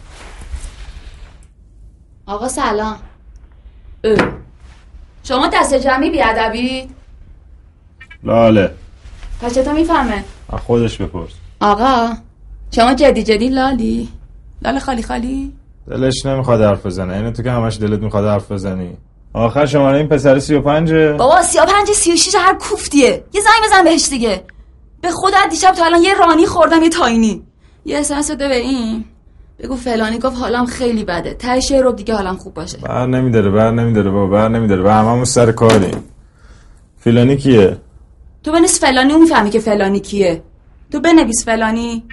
آقا 2.25 2.47
سلام. 2.47 2.95
اه. 4.03 4.17
شما 5.23 5.49
دست 5.53 5.73
جمعی 5.73 6.09
بیادبید؟ 6.09 6.89
لاله. 8.23 8.71
پس 9.41 9.55
چطور 9.55 9.73
می‌فهمه؟ 9.73 10.23
خودش 10.49 10.97
بپرس. 10.97 11.31
آقا 11.59 12.13
شما 12.71 12.93
جدی 12.93 13.23
جدی 13.23 13.49
لالی؟ 13.49 14.09
لاله 14.61 14.79
خالی 14.79 15.03
خالی؟ 15.03 15.53
دلش 15.89 16.25
نمی‌خواد 16.25 16.61
حرف 16.61 16.85
بزنه. 16.85 17.13
اینه 17.13 17.31
تو 17.31 17.43
که 17.43 17.51
همش 17.51 17.77
دلت 17.77 17.99
می‌خواد 17.99 18.25
حرف 18.25 18.51
بزنی. 18.51 18.97
آخر 19.33 19.65
شماره 19.65 19.97
این 19.97 20.07
پسر 20.07 20.39
سی 20.39 20.55
و 20.55 20.61
پنجه. 20.61 21.13
بابا 21.13 21.41
سی 21.41 21.59
و 21.59 21.65
پنج 21.65 21.91
سی 21.91 22.13
و 22.13 22.15
شیش 22.15 22.35
هر 22.35 22.53
کوفتیه. 22.53 23.23
یه 23.33 23.41
زنگ 23.41 23.69
بزن 23.69 23.83
بهش 23.83 24.09
دیگه. 24.09 24.43
به 25.03 25.11
خدا 25.11 25.37
دیشب 25.49 25.71
تا 25.71 25.85
الان 25.85 26.03
یه 26.03 26.13
رانی 26.13 26.45
خوردم 26.45 26.83
یه 26.83 26.89
تاینی. 26.89 27.43
یه 27.85 27.99
اسمس 27.99 28.31
بده 28.31 28.47
به 28.47 28.55
این 28.55 29.05
بگو 29.59 29.75
فلانی 29.75 30.19
گفت 30.19 30.37
حالم 30.37 30.65
خیلی 30.65 31.03
بده. 31.03 31.37
یه 31.71 31.81
رب 31.81 31.95
دیگه 31.95 32.15
حالم 32.15 32.37
خوب 32.37 32.53
باشه. 32.53 32.77
بر 32.77 33.07
نمیداره 33.07 33.49
بر 33.49 33.71
نمیداره 33.71 34.09
بابا 34.09 34.27
بر 34.27 34.49
نمیداره. 34.49 34.81
به 34.81 34.93
هممون 34.93 35.25
سر 35.25 35.51
کاریم. 35.51 36.03
فیلانی 36.99 37.37
کیه؟ 37.37 37.77
تو 38.43 38.51
بنویس 38.51 38.79
فلانی 38.79 39.13
اون 39.13 39.21
می‌فهمی 39.21 39.49
که 39.49 39.59
فلانی 39.59 39.99
کیه. 39.99 40.43
تو 40.91 40.99
بنویس 40.99 41.45
فلانی. 41.45 42.03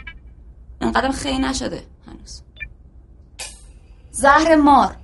انقدرم 0.81 1.13
خیلی 1.13 1.39
نشده 1.39 1.83
هنوز. 2.07 2.43
زهر 4.11 4.57
مار. 4.57 4.97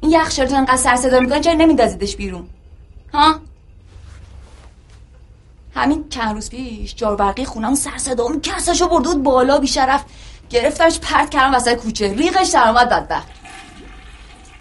این 0.00 0.12
یخ 0.12 0.34
تو 0.34 0.54
انقدر 0.54 0.76
سر 0.76 0.96
صدا 0.96 1.20
می‌کنه 1.20 1.40
چرا 1.40 1.52
نمیندازیدش 1.52 2.16
بیرون؟ 2.16 2.46
ها؟ 3.12 3.40
همین 5.74 6.04
چند 6.08 6.34
روز 6.34 6.50
پیش 6.50 6.94
جاربرقی 6.94 7.44
خونم 7.44 7.74
سر 7.74 7.98
صدا 7.98 8.22
اون 8.22 8.40
کساشو 8.40 8.88
برده 8.88 9.08
بود 9.08 9.22
بالا 9.22 9.58
بیشرف 9.58 10.04
گرفتمش 10.50 10.98
پرت 10.98 11.30
کردم 11.30 11.54
وسط 11.54 11.74
کوچه. 11.74 12.14
ریغش 12.14 12.48
در 12.48 12.68
اومد 12.68 12.88
بدبخت. 12.88 13.28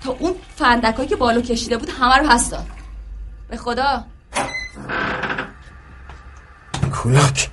تا 0.03 0.16
اون 0.20 0.36
فندکایی 0.55 1.07
که 1.09 1.16
بالا 1.16 1.41
کشیده 1.41 1.78
بود 1.78 1.89
همه 1.89 2.16
رو 2.18 2.30
پس 2.30 2.49
داد. 2.49 2.66
به 3.49 3.57
خدا. 3.57 4.03
کولاک 6.93 7.49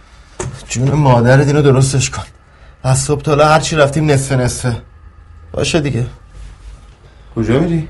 جون 0.68 0.90
مادرت 0.90 1.46
اینو 1.46 1.62
درستش 1.62 2.10
کن. 2.10 2.22
از 2.82 2.98
صبح 2.98 3.22
تا 3.22 3.30
حالا 3.30 3.48
هرچی 3.48 3.76
رفتیم 3.76 4.10
نصفه 4.10 4.36
نصفه. 4.36 4.82
باشه 5.52 5.80
دیگه. 5.80 6.06
کجا 7.36 7.58
میری؟ 7.58 7.88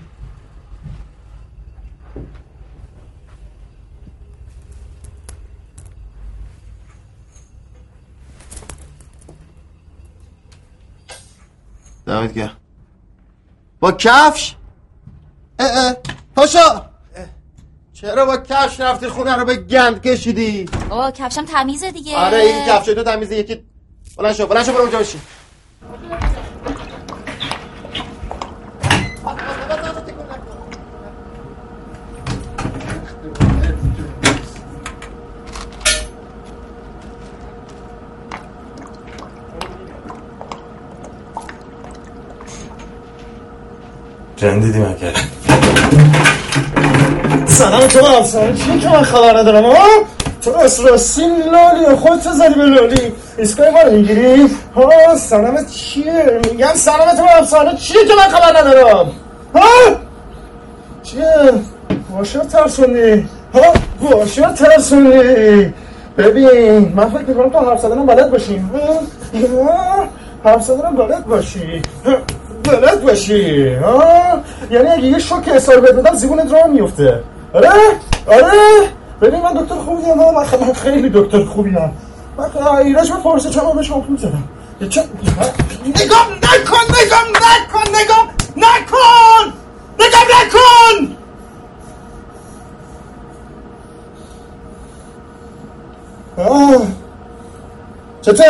دمت 12.10 12.34
گرم. 12.34 12.56
با 13.80 13.92
کفش؟ 13.92 14.54
اه 15.58 15.66
اه. 15.66 15.96
پاشا. 16.36 16.82
چرا 17.92 18.26
با 18.26 18.36
کفش 18.36 18.80
رفتی 18.80 19.08
خونه 19.08 19.36
رو 19.36 19.44
به 19.44 19.56
گند 19.56 20.02
کشیدی؟ 20.02 20.68
آه 20.90 21.12
کفشم 21.12 21.44
تمیزه 21.44 21.90
دیگه. 21.90 22.16
آره 22.16 22.38
این 22.38 22.66
کفش 22.66 22.86
تو 22.86 23.02
تمیزه 23.02 23.36
یکی 23.36 23.64
بلند 24.16 24.32
شو 24.32 24.46
بلند 24.46 24.64
شو 24.64 24.72
برو 24.72 24.82
اونجا 24.82 24.98
بشین. 24.98 25.20
جندیدی 44.40 44.78
مگه 44.78 45.12
سلام 47.46 47.86
تو 47.86 48.04
افسانه 48.04 48.54
چی 48.54 48.78
که 48.78 48.88
من 48.88 49.02
خبر 49.02 49.38
ندارم؟ 49.38 49.64
ها 49.64 49.86
تو 50.42 50.52
راستی 50.88 51.22
لالی 51.26 51.96
خودت 51.96 52.32
زدی 52.32 52.54
به 52.54 52.64
لالی. 52.64 53.12
ایسکای 53.38 53.70
ما 53.70 53.90
می‌گیری؟ 53.90 54.50
ها 54.76 55.16
سلامت 55.16 55.70
چیه؟ 55.70 56.40
میگم 56.50 56.74
سلامت 56.74 57.16
تو 57.16 57.22
افسانه 57.38 57.76
چیه 57.76 58.04
که 58.04 58.14
من 58.14 58.38
خبر 58.38 58.60
ندارم؟ 58.60 59.12
ها 59.54 59.96
چیه؟ 61.02 61.52
باشا 62.10 62.40
ترسونی. 62.40 63.28
ها 63.54 63.60
باشا 64.10 64.52
ترسونی. 64.52 65.74
ببین 66.18 66.92
من 66.96 67.10
فکر 67.10 67.24
می‌کنم 67.28 67.50
تو 67.50 67.58
حرف 67.58 67.80
زدنم 67.80 68.06
بلد 68.06 68.30
باشی. 68.30 68.56
ها؟ 68.56 69.00
ها؟ 69.64 70.04
حرف 70.44 70.62
زدنم 70.62 70.96
بلد 70.96 71.26
باشی؟ 71.26 71.82
بلد 72.64 73.02
باشی 73.04 73.74
ها؟ 73.74 74.02
یعنی 74.70 74.88
اگه 74.88 75.04
یه 75.04 75.18
شوک 75.18 75.48
حساب 75.48 75.80
بدم 75.88 76.14
زیبونت 76.14 76.52
راه 76.52 76.66
میفته 76.66 77.22
آره؟ 77.54 77.70
آره؟ 78.26 78.52
ببین 79.20 79.40
من 79.42 79.52
دکتر 79.52 79.74
خوبی 79.74 80.02
هم 80.02 80.18
من, 80.18 80.44
خ- 80.44 80.62
من 80.66 80.72
خیلی 80.72 81.10
دکتر 81.14 81.44
خوبی 81.44 81.70
هم 81.70 81.92
من 82.38 82.76
ایرج 82.76 83.10
من 83.12 83.20
پارسه 83.20 83.50
چما 83.50 83.72
بهش 83.72 83.90
مطلوب 83.90 84.18
زدم 84.18 84.42
نگام 84.80 86.26
نکن 86.42 86.84
نگام 87.04 87.28
نکن 87.36 87.90
نگام 87.90 88.28
نکن! 88.56 89.52
نگام 89.98 90.26
نکن! 90.40 91.16
آه. 96.36 96.82
چطور؟ 98.22 98.46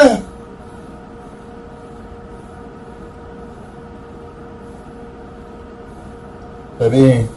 ببین 6.80 7.28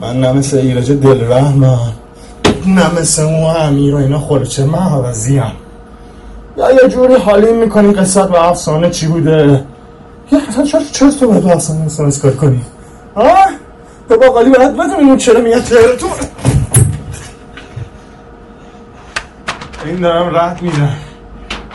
من 0.00 0.20
نه 0.20 0.32
مثل 0.32 0.56
ایرج 0.56 0.92
دل 0.92 1.32
رحمم 1.32 1.92
نه 2.66 3.00
مثل 3.00 3.22
اون 3.22 3.56
امیر 3.56 3.94
و 3.94 3.98
اینا 3.98 4.18
خلچه 4.18 4.64
من 4.64 4.78
حوضیم 4.78 5.52
یا 6.56 6.70
یه 6.70 6.88
جوری 6.88 7.14
حالی 7.14 7.52
می‌کنی 7.52 7.92
قصت 7.92 8.30
و 8.30 8.36
افسانه 8.36 8.90
چی 8.90 9.06
بوده؟ 9.06 9.64
یا 10.32 10.38
اصلا 10.48 10.64
چرا 10.64 10.80
چرا 10.92 11.10
تو 11.10 11.28
باید 11.28 11.46
افسانه 11.46 11.84
مثلا 11.84 12.06
اسکار 12.06 12.32
کنی؟ 12.32 12.60
ها؟ 13.16 13.34
تو 14.08 14.16
باقالی 14.16 14.50
باید 14.50 14.76
بدونی 14.76 15.08
اون 15.08 15.16
چرا 15.16 15.40
میگه 15.40 15.60
تهرتون 15.60 16.10
این 19.86 19.96
دارم 19.96 20.36
رد 20.36 20.62
میدم. 20.62 20.94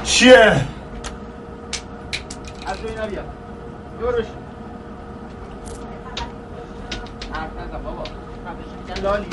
چیه؟ 0.04 0.36
از 2.66 2.78
اینا 2.90 3.08
بیا 3.08 3.22
دورش 4.00 4.26
لالی 9.08 9.30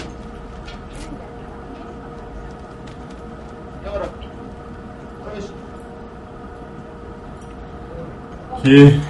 کی؟ 8.63 9.01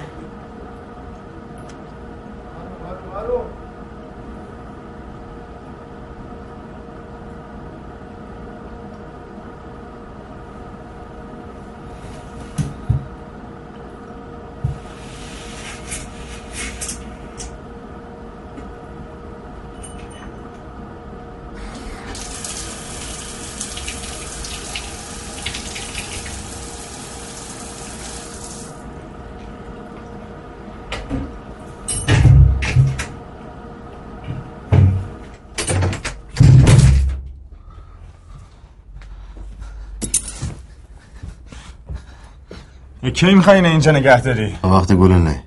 کی 43.15 43.33
می‌خوای 43.33 43.65
اینجا 43.65 43.91
نگه 43.91 44.21
داری؟ 44.21 44.55
وقت 44.63 44.93
گله 44.93 45.15
نه. 45.15 45.43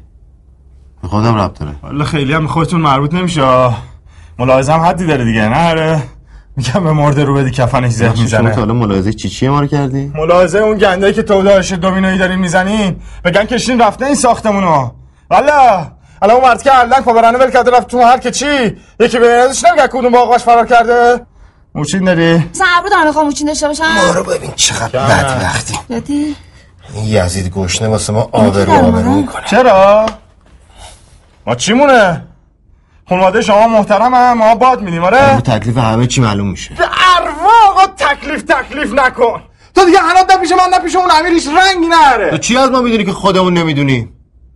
به 1.02 1.08
خودم 1.08 1.36
ربط 1.36 1.58
داره. 1.58 1.74
والا 1.82 2.04
خیلی 2.04 2.32
هم 2.32 2.46
خودتون 2.46 2.80
مربوط 2.80 3.14
نمیشه. 3.14 3.70
ملاحظه 4.38 4.72
هم 4.72 4.80
حدی 4.80 5.06
داره 5.06 5.24
دیگه 5.24 5.48
نه؟ 5.48 5.68
آره. 5.70 6.02
میگم 6.56 6.84
به 6.84 6.92
مرده 6.92 7.24
رو 7.24 7.34
بدی 7.34 7.50
کفنش 7.50 7.92
زه 7.92 8.04
شما 8.04 8.14
تا 8.14 8.22
می‌زنه 8.22 8.54
حالا 8.54 8.74
ملاحظه 8.74 9.12
چی 9.12 9.28
چیه 9.28 9.50
ما 9.50 9.60
رو 9.60 9.66
کردی؟ 9.66 10.12
ملاحظه 10.14 10.58
اون 10.58 10.78
گندایی 10.78 11.12
که 11.12 11.22
تو 11.22 11.42
داشت 11.42 11.74
دومینویی 11.74 12.18
دارین 12.18 12.38
می‌زنین. 12.38 12.96
بگن 13.24 13.44
کشین 13.44 13.80
رفته 13.80 14.06
این 14.06 14.14
ساختمونو. 14.14 14.90
والا. 15.30 15.86
الان 16.22 16.36
اون 16.36 16.44
مرد 16.44 16.62
که 16.62 16.70
علک 16.70 17.04
پابرانه 17.04 17.38
ول 17.38 17.50
کرده 17.50 17.70
رفت 17.70 17.86
تو 17.86 18.00
هر 18.00 18.18
که 18.18 18.30
چی. 18.30 18.76
یکی 19.00 19.18
به 19.18 19.26
ازش 19.26 19.64
نمیگه 19.64 19.88
کدوم 19.88 20.12
باقاش 20.12 20.42
فرار 20.42 20.66
کرده. 20.66 21.20
موچین 21.74 22.04
داری؟ 22.04 22.36
مثلا 22.36 22.66
ابرو 22.78 22.90
دارم 22.90 23.06
می‌خوام 23.06 23.26
موچین 23.26 23.46
داشته 23.46 23.68
باشم. 23.68 23.84
ما 23.84 24.12
رو 24.12 24.24
ببین 24.24 24.50
چقدر 24.56 24.98
بدبختی. 24.98 26.36
این 26.94 27.04
یزید 27.04 27.52
گشنه 27.54 27.88
واسه 27.88 28.12
ما 28.12 28.28
آبرو 28.32 28.72
آبرو 28.72 29.10
می‌کنه. 29.10 29.44
چرا؟ 29.44 30.06
ما 31.46 31.54
چیمونه؟ 31.54 32.24
خانواده 33.08 33.42
شما 33.42 33.68
محترم 33.68 34.14
هم 34.14 34.38
ما 34.38 34.54
باد 34.54 34.80
میدیم 34.80 35.04
آره؟ 35.04 35.40
تکلیف 35.40 35.78
همه 35.78 36.06
چی 36.06 36.20
معلوم 36.20 36.50
میشه. 36.50 36.74
به 36.74 36.84
اروا 37.16 37.50
آقا 37.70 37.86
تکلیف 37.96 38.42
تکلیف 38.42 38.92
نکن. 38.92 39.42
تو 39.74 39.84
دیگه 39.84 39.98
هنوز 39.98 40.24
نه 40.30 40.36
پیش 40.36 40.52
من 40.52 40.58
نه 40.72 40.78
پیش 40.78 40.96
اون 40.96 41.10
امیریش 41.20 41.46
رنگی 41.46 41.88
نره. 41.88 42.30
تو 42.30 42.38
چی 42.38 42.56
از 42.56 42.70
ما 42.70 42.80
می‌دونی 42.80 43.04
که 43.04 43.12
خودمون 43.12 43.54
نمی‌دونیم 43.58 44.12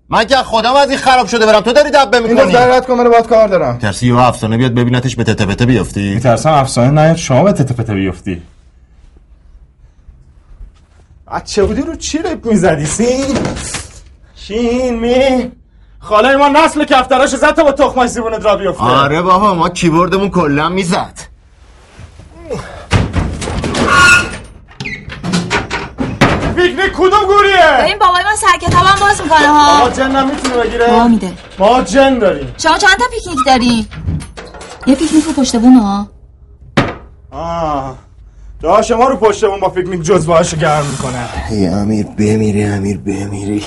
من 0.09 0.25
که 0.25 0.37
خودم 0.37 0.75
از 0.75 0.91
این 0.91 0.99
خراب 0.99 1.27
شده 1.27 1.47
برم. 1.47 1.61
تو 1.61 1.73
داری 1.73 1.91
دبه 1.91 2.17
این 2.17 2.27
می‌کنی؟ 2.33 2.53
دقت 2.53 2.87
کن 2.87 2.95
من 2.95 3.09
باید 3.09 3.27
کار 3.27 3.49
دارم. 3.49 3.79
ترسی 3.79 4.07
یه 4.07 4.19
افسانه 4.19 4.57
بیاد 4.57 4.75
ببینتش 4.75 5.17
به 5.17 5.25
تته 5.25 5.47
پته 5.47 5.67
بیفتی. 5.67 6.15
میترسم 6.15 6.51
افسانه 6.51 7.03
نیاد 7.03 7.17
شما 7.17 7.43
به 7.43 7.53
تته 7.53 7.75
پته 7.75 7.95
بیفتی. 7.95 8.43
بچه 11.33 11.65
بودی 11.65 11.83
رو 11.83 11.97
چی 11.97 12.19
رپ 12.19 12.47
می‌زدی؟ 12.47 12.87
سین؟ 12.87 13.39
شین 14.35 14.99
می. 14.99 15.53
خاله 16.01 16.37
ما 16.37 16.49
نسل 16.49 16.85
کفتراش 16.85 17.29
زد 17.29 17.55
تا 17.55 17.65
با 17.65 17.73
تخمش 17.73 18.09
زیبونت 18.09 18.45
را 18.45 18.57
بیفته. 18.57 18.83
آره 18.83 19.23
بابا 19.23 19.55
ما 19.55 19.69
کیبوردمون 19.69 20.31
کلا 20.31 20.69
می‌زد. 20.69 21.19
پیکنیک 26.57 26.93
کدوم 26.97 27.25
گوریه؟ 27.27 27.85
این 27.85 27.99
بابای 27.99 28.25
من 28.25 28.37
سر 28.37 28.59
کتابم 28.67 29.01
باز 29.01 29.23
می‌کنه 29.23 29.49
ما 29.51 29.65
ها 29.65 29.91
جن 29.91 30.17
هم 30.17 30.31
می‌تونه 30.31 30.57
بگیره؟ 30.57 30.91
ما 30.91 31.09
میده. 31.09 31.33
ما 31.59 31.83
جن 31.83 32.19
داریم. 32.19 32.55
شما 32.59 32.79
چند 32.79 32.97
تا 32.97 33.05
پیکنیک 33.15 33.39
داری 33.47 33.89
یه 34.87 34.95
پیکنیک 34.95 35.25
رو 35.25 35.33
پشت 35.33 35.57
بوم 35.57 35.79
ها. 35.79 36.07
آه. 37.31 37.97
داشت 38.63 38.89
شما 38.89 39.09
رو 39.09 39.17
پشت 39.17 39.45
اون 39.45 39.61
با 39.61 39.69
پیکنیک 39.69 40.03
جزوه 40.03 40.37
هاشو 40.37 40.57
گرم 40.57 40.87
می‌کنه. 40.87 41.29
ای 41.51 41.67
امیر 41.67 42.07
بمیری 42.07 42.65
امیر 42.65 42.99
بمیری. 42.99 43.65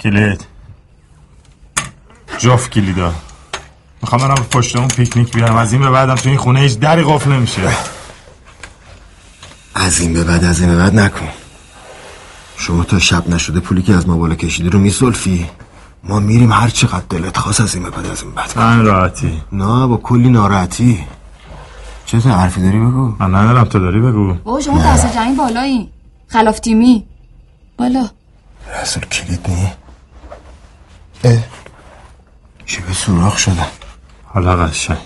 کلید. 0.00 0.44
جفت 2.38 2.70
کلیدا. 2.70 3.12
می‌خوام 4.02 4.20
برم 4.20 4.34
پشت 4.50 4.76
اون 4.76 4.88
پیکنیک 4.88 5.32
بیارم. 5.32 5.56
از 5.56 5.72
این 5.72 5.82
به 5.82 5.90
بعدم 5.90 6.14
تو 6.14 6.28
این 6.28 6.38
خونه 6.38 6.60
هیچ 6.60 6.78
دری 6.78 7.02
قفل 7.02 7.32
نمیشه. 7.32 7.76
از 9.74 10.00
این 10.00 10.12
به 10.12 10.24
بعد 10.24 10.44
از 10.44 10.60
این 10.60 10.70
به 10.70 10.76
بعد 10.76 10.94
نکن. 10.94 11.28
شما 12.56 12.84
تا 12.84 12.98
شب 12.98 13.28
نشده 13.28 13.60
پولی 13.60 13.82
که 13.82 13.94
از 13.94 14.08
ما 14.08 14.16
بالا 14.16 14.34
کشیدی 14.34 14.70
رو 14.70 14.78
میسلفی. 14.78 15.46
ما 16.04 16.20
میریم 16.20 16.52
هر 16.52 16.68
چقدر 16.68 17.04
دلت 17.10 17.36
خواست 17.38 17.60
از 17.60 17.74
این 17.74 17.84
به 17.84 17.90
بعد 17.90 18.06
از 18.06 18.22
این 18.22 18.32
بعد. 18.32 18.52
من 18.56 18.84
راحتی. 18.84 19.42
نه 19.52 19.86
با 19.86 19.96
کلی 19.96 20.28
ناراحتی. 20.28 21.04
چه 22.06 22.20
تو 22.20 22.28
حرفی 22.28 22.62
داری 22.62 22.78
بگو؟ 22.78 23.12
من 23.18 23.34
ندارم 23.34 23.64
تو 23.64 23.78
داری 23.78 24.00
بگو. 24.00 24.34
بابا 24.34 24.60
شما 24.60 24.82
دست 24.92 25.14
جمعی 25.14 25.34
بالایی. 25.34 25.90
خلاف 26.28 26.60
تیمی. 26.60 27.06
بالا. 27.78 28.08
رسول 28.82 29.04
کلید 29.04 29.48
نی. 29.48 29.72
اه. 31.24 31.38
چه 32.66 32.80
به 32.80 32.92
سوراخ 32.92 33.38
شدن 33.38 33.66
حالا 34.24 34.56
قشنگ. 34.56 34.96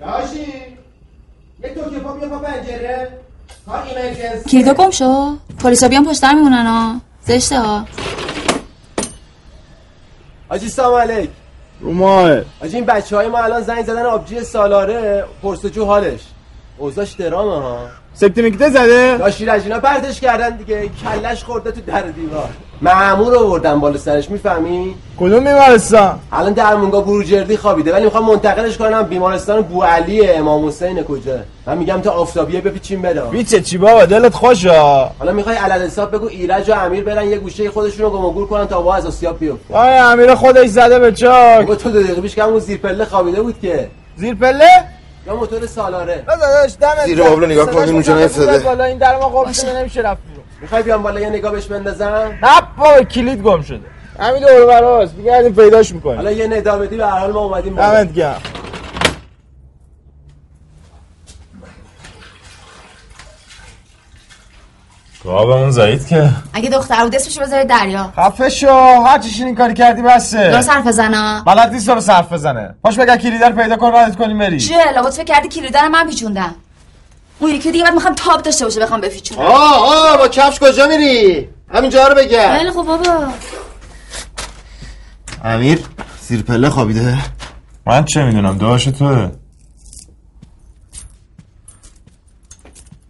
داشی 0.00 0.38
یه 1.62 1.74
توکه 1.74 1.98
پا 1.98 2.12
بیا 2.12 2.28
پا 2.28 2.38
پنجره 2.38 3.08
کلیدا 4.50 4.74
گم 4.74 4.90
شو. 4.90 5.36
پلیسا 5.58 5.88
بیان 5.88 6.04
پشت 6.06 6.22
در 6.22 6.34
میمونن 6.34 6.66
ها. 6.66 7.00
زشته 7.26 7.60
ها. 7.60 7.84
آجی 10.48 10.68
سلام 10.68 10.94
علیک 10.94 11.30
رو 11.80 11.92
ماه 11.92 12.30
آجی 12.62 12.76
این 12.76 12.84
بچه 12.84 13.16
های 13.16 13.28
ما 13.28 13.38
الان 13.38 13.62
زنگ 13.62 13.84
زدن 13.84 14.06
آبجی 14.06 14.40
سالاره. 14.40 15.24
پرسجو 15.42 15.84
حالش. 15.84 16.20
اوزاش 16.78 17.12
درامه 17.12 17.66
ها. 17.66 17.88
سکتی 18.14 18.42
میکته 18.42 18.70
زده؟ 18.70 19.16
داشتی 19.18 19.46
رجینا 19.46 19.80
پرتش 19.80 20.20
کردن 20.20 20.56
دیگه. 20.56 20.90
کلش 21.04 21.44
خورده 21.44 21.70
تو 21.72 21.80
در 21.80 22.02
دیوار. 22.02 22.48
معمور 22.82 23.36
آوردن 23.36 23.80
بالا 23.80 23.98
سرش 23.98 24.30
می‌فهمی؟ 24.30 24.94
کدوم 25.18 25.44
بیمارستان؟ 25.44 26.18
الان 26.32 26.52
درمونگا 26.52 27.00
بروجردی 27.00 27.56
خوابیده 27.56 27.92
ولی 27.92 28.04
می‌خوام 28.04 28.24
منتقلش 28.24 28.78
کنم 28.78 29.02
بیمارستان 29.02 29.62
بوعلی 29.62 30.28
امام 30.28 30.66
حسین 30.66 31.02
کجا؟ 31.02 31.38
من 31.66 31.78
میگم 31.78 32.00
تا 32.00 32.10
آفتابیه 32.10 32.60
بپیچیم 32.60 33.02
بده 33.02 33.20
بیچه 33.20 33.60
چی 33.60 33.78
بابا 33.78 34.04
دلت 34.04 34.34
خوشا 34.34 35.04
حالا 35.18 35.32
می‌خوای 35.32 35.56
علل 35.56 35.86
حساب 35.86 36.14
بگو 36.14 36.28
ایرج 36.28 36.70
و 36.70 36.72
امیر 36.72 37.04
برن 37.04 37.28
یه 37.28 37.38
گوشه 37.38 37.70
خودشون 37.70 38.04
رو 38.04 38.10
گم 38.10 38.24
و 38.24 38.30
گور 38.30 38.46
کنن 38.46 38.66
تا 38.66 38.82
با 38.82 38.94
از 38.94 39.06
آسیاب 39.06 39.38
بیفت 39.38 39.60
وای 39.70 39.98
امیر 39.98 40.34
خودش 40.34 40.68
زده 40.68 40.98
به 40.98 41.12
چاک؟ 41.12 41.60
بابا 41.60 41.74
تو 41.74 41.90
دو 41.90 42.02
دقیقه 42.02 42.20
پیش 42.20 42.34
که 42.34 42.42
همون 42.42 42.58
زیر 42.58 42.78
پله 42.78 43.04
خوابیده 43.04 43.42
بود 43.42 43.60
که. 43.60 43.88
زیر 44.16 44.34
پله 44.34 44.68
یا 45.26 45.36
موتور 45.36 45.66
سالاره. 45.66 46.24
داداش 46.28 46.76
دمت 46.80 47.06
زیر 47.06 47.22
بابلو 47.22 47.46
نگاه 47.46 47.66
کن 47.66 47.88
اونجا 47.88 48.18
نیفتاده 48.18 48.58
بالا 48.58 48.84
این 48.84 48.98
در 48.98 49.16
ما 49.16 49.28
قفل 49.28 49.52
شده 49.52 49.78
نمیشه 49.78 50.00
رفت 50.00 50.20
بیرون. 50.28 50.39
می‌خوای 50.62 50.82
بیام 50.82 51.02
بالا 51.02 51.20
یه 51.20 51.30
نگاه 51.30 51.52
بهش 51.52 51.66
بندازم؟ 51.66 52.38
نه 52.42 52.60
بابا 52.78 53.02
کلید 53.02 53.42
گم 53.42 53.62
شده. 53.62 53.80
همین 54.18 54.40
دور 54.40 54.66
براست. 54.66 55.14
میگردیم 55.14 55.54
پیداش 55.54 55.92
می‌کنیم 55.92 56.16
حالا 56.16 56.30
یه 56.30 56.46
ندا 56.46 56.78
بدی 56.78 56.96
به 56.96 57.06
هر 57.06 57.18
حال 57.18 57.32
ما 57.32 57.40
اومدیم 57.40 57.74
بالا. 57.74 58.04
گرم. 58.04 58.40
اون 65.24 65.70
زایید 65.70 66.06
که. 66.06 66.30
اگه 66.52 66.70
دختر 66.70 67.02
بود 67.02 67.14
اسمشو 67.14 67.40
بذاره 67.40 67.64
دریا. 67.64 68.12
خفه 68.16 68.48
شو 68.48 69.02
هر 69.06 69.18
چیشین 69.18 69.46
این 69.46 69.54
کاری 69.54 69.74
کردی 69.74 70.02
بسه. 70.02 70.50
درست 70.50 70.70
حرف 70.70 70.86
بزنا 70.86 71.42
بلد 71.46 71.72
نیست 71.72 71.88
رو 71.88 72.00
صرف 72.00 72.32
بزنه. 72.32 72.74
پاش 72.82 72.98
بگه 72.98 73.16
کلیدر 73.16 73.52
پیدا 73.52 73.76
کن 73.76 73.92
راحت 73.92 74.16
کنیم 74.16 74.38
بری. 74.38 74.60
چیه؟ 74.60 74.92
لابد 74.92 75.10
فکر 75.10 75.24
کردی 75.24 75.48
کلیدر 75.48 75.88
من 75.88 76.06
پیچوندم. 76.06 76.54
اون 77.40 77.50
یکی 77.50 77.72
دیگه 77.72 77.84
بعد 77.84 77.94
می‌خوام 77.94 78.14
تاب 78.14 78.42
داشته 78.42 78.64
باشه 78.64 78.80
بخوام 78.80 79.00
بپیچونم. 79.00 79.40
آه 79.40 80.10
آه 80.10 80.18
با 80.18 80.28
کفش 80.28 80.58
کجا 80.58 80.86
میری؟ 80.86 81.48
همینجا 81.68 82.08
رو 82.08 82.14
بگم 82.14 82.56
خیلی 82.58 82.70
خوب 82.70 82.86
بابا. 82.86 83.28
امیر 85.44 85.78
زیر 86.20 86.42
پله 86.42 86.70
خوابیده؟ 86.70 87.18
من 87.86 88.04
چه 88.04 88.24
می‌دونم 88.24 88.58
داشت 88.58 88.90
توه 88.98 89.30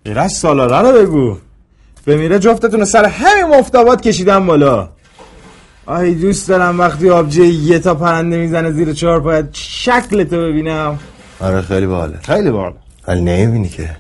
ایرش 0.07 0.31
سالاره 0.31 0.91
رو 0.91 0.99
بگو. 0.99 1.37
بمیره 2.07 2.39
جفتتون 2.39 2.85
سر 2.85 3.05
همین 3.05 3.45
مفتابات 3.59 4.03
کشیدم 4.03 4.47
بالا. 4.47 4.89
آی 5.87 6.14
دوست 6.14 6.49
دارم 6.49 6.78
وقتی 6.78 7.11
آبجه 7.11 7.47
یه 7.47 7.78
تا 7.78 7.95
پرنده 7.95 8.37
می‌زنه 8.37 8.70
زیر 8.72 8.93
چهار 8.93 9.20
پاید 9.20 9.49
شکل 9.53 10.24
تو 10.24 10.37
ببینم. 10.37 10.99
آره 11.41 11.62
خیلی 11.62 11.87
باحاله. 11.87 12.18
خیلی 12.22 12.51
باحال 12.51 12.74
ولی 13.09 13.20
نمی‌بینی 13.20 13.68
که. 13.68 13.97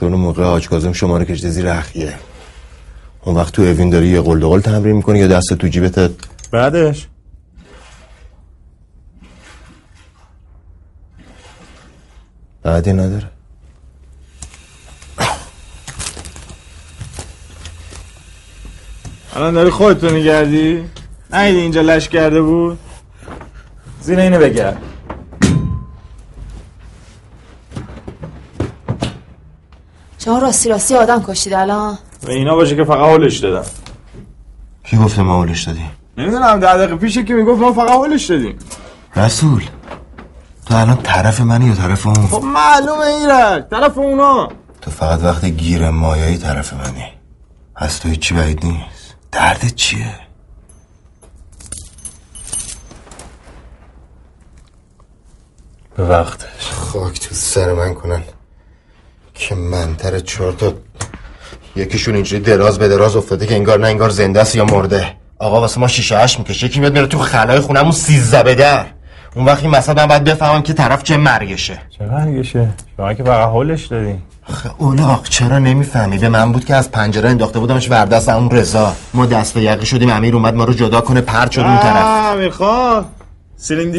چون 0.00 0.12
اون 0.12 0.22
موقع 0.22 0.44
حاج 0.44 0.68
کاظم 0.68 0.92
شما 0.92 1.18
رو 1.18 1.24
کشیده 1.24 1.50
زیر 1.50 1.68
اخیه. 1.68 2.14
اون 3.22 3.36
وقت 3.36 3.52
تو 3.52 3.62
اوین 3.62 3.90
داری 3.90 4.08
یه 4.08 4.20
قلدقل 4.20 4.60
تمرین 4.60 4.96
می‌کنی 4.96 5.18
یا 5.18 5.26
دست 5.26 5.54
تو 5.54 5.68
جیبت 5.68 6.10
بعدش. 6.52 7.08
بعدی 12.62 12.92
نداره. 12.92 13.30
الان 19.34 19.54
داری 19.54 19.70
خودتو 19.70 20.10
میگردی؟ 20.10 20.84
نیدی 21.32 21.58
اینجا 21.58 21.80
لش 21.80 22.08
کرده 22.08 22.42
بود؟ 22.42 22.78
زیر 24.00 24.18
اینو 24.18 24.38
بگرد. 24.38 24.95
شما 30.26 30.38
راستی 30.38 30.68
راستی 30.68 30.94
آدم 30.94 31.22
کشید 31.22 31.54
الان؟ 31.54 31.98
و 32.22 32.30
اینا 32.30 32.54
باشه 32.54 32.76
که 32.76 32.84
فقط 32.84 32.98
حالش 32.98 33.38
دادم 33.38 33.68
کی 34.84 34.96
گفته 34.96 35.22
ما 35.22 35.36
اولش 35.36 35.62
دادیم؟ 35.62 35.90
نمی‌دونم 36.18 36.60
ده 36.60 36.76
دقیقه 36.76 36.96
پیشه 36.96 37.24
که 37.24 37.34
می‌گفت 37.34 37.60
ما 37.60 37.72
فقط 37.72 37.90
حالش 37.90 38.30
دادیم. 38.30 38.58
رسول 39.16 39.64
تو 40.66 40.74
الان 40.76 40.96
طرف 40.96 41.40
منی 41.40 41.66
یا 41.66 41.74
طرف 41.74 42.06
اون؟ 42.06 42.26
خب 42.26 42.42
معلومه 42.42 43.04
ایرج 43.04 43.64
طرف 43.70 43.98
اونا. 43.98 44.48
تو 44.80 44.90
فقط 44.90 45.24
وقتی 45.24 45.50
گیر 45.50 45.90
مایایی 45.90 46.38
طرف 46.38 46.72
منی. 46.72 47.04
از 47.76 48.00
تو 48.00 48.08
هیچی 48.08 48.34
بعید 48.34 48.66
نیست. 48.66 49.16
دردت 49.32 49.74
چیه؟ 49.74 50.14
به 55.96 56.04
وقتش. 56.04 56.70
خاک 56.72 57.20
تو 57.20 57.34
سر 57.34 57.72
من 57.72 57.94
کنن. 57.94 58.22
که 59.38 59.54
منتر 59.54 60.18
چهار 60.18 60.52
تا 60.52 60.72
یکیشون 61.76 62.14
اینجوری 62.14 62.42
دراز 62.42 62.78
به 62.78 62.88
دراز 62.88 63.16
افتاده 63.16 63.46
که 63.46 63.54
انگار 63.54 63.78
نه 63.78 63.86
انگار 63.86 64.10
زنده 64.10 64.40
است 64.40 64.56
یا 64.56 64.64
مرده. 64.64 65.14
آقا 65.38 65.60
واسه 65.60 65.80
ما 65.80 65.88
شیشه 65.88 66.18
هشت 66.18 66.38
می‌کشه. 66.38 66.66
یکی 66.66 66.80
میاد 66.80 66.92
میره 66.92 67.06
تو 67.06 67.18
خلای 67.18 67.60
خونمون 67.60 67.92
سیزده 67.92 68.42
به 68.42 68.54
در 68.54 68.84
اون 69.34 69.44
وقت 69.44 69.62
این 69.62 69.70
مثلا 69.70 69.94
من 69.94 70.06
باید 70.06 70.24
بفهمم 70.24 70.62
که 70.62 70.72
طرف 70.72 71.02
چه 71.02 71.16
مرگشه. 71.16 71.78
چه 71.98 72.04
مرگشه؟ 72.04 72.68
شما 72.96 73.14
که 73.14 73.24
فقط 73.24 73.48
حالش 73.48 73.86
دادیم 73.86 74.22
آخه 74.48 74.70
اولاق 74.78 75.28
چرا 75.28 75.58
نمی‌فهمی؟ 75.58 76.18
به 76.18 76.28
من 76.28 76.52
بود 76.52 76.64
که 76.64 76.74
از 76.74 76.90
پنجره 76.90 77.30
انداخته 77.30 77.58
بودمش 77.58 77.90
وردست 77.90 78.28
اون 78.28 78.50
رضا. 78.50 78.92
ما 79.14 79.26
دست 79.26 79.54
به 79.54 79.62
یقی 79.62 79.86
شدیم 79.86 80.10
امیر 80.10 80.34
اومد 80.34 80.54
ما 80.54 80.64
رو 80.64 80.72
جدا 80.72 81.00
کنه 81.00 81.20
پرد 81.20 81.50
شد 81.50 81.60
اون 81.60 81.78
طرف. 81.78 82.36
می‌خواد 82.36 83.04
سیلندی 83.04 83.15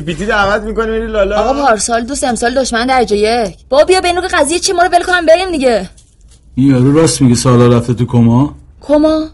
پیتی 0.06 0.26
دعوت 0.26 0.62
می‌کنی 0.64 0.92
میری 0.92 1.08
لالا؟ 1.08 1.36
آقا 1.36 1.66
پارسال 1.66 2.04
دوست 2.04 2.24
امسال 2.24 2.54
دشمن 2.54 2.88
درجه 2.88 3.18
یک. 3.18 3.58
بابا 3.70 3.84
بیا 3.84 4.02
بینو 4.02 4.22
که 4.22 4.28
قضیه 4.28 4.60
چی 4.60 4.74
ما 4.74 4.84
رو 4.84 4.90
ول 4.90 5.04
کنم 5.04 5.26
بریم 5.26 5.52
دیگه. 5.52 5.90
این 6.56 6.72
یارو 6.72 6.94
راست 6.94 7.22
میگه 7.22 7.36
سالا 7.36 7.78
رفته 7.78 7.94
تو 7.94 8.06
کما؟ 8.06 8.56
کما؟ 8.82 9.26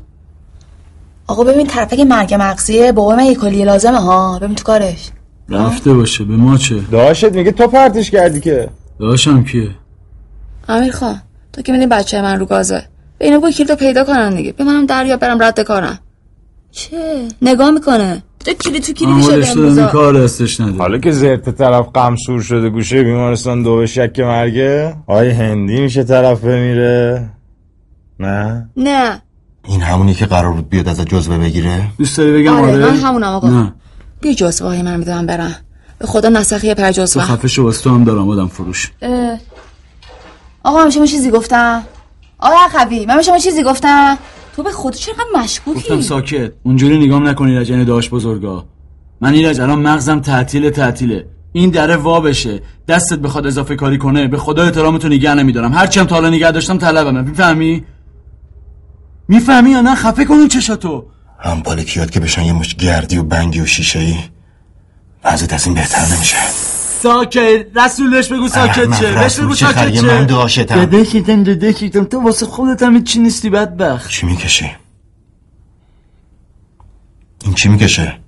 آقا 1.28 1.44
ببین 1.44 1.68
طرفک 1.68 2.00
مرگ 2.00 2.34
مغزیه 2.40 2.92
بابا 2.92 3.16
من 3.16 3.26
یه 3.26 3.36
کلیه 3.36 3.66
لازمه 3.66 4.00
ها. 4.00 4.40
ببین 4.40 4.56
تو 4.56 4.64
کارش. 4.64 5.10
رفته 5.50 5.94
باشه 5.94 6.24
به 6.24 6.34
ما 6.34 6.58
چه؟ 6.58 6.80
داشت 6.92 7.24
میگه 7.24 7.52
تو 7.52 7.68
پرتش 7.68 8.12
کردی 8.12 8.40
که. 8.40 8.70
داشتم 9.00 9.44
کیه؟ 9.44 9.70
امیر 10.70 10.92
خان 10.92 11.22
تو 11.54 11.62
که 11.62 11.72
میدین 11.72 11.90
بچه 11.90 12.22
من 12.22 12.40
رو 12.40 12.46
گازه. 12.46 12.84
به 13.18 13.26
اینو 13.26 13.52
کلیدو 13.52 13.76
پیدا 13.76 14.04
کنن 14.04 14.36
دیگه. 14.36 14.52
به 14.52 14.64
منم 14.64 14.86
دریا 14.86 15.18
برم 15.18 15.44
رد 15.44 15.60
کارم. 15.60 16.00
چه؟ 16.74 17.28
نگاه 17.42 17.72
می‌کنه. 17.72 18.24
تو 18.46 18.54
کلی 18.54 18.80
تو 18.80 18.94
داشته 18.94 19.06
این 19.06 19.60
امروزا 19.60 19.88
کار 19.88 20.24
دستش 20.24 20.62
نده. 20.62 20.78
حالا 20.78 20.98
که 20.98 21.12
زرت 21.12 21.50
طرف 21.50 21.88
قمسور 21.94 22.42
شده 22.42 22.70
گوشه 22.70 23.04
بیمارستان 23.04 23.64
دو 23.64 23.78
به 23.78 23.86
شک 23.86 24.20
مرگه 24.20 24.96
آی 25.08 25.30
هندی 25.30 25.82
میشه 25.82 26.04
طرف 26.04 26.40
بمیره. 26.40 27.30
نه؟ 28.20 28.70
نه. 28.78 29.22
این 29.66 29.82
همونی 29.82 30.14
که 30.14 30.26
قرار 30.26 30.52
بود 30.52 30.70
بیاد 30.70 30.88
از 30.88 31.02
جزوه 31.06 31.38
بگیره؟ 31.38 31.84
دوست 31.98 32.18
داری 32.18 32.32
بگم 32.32 32.54
آره 32.54 32.72
آره 32.72 32.92
من 32.92 32.98
همونم 32.98 33.28
آقا. 33.28 33.50
نه. 33.50 33.74
بیا 34.22 34.34
جزوه 34.34 34.68
های 34.68 34.82
من 34.82 35.02
بدم 35.02 35.26
برم 35.26 35.56
به 36.00 36.08
خدا 36.08 36.30
نسخی 36.30 36.74
پر 36.74 36.92
تو 36.92 37.02
جزوه. 37.02 37.24
خفه 37.24 37.48
شو 37.48 37.72
تو 37.72 37.90
هم 37.90 38.04
دارم 38.04 38.30
آدم 38.30 38.48
فروش. 38.48 38.92
اه. 39.02 39.38
آقا 40.64 40.84
من 40.84 40.90
شما 40.90 41.06
چیزی 41.06 41.32
گفتم؟ 41.32 41.84
آقا 42.40 42.56
اخوی 42.66 43.06
من 43.06 43.22
شما 43.22 43.38
چیزی 43.38 43.64
گفتم؟ 43.64 44.18
تو 44.56 44.64
به 44.64 44.72
خود 44.72 44.94
چرا 44.94 45.14
گفتم 45.14 45.40
مشکوکی 45.40 46.02
ساکت 46.02 46.52
اونجوری 46.64 46.98
نگام 46.98 47.28
نکنی 47.28 47.60
لجن 47.60 47.84
داشت 47.84 48.10
بزرگا. 48.10 48.66
من 49.22 49.34
ایرج 49.34 49.62
الان 49.62 49.80
مغزم 49.80 50.20
تعطیل 50.20 50.70
تعطیله. 50.70 51.28
این 51.52 51.70
دره 51.70 51.96
وا 51.96 52.20
بشه. 52.20 52.62
دستت 52.88 53.20
بخواد 53.20 53.48
اضافه 53.48 53.76
کاری 53.76 53.98
کنه 53.98 54.28
به 54.28 54.38
خدا 54.38 54.64
احترامتو 54.64 55.08
نگه 55.08 55.34
نمیدارم. 55.34 55.74
هرچی 55.74 56.00
هم 56.00 56.06
تا 56.06 56.16
حالا 56.16 56.30
نگه 56.30 56.52
داشتم 56.52 56.78
طلبمه. 56.78 57.22
می‌فهمی؟ 57.22 57.84
می‌فهمی 59.28 59.70
یا 59.72 59.82
نه؟ 59.82 59.96
خفه 59.96 60.26
کن 60.26 60.34
اون 60.34 60.48
چشاتو. 60.48 61.06
هم 61.40 61.62
بالکیات 61.62 62.12
که 62.12 62.20
بشن 62.20 62.44
یه 62.44 62.54
مش 62.54 62.76
گردی 62.76 63.18
و 63.18 63.24
بنگی 63.24 63.62
و 63.62 63.66
شیشه 63.66 64.00
ای 64.00 64.16
وضعیت 65.26 65.54
از 65.54 65.66
این 65.66 65.76
بهتر 65.76 66.16
نمیشه. 66.16 66.38
ساکت 67.04 67.66
رسول 67.76 68.10
بهش 68.12 68.28
بگو 68.28 68.48
ساکت 68.48 69.00
شه 69.00 69.12
بهش 69.12 69.40
بگو 69.40 69.56
چه 69.56 69.66
ساکت؟ 69.66 69.96
شه 69.96 70.02
من 70.02 70.26
داشتم. 70.26 70.86
ددکیتم 70.86 71.44
ددکیتم 71.44 72.04
تو 72.04 72.22
واسه 72.22 72.46
خودت 72.46 72.84
هم 72.84 73.04
چی 73.04 73.20
نیستی 73.20 73.50
بدبخت 73.50 74.10
چی 74.10 74.26
می‌کشی؟ 74.26 74.72
این 77.44 77.54
چی 77.54 77.70
می‌کشه؟ 77.70 78.20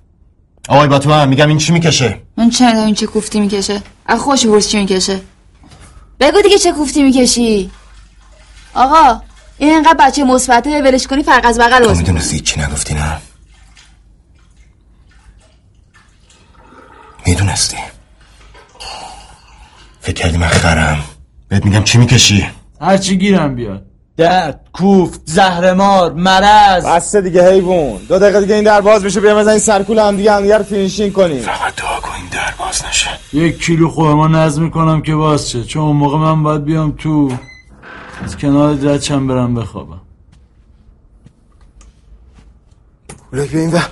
آقای 0.68 0.88
باتوان 0.88 1.28
میگم 1.28 1.48
این 1.48 1.58
چی 1.58 1.72
می‌کشه؟ 1.72 2.22
من 2.36 2.50
چه 2.50 2.66
می‌دونم 2.66 2.86
این 2.86 2.94
چه 2.94 3.06
کوفتی 3.06 3.40
می‌کشه 3.40 3.82
از 4.06 4.20
خوش 4.20 4.46
برس 4.46 4.68
چی 4.68 4.78
می‌کشه 4.78 5.20
بگو 6.20 6.42
دیگه 6.42 6.58
چه 6.58 6.72
کوفتی 6.72 7.02
می‌کشی 7.02 7.70
آقا 8.74 9.20
این 9.58 9.74
انقدر 9.74 10.06
بچه 10.06 10.24
مثبته 10.24 10.82
ولش 10.82 11.06
کنی 11.06 11.22
فرق 11.22 11.46
از 11.46 11.58
بغل 11.58 11.78
تو 11.78 11.88
واسه 11.88 11.98
می‌دونستی 11.98 12.40
چی 12.40 12.60
نگفتی 12.60 12.94
نه؟ 12.94 13.18
می‌دونستی 17.26 17.76
فکر 20.06 20.14
کردی 20.14 20.36
من 20.38 20.46
خرم. 20.46 20.98
بهت 21.48 21.64
میگم 21.64 21.82
چی 21.82 21.98
می‌کشی؟ 21.98 22.46
هرچی 22.80 23.18
گیرم 23.18 23.54
بیاد. 23.54 23.82
درد 24.16 24.68
کوفت 24.72 25.20
زهرمار 25.24 26.12
مرض. 26.12 26.86
بسته 26.86 27.20
دیگه 27.20 27.52
حیوان. 27.52 27.96
دو 28.08 28.18
دقیقه 28.18 28.40
دیگه 28.40 28.54
این 28.54 28.64
در 28.64 28.80
باز 28.80 29.04
میشه 29.04 29.20
بیام 29.20 29.38
بزنین 29.38 29.58
سرکول 29.58 29.98
هم 29.98 30.16
دیگه 30.16 30.32
هم 30.32 30.42
دیگه 30.42 30.58
رو 30.58 30.64
فینیشینگ 30.64 31.12
کنیم. 31.12 31.42
فقط 31.42 31.76
دعا 31.76 32.00
کن 32.00 32.12
این 32.14 32.26
در 32.30 32.54
باز 32.58 32.84
نشه. 32.88 33.10
یک 33.32 33.64
کیلو 33.64 33.88
خورما 33.88 34.28
نظم 34.28 34.62
می‌کنم 34.62 35.02
که 35.02 35.14
باز 35.14 35.50
شه. 35.50 35.64
چون 35.64 35.82
اون 35.82 35.96
موقع 35.96 36.18
من 36.18 36.42
باید 36.42 36.64
بیام 36.64 36.94
تو 36.98 37.32
از 38.24 38.36
کنار 38.36 38.74
درچم 38.74 39.26
برم 39.26 39.54
بخوابم. 39.54 40.00
بولک 43.30 43.50
بیا 43.50 43.60
این 43.60 43.72
ور. 43.72 43.88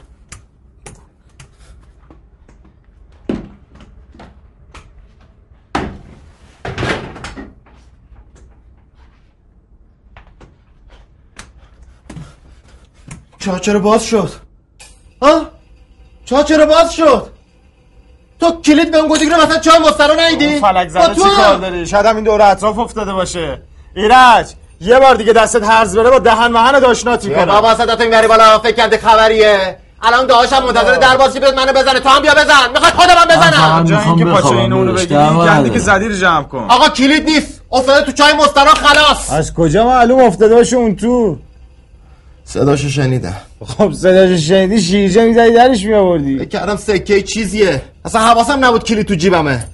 چا 13.45 13.59
چرا 13.59 13.79
باز 13.79 14.05
شد؟ 14.05 14.31
ها؟ 15.23 15.43
چا 16.25 16.43
چرا 16.43 16.67
باز 16.67 16.93
شد؟ 16.93 17.27
تو 18.41 18.61
کلید 18.61 18.91
بهم 18.91 19.09
گفتی 19.09 19.29
که 19.29 19.37
مثلا 19.37 19.59
چای 19.59 19.79
مسترا 19.79 20.15
نیدی 20.29 20.61
فلک 20.61 20.89
زده 20.89 21.15
چی 21.15 21.21
کار 21.21 21.57
داری؟ 21.57 21.87
شاید 21.87 22.07
هم 22.07 22.17
این 22.17 22.25
دور 22.25 22.43
اطراف 22.43 22.79
افتاده 22.79 23.13
باشه. 23.13 23.63
ایرج 23.97 24.47
یه 24.81 24.99
بار 24.99 25.15
دیگه 25.15 25.33
دستت 25.33 25.65
هرز 25.65 25.97
بره 25.97 26.11
با 26.11 26.19
دهن 26.19 26.47
مهن 26.47 26.79
داشناتی 26.79 27.35
کنم. 27.35 27.45
بابا 27.45 27.75
صدا 27.75 27.97
تو 27.97 28.05
می‌بری 28.05 28.27
بالا 28.27 28.59
فکر 28.59 28.77
کرده 28.77 28.99
خبریه. 28.99 29.77
الان 30.03 30.27
داشتم 30.27 30.63
منتظر 30.63 30.97
در 30.97 31.17
بازی 31.17 31.41
بیاد 31.41 31.55
منو 31.55 31.73
بزنه. 31.73 32.01
تو 32.01 32.09
هم 32.09 32.23
بیا 32.23 32.35
بزن. 32.35 32.71
می‌خواد 32.75 32.93
خودم 32.93 33.15
هم 33.15 33.29
بزنم. 33.29 33.85
جای 33.85 33.99
اینکه 34.05 34.25
پاچه 34.25 34.57
این 34.57 34.73
اونو 34.73 34.93
بگیری 34.93 35.15
گندی 35.15 35.71
که 35.71 35.79
زدی 35.79 36.09
رو 36.09 36.15
جمع 36.15 36.43
کن. 36.43 36.67
آقا 36.69 36.89
کلید 36.89 37.25
نیست. 37.25 37.61
افتاده 37.73 38.07
تو 38.07 38.13
چای 38.13 38.33
مسترا 38.33 38.75
خلاص. 38.75 39.33
از 39.33 39.55
کجا 39.55 39.85
معلوم 39.85 40.21
افتاده 40.21 40.55
باشه 40.55 40.77
اون 40.77 40.97
تو؟ 40.97 41.39
صداشو 42.45 42.89
شنیدم. 42.89 43.37
خب 43.67 43.93
صداش 43.93 44.49
شنیدی 44.49 44.81
شیرجه 44.81 45.25
می‌زدی 45.25 45.51
درش 45.53 45.85
میآوردی. 45.85 46.39
فکر 46.39 46.49
کردم 46.49 46.77
سکه 46.77 47.23
چیزیه. 47.23 47.83
اصلا 48.05 48.21
حواسم 48.21 48.65
نبود 48.65 48.85
کلید 48.85 49.07
تو 49.07 49.15
جیبمه. 49.15 49.67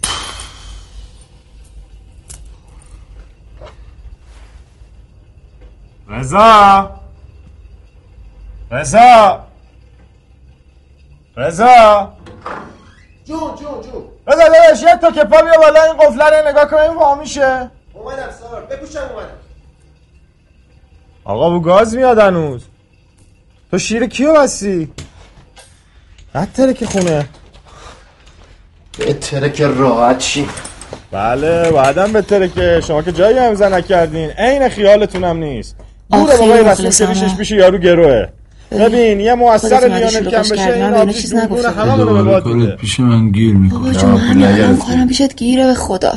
رضا؟ 6.09 6.91
رضا؟ 8.71 9.41
رضا؟ 11.37 12.13
جون 13.25 13.39
جون 13.39 13.83
جون 13.83 14.03
رضا 14.27 14.49
داداش 14.49 14.83
یه 14.83 14.97
تا 15.01 15.11
که 15.11 15.25
پا 15.25 15.43
بیا 15.43 15.53
بالا 15.59 15.83
این 15.83 15.93
قفله 15.93 16.41
رو 16.41 16.49
نگاه 16.49 16.65
کن 16.65 16.77
این 16.77 16.95
وا 16.95 17.15
میشه 17.15 17.71
اومدم 17.93 18.31
سار. 18.41 18.63
بپوشم 18.71 18.99
اومدم. 18.99 19.40
آقا 21.25 21.51
بو 21.51 21.61
گاز 21.61 21.97
میاد 21.97 22.19
هنوز. 22.19 22.63
تو 23.71 23.79
شیر 23.79 24.07
کیو 24.07 24.35
بستی 24.35 24.91
بدتره 26.35 26.75
که 26.75 26.87
خونه. 26.87 27.25
بهتره 28.99 29.51
که 29.51 29.67
راحت 29.67 30.19
چی 30.19 30.47
بله 31.11 31.71
بعدم 31.71 32.13
بهتره 32.13 32.49
که 32.49 32.81
شما 32.87 33.03
که 33.03 33.13
جایی 33.13 33.39
هم 33.39 33.55
زن 33.55 33.75
نکردین. 33.75 34.31
عین 34.31 34.69
خیالتونم 34.69 35.37
نیست. 35.37 35.77
دوره 36.13 36.23
آخه 36.23 36.37
بابای. 36.37 36.65
رسول 36.65 36.91
که 36.91 37.07
ریشش 37.07 37.51
یارو 37.51 37.79
گروه 37.79 38.27
ببین 38.71 39.21
یه 39.21 39.33
اومدی 39.33 39.69
لیونل 39.69 40.31
کم 40.31 40.41
بشه 40.41 40.73
این 40.73 40.91
به 40.91 40.97
آبجی 40.97 41.21
چیز 41.21 41.35
دوربون 41.35 41.59
نگفتم. 41.59 41.81
همه 41.81 41.97
رو 41.97 42.15
به 42.15 42.23
باد 42.23 42.47
میده. 42.47 42.77
پیش 42.77 43.01
من 43.01 43.31
گیر 43.31 43.55
بابا 43.55 43.79
می‌کنه 43.79 43.95
جون 43.95 44.17
همین 44.17 44.47
الان 44.47 44.77
کارم 44.77 45.09
پیشت 45.09 45.37
گیره 45.37 45.67
به 45.67 45.75
خدا. 45.75 46.13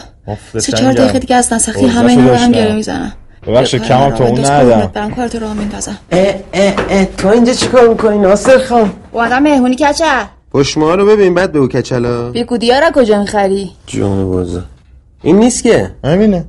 سه 0.57 0.71
چهار 0.71 0.93
دقیقه 0.93 1.19
دیگه 1.19 1.35
از 1.35 1.53
نسخی 1.53 1.85
همه 1.85 2.11
اینا 2.11 2.29
رو 2.29 2.35
هم 2.35 2.51
گره 2.51 2.75
می‌زنم. 2.75 3.13
ببخشید 3.47 3.83
کمم 3.83 4.09
تو 4.09 4.23
اون 4.23 4.45
ندم. 4.45 4.91
برم 4.93 5.15
کارت 5.15 5.35
رو 5.35 5.53
میندازم 5.53 5.97
اه 6.11 6.35
اه 6.53 6.73
اه. 6.89 7.05
تو 7.05 7.27
اینجا 7.27 7.53
چیکار 7.53 7.87
می‌کنی؟ 7.87 8.17
ناصر 8.17 8.57
خان. 8.57 8.91
اومدم 9.11 9.43
مهمونی 9.43 9.75
کچل 9.75 10.23
پشما 10.53 10.95
رو 10.95 11.05
ببین 11.05 11.33
بعد 11.33 11.51
بگو 11.51 11.67
کچلا. 11.67 12.31
بگو 12.31 12.57
دیارا 12.57 12.91
کجا 12.95 13.19
می‌خری؟ 13.19 13.71
جون 13.87 14.31
بازا 14.31 14.61
این 15.23 15.39
نیست 15.39 15.63
که. 15.63 15.91
همینه. 16.03 16.45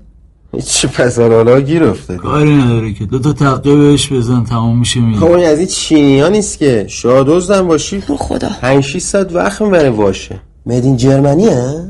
چه 0.67 0.89
پس 0.89 1.19
حالا 1.19 1.61
گیر 1.61 1.85
افتادی. 1.85 2.19
کاری 2.19 2.55
نداره 2.55 2.93
که. 2.93 3.05
دو 3.05 3.19
تا 3.19 3.33
تقه 3.33 3.77
بهش 3.77 4.13
بزن 4.13 4.45
تمام 4.45 4.79
میشه 4.79 5.01
خب 5.01 5.07
میره 5.07 5.25
این 5.25 5.47
از 5.47 5.59
این 5.59 5.67
چینی 5.67 6.21
ها 6.21 6.29
نیست 6.29 6.59
که. 6.59 6.87
شادوزدن 6.89 7.67
باشی. 7.67 8.03
رو 8.07 8.17
خدا. 8.17 8.49
5 8.61 8.85
6 8.85 8.99
ساعت 9.03 9.33
وقت 9.33 9.63
می‌بره 9.63 9.91
واشه. 9.91 10.41
مدین 10.67 10.97
جرمنیه 10.97 11.85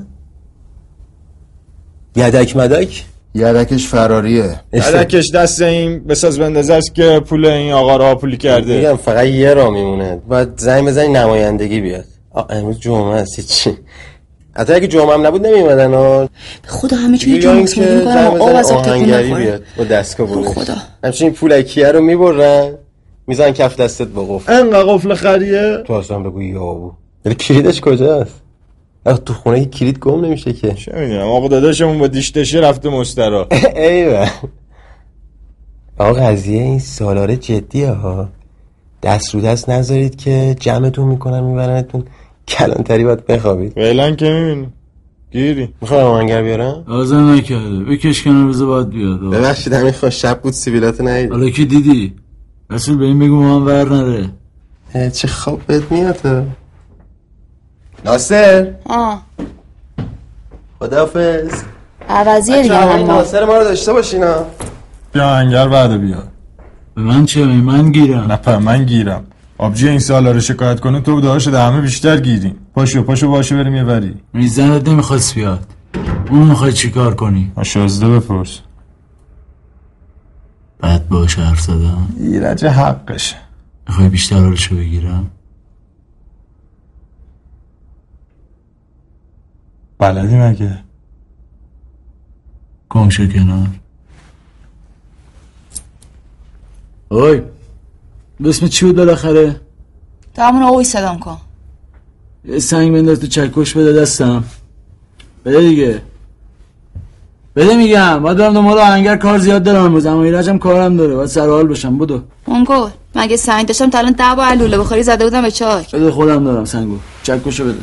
یدک 2.17 2.57
مدک؟ 2.57 3.05
یدکش 3.35 3.87
فراریه. 3.87 4.61
یدکش 4.73 5.31
دست 5.31 5.63
این 5.63 6.05
بساز 6.05 6.39
بندازه 6.39 6.75
است 6.75 6.95
که 6.95 7.21
پول 7.21 7.47
این 7.47 7.73
آقا 7.73 7.97
را 7.97 8.15
پولی 8.15 8.37
کرده. 8.37 8.77
میگم 8.77 8.97
فقط 8.97 9.27
یه 9.27 9.55
را 9.55 9.71
میمونه. 9.71 10.23
باید 10.29 10.49
زنگ 10.57 10.87
بزنی 10.87 11.09
نمایندگی 11.09 11.81
بیاد. 11.81 12.05
امروز 12.51 12.81
جمعه 12.81 13.17
است 13.17 13.41
چی. 13.41 13.71
حتی 14.57 14.73
اگه 14.73 14.87
جمعه 14.87 15.15
هم 15.15 15.27
نبود 15.27 15.47
نمیومدن 15.47 15.95
ها. 15.95 16.21
به 16.63 16.69
خدا 16.69 16.97
همه 16.97 17.19
چی 17.19 17.33
اینکه 17.33 17.49
مکس 17.49 17.79
می‌کنم 17.79 18.37
آب 18.41 18.57
از 18.57 18.71
آهنگری 18.71 19.35
بیاد 19.35 19.63
با 19.77 19.85
دستگاه 19.85 20.35
رو 20.35 20.43
برش 20.43 20.49
خدا. 20.49 20.75
همچنین 21.05 21.33
پولکیه 21.33 21.89
رو 21.89 22.01
می‌برن. 22.01 22.75
میزن 23.27 23.51
کف 23.51 23.81
دستت 23.81 24.07
با 24.07 24.25
قفل. 24.25 24.53
انقدر 24.53 24.83
قفل 24.83 25.15
خریه. 25.15 25.77
تو 25.87 25.93
اصلا 25.93 26.19
بگو 26.19 26.43
یابو 26.43 26.93
ولی 27.25 27.35
کلیدش 27.35 27.81
کجاست؟ 27.81 28.41
تو 29.13 29.35
خونه 29.35 29.61
که 29.61 29.67
کلید 29.71 29.99
گم 29.99 30.25
نمیشه 30.25 30.53
که. 30.53 30.75
چه 30.75 30.93
می‌دونم 31.01 31.27
آقا 31.27 31.49
داداشمون 31.49 31.99
با 31.99 32.07
دیشتشه 32.07 32.59
رفته 32.59 32.89
مسترا 32.89 33.49
ایوه. 33.77 34.31
آقا 35.99 36.13
قضیه 36.13 36.63
این 36.63 36.79
سالاره 36.79 37.37
جدیه 37.37 37.91
ها 37.91 38.29
دست 39.03 39.35
رو 39.35 39.41
دست 39.41 39.71
نذارید 39.71 40.17
که 40.17 40.57
جمعتون 40.61 41.09
می‌کنن 41.09 41.41
میبرنتون. 41.45 42.05
کلانتری 42.49 43.05
باید 43.05 43.27
بخوابید. 43.27 43.73
فعلا 43.73 44.11
که 44.11 44.31
می‌بینی. 44.31 44.69
گیری. 45.33 45.69
می‌خوام 45.81 46.01
آهنگر 46.01 46.43
بیارم؟ 46.43 46.85
آزم 46.89 47.33
نکرده. 47.35 47.79
بکش 47.85 48.23
کنار 48.23 48.49
بذار 48.49 48.67
باید 48.67 48.89
بیاد. 48.89 49.21
ببخشید 49.21 49.73
همین 49.73 49.93
خواه 49.93 50.11
شب 50.11 50.41
بود 50.43 50.53
سیبیلات 50.53 51.01
نهید 51.01 51.31
حالا 51.31 51.51
که 51.51 51.65
دیدی. 51.65 52.15
رسول 52.71 52.99
به 52.99 53.05
این 53.05 53.19
بگو 53.19 53.37
ما 53.43 53.57
هم 53.57 53.67
ور 53.67 53.89
نره. 53.89 54.31
چه 55.11 55.29
خواب 55.29 55.61
بهت 55.67 55.93
میاد. 55.93 56.47
ناصر. 58.05 58.75
آه. 58.87 59.23
خداحافظ. 60.79 61.63
عوضیه 62.09 62.63
دیگه. 62.63 62.75
اما 62.75 63.07
ناصر 63.07 63.45
ما 63.45 63.57
رو 63.57 63.65
داشته 63.65 63.93
باشین 63.93 64.23
ها. 64.23 64.47
بیا 65.13 65.37
انگر 65.37 65.69
بعد 65.69 66.01
بیا. 66.01 66.23
به 66.95 67.03
من 67.03 67.27
چه؟ 67.27 67.45
من 67.45 67.93
گیرم. 67.93 68.33
نه 68.47 68.59
من 68.59 68.85
گیرم. 68.85 69.25
آبجی 69.59 69.89
این 69.89 69.99
سالا 69.99 70.33
رو 70.33 70.41
شکایت 70.41 70.81
کنه 70.81 71.01
تو 71.01 71.21
داشت 71.21 71.49
ده 71.49 71.59
همه 71.59 71.81
بیشتر 71.81 72.21
گیریم. 72.21 72.57
پاشو 72.75 73.03
پاشو 73.03 73.31
باشه 73.31 73.57
بریم 73.57 73.75
یه 73.75 73.85
بری. 73.85 74.15
میزنت 74.33 74.89
نمی‌خواست 74.89 75.35
بیاد. 75.35 75.67
اون 76.31 76.43
می‌خوای 76.43 76.73
چیکار 76.73 77.15
کنی؟ 77.15 77.53
شازده 77.63 78.09
بپرس. 78.09 78.59
بعد 80.81 81.09
باش 81.09 81.39
حرف 81.39 81.61
زدم. 81.61 82.09
ایرج 82.21 82.65
حقشه. 82.65 83.37
می‌خوای 83.89 84.09
بیشتر 84.09 84.37
حالشو 84.37 84.77
بگیرم؟ 84.77 85.31
بلدی 89.99 90.37
مگه؟ 90.37 90.79
گمشو 92.91 93.27
کنار. 93.27 93.67
اوی 97.09 97.43
اسم 98.45 98.67
چی 98.67 98.87
بود 98.87 98.97
بالاخره؟ 98.97 99.61
همون 100.39 100.63
آقای 100.63 100.85
صدام 100.85 101.19
کن. 101.19 101.39
یه 102.45 102.59
سنگ 102.59 102.93
بنداز 102.93 103.21
تو 103.21 103.27
چکش 103.27 103.77
بده 103.77 104.01
دستم. 104.01 104.45
بده 105.45 105.61
دیگه. 105.61 106.03
بده 107.57 107.77
میگم. 107.77 108.23
باید 108.23 108.39
برم 108.39 108.55
دنبال 108.55 108.79
آهنگر 108.79 109.17
کار 109.17 109.39
زیاد 109.39 109.63
دارم. 109.63 109.85
امروز 109.85 110.07
اما 110.07 110.23
ایرجم 110.23 110.59
کارم 110.59 110.97
داره. 110.97 111.15
باید 111.15 111.29
سر 111.29 111.49
حال 111.49 111.67
بشم. 111.67 111.99
بدو. 111.99 112.23
منگل 112.49 112.89
مگه 113.15 113.37
سنگ 113.37 113.67
داشتم 113.67 113.91
تا 113.91 113.99
الان 113.99 114.13
ده 114.13 114.35
با 114.37 114.45
علوله. 114.45 114.79
بخوری 114.79 115.03
زده 115.03 115.25
بودم 115.25 115.43
به 115.43 115.51
چاک 115.51 115.95
بده 115.95 116.11
خودم 116.11 116.45
دارم 116.45 116.65
سنگو. 116.65 116.99
چکشو 117.23 117.65
بده. 117.65 117.79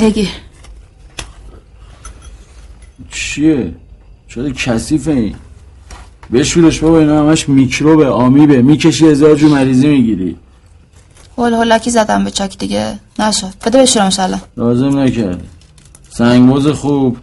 بگیر 0.00 0.28
چیه؟ 3.10 3.74
شده 4.28 4.52
کثیفه 4.52 5.10
این. 5.10 5.34
بشورش 6.32 6.78
بابا 6.78 6.98
اینا 6.98 7.20
همش 7.20 7.48
میکروبه 7.48 8.08
آمیبه. 8.08 8.62
می‌کشی 8.62 9.06
هزار 9.06 9.34
جو 9.34 9.48
مریضی 9.48 9.88
می‌گیری. 9.88 10.36
هول 11.38 11.52
هولکی 11.52 11.90
زدم 11.90 12.24
به 12.24 12.30
چاک 12.30 12.58
دیگه. 12.58 12.98
نشد 13.18 13.52
بده 13.66 13.82
بشورم 13.82 14.10
شلا 14.10 14.40
لازم 14.56 14.98
نکرد. 14.98 15.44
سنگوز 16.10 16.66
خوب. 16.66 17.16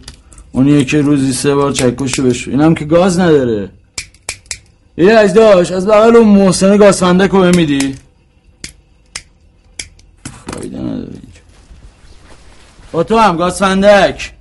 اونیه 0.52 0.84
که 0.84 1.00
روزی 1.00 1.32
سه 1.32 1.54
بار 1.54 1.72
چکشو 1.72 2.22
بشو. 2.22 2.50
اینم 2.50 2.74
که 2.74 2.84
گاز 2.84 3.20
نداره. 3.20 3.70
یه 4.96 5.18
اجداش 5.18 5.70
از 5.70 5.86
بغل 5.86 6.16
اون 6.16 6.28
محسن 6.28 6.76
گازفندک 6.76 7.30
رو 7.30 7.56
میدی 7.56 7.94
فایده 10.46 10.78
نداره 10.78 10.98
اینجا 10.98 11.40
با 12.92 13.02
تو 13.02 13.18
هم 13.18 13.36
گازفندک 13.36 14.32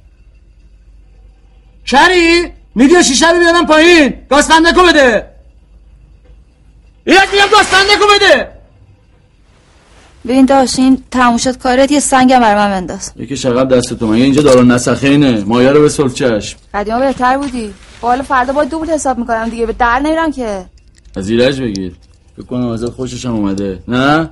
شری 1.83 2.51
میدی 2.75 2.95
و 2.95 3.03
شیشه 3.03 3.31
رو 3.31 3.39
بیارم 3.39 3.65
پایین؟ 3.65 4.13
گازفندک 4.29 4.75
رو 4.75 4.83
بده. 4.83 5.27
یک 7.05 7.19
میگم 7.33 7.47
گازفندک 7.51 7.97
رو 7.99 8.05
بده. 8.15 8.51
ببین 10.25 10.45
داشت 10.45 10.79
این 10.79 11.03
تموم 11.11 11.37
شد 11.37 11.57
کارت 11.57 11.91
یه 11.91 11.99
سنگم 11.99 12.39
بر 12.39 12.55
من 12.55 12.69
بنداز. 12.69 13.11
یکی 13.15 13.37
شقب 13.37 13.75
دست 13.75 13.93
تو 13.93 14.07
مگه 14.07 14.23
اینجا 14.23 14.41
دارو 14.41 14.63
نسخینه؟ 14.63 15.43
مایه 15.43 15.71
رو 15.71 15.81
به 15.81 15.89
صلح 15.89 16.13
چشم. 16.13 16.57
قدیما 16.73 16.99
بهتر 16.99 17.37
بودی. 17.37 17.73
حالا 18.01 18.23
فردا 18.23 18.53
با 18.53 18.63
دوبل 18.63 18.89
حساب 18.89 19.17
می‌کنم 19.17 19.49
دیگه 19.49 19.65
به 19.65 19.73
در 19.73 19.99
نمیرم 19.99 20.31
که. 20.31 20.65
از 21.15 21.29
ایرج 21.29 21.61
بگیر. 21.61 21.95
فکر 22.37 22.45
کنم 22.45 22.67
ازت 22.67 22.89
خوشش 22.89 23.25
هم 23.25 23.35
اومده. 23.35 23.79
نه؟ 23.87 24.29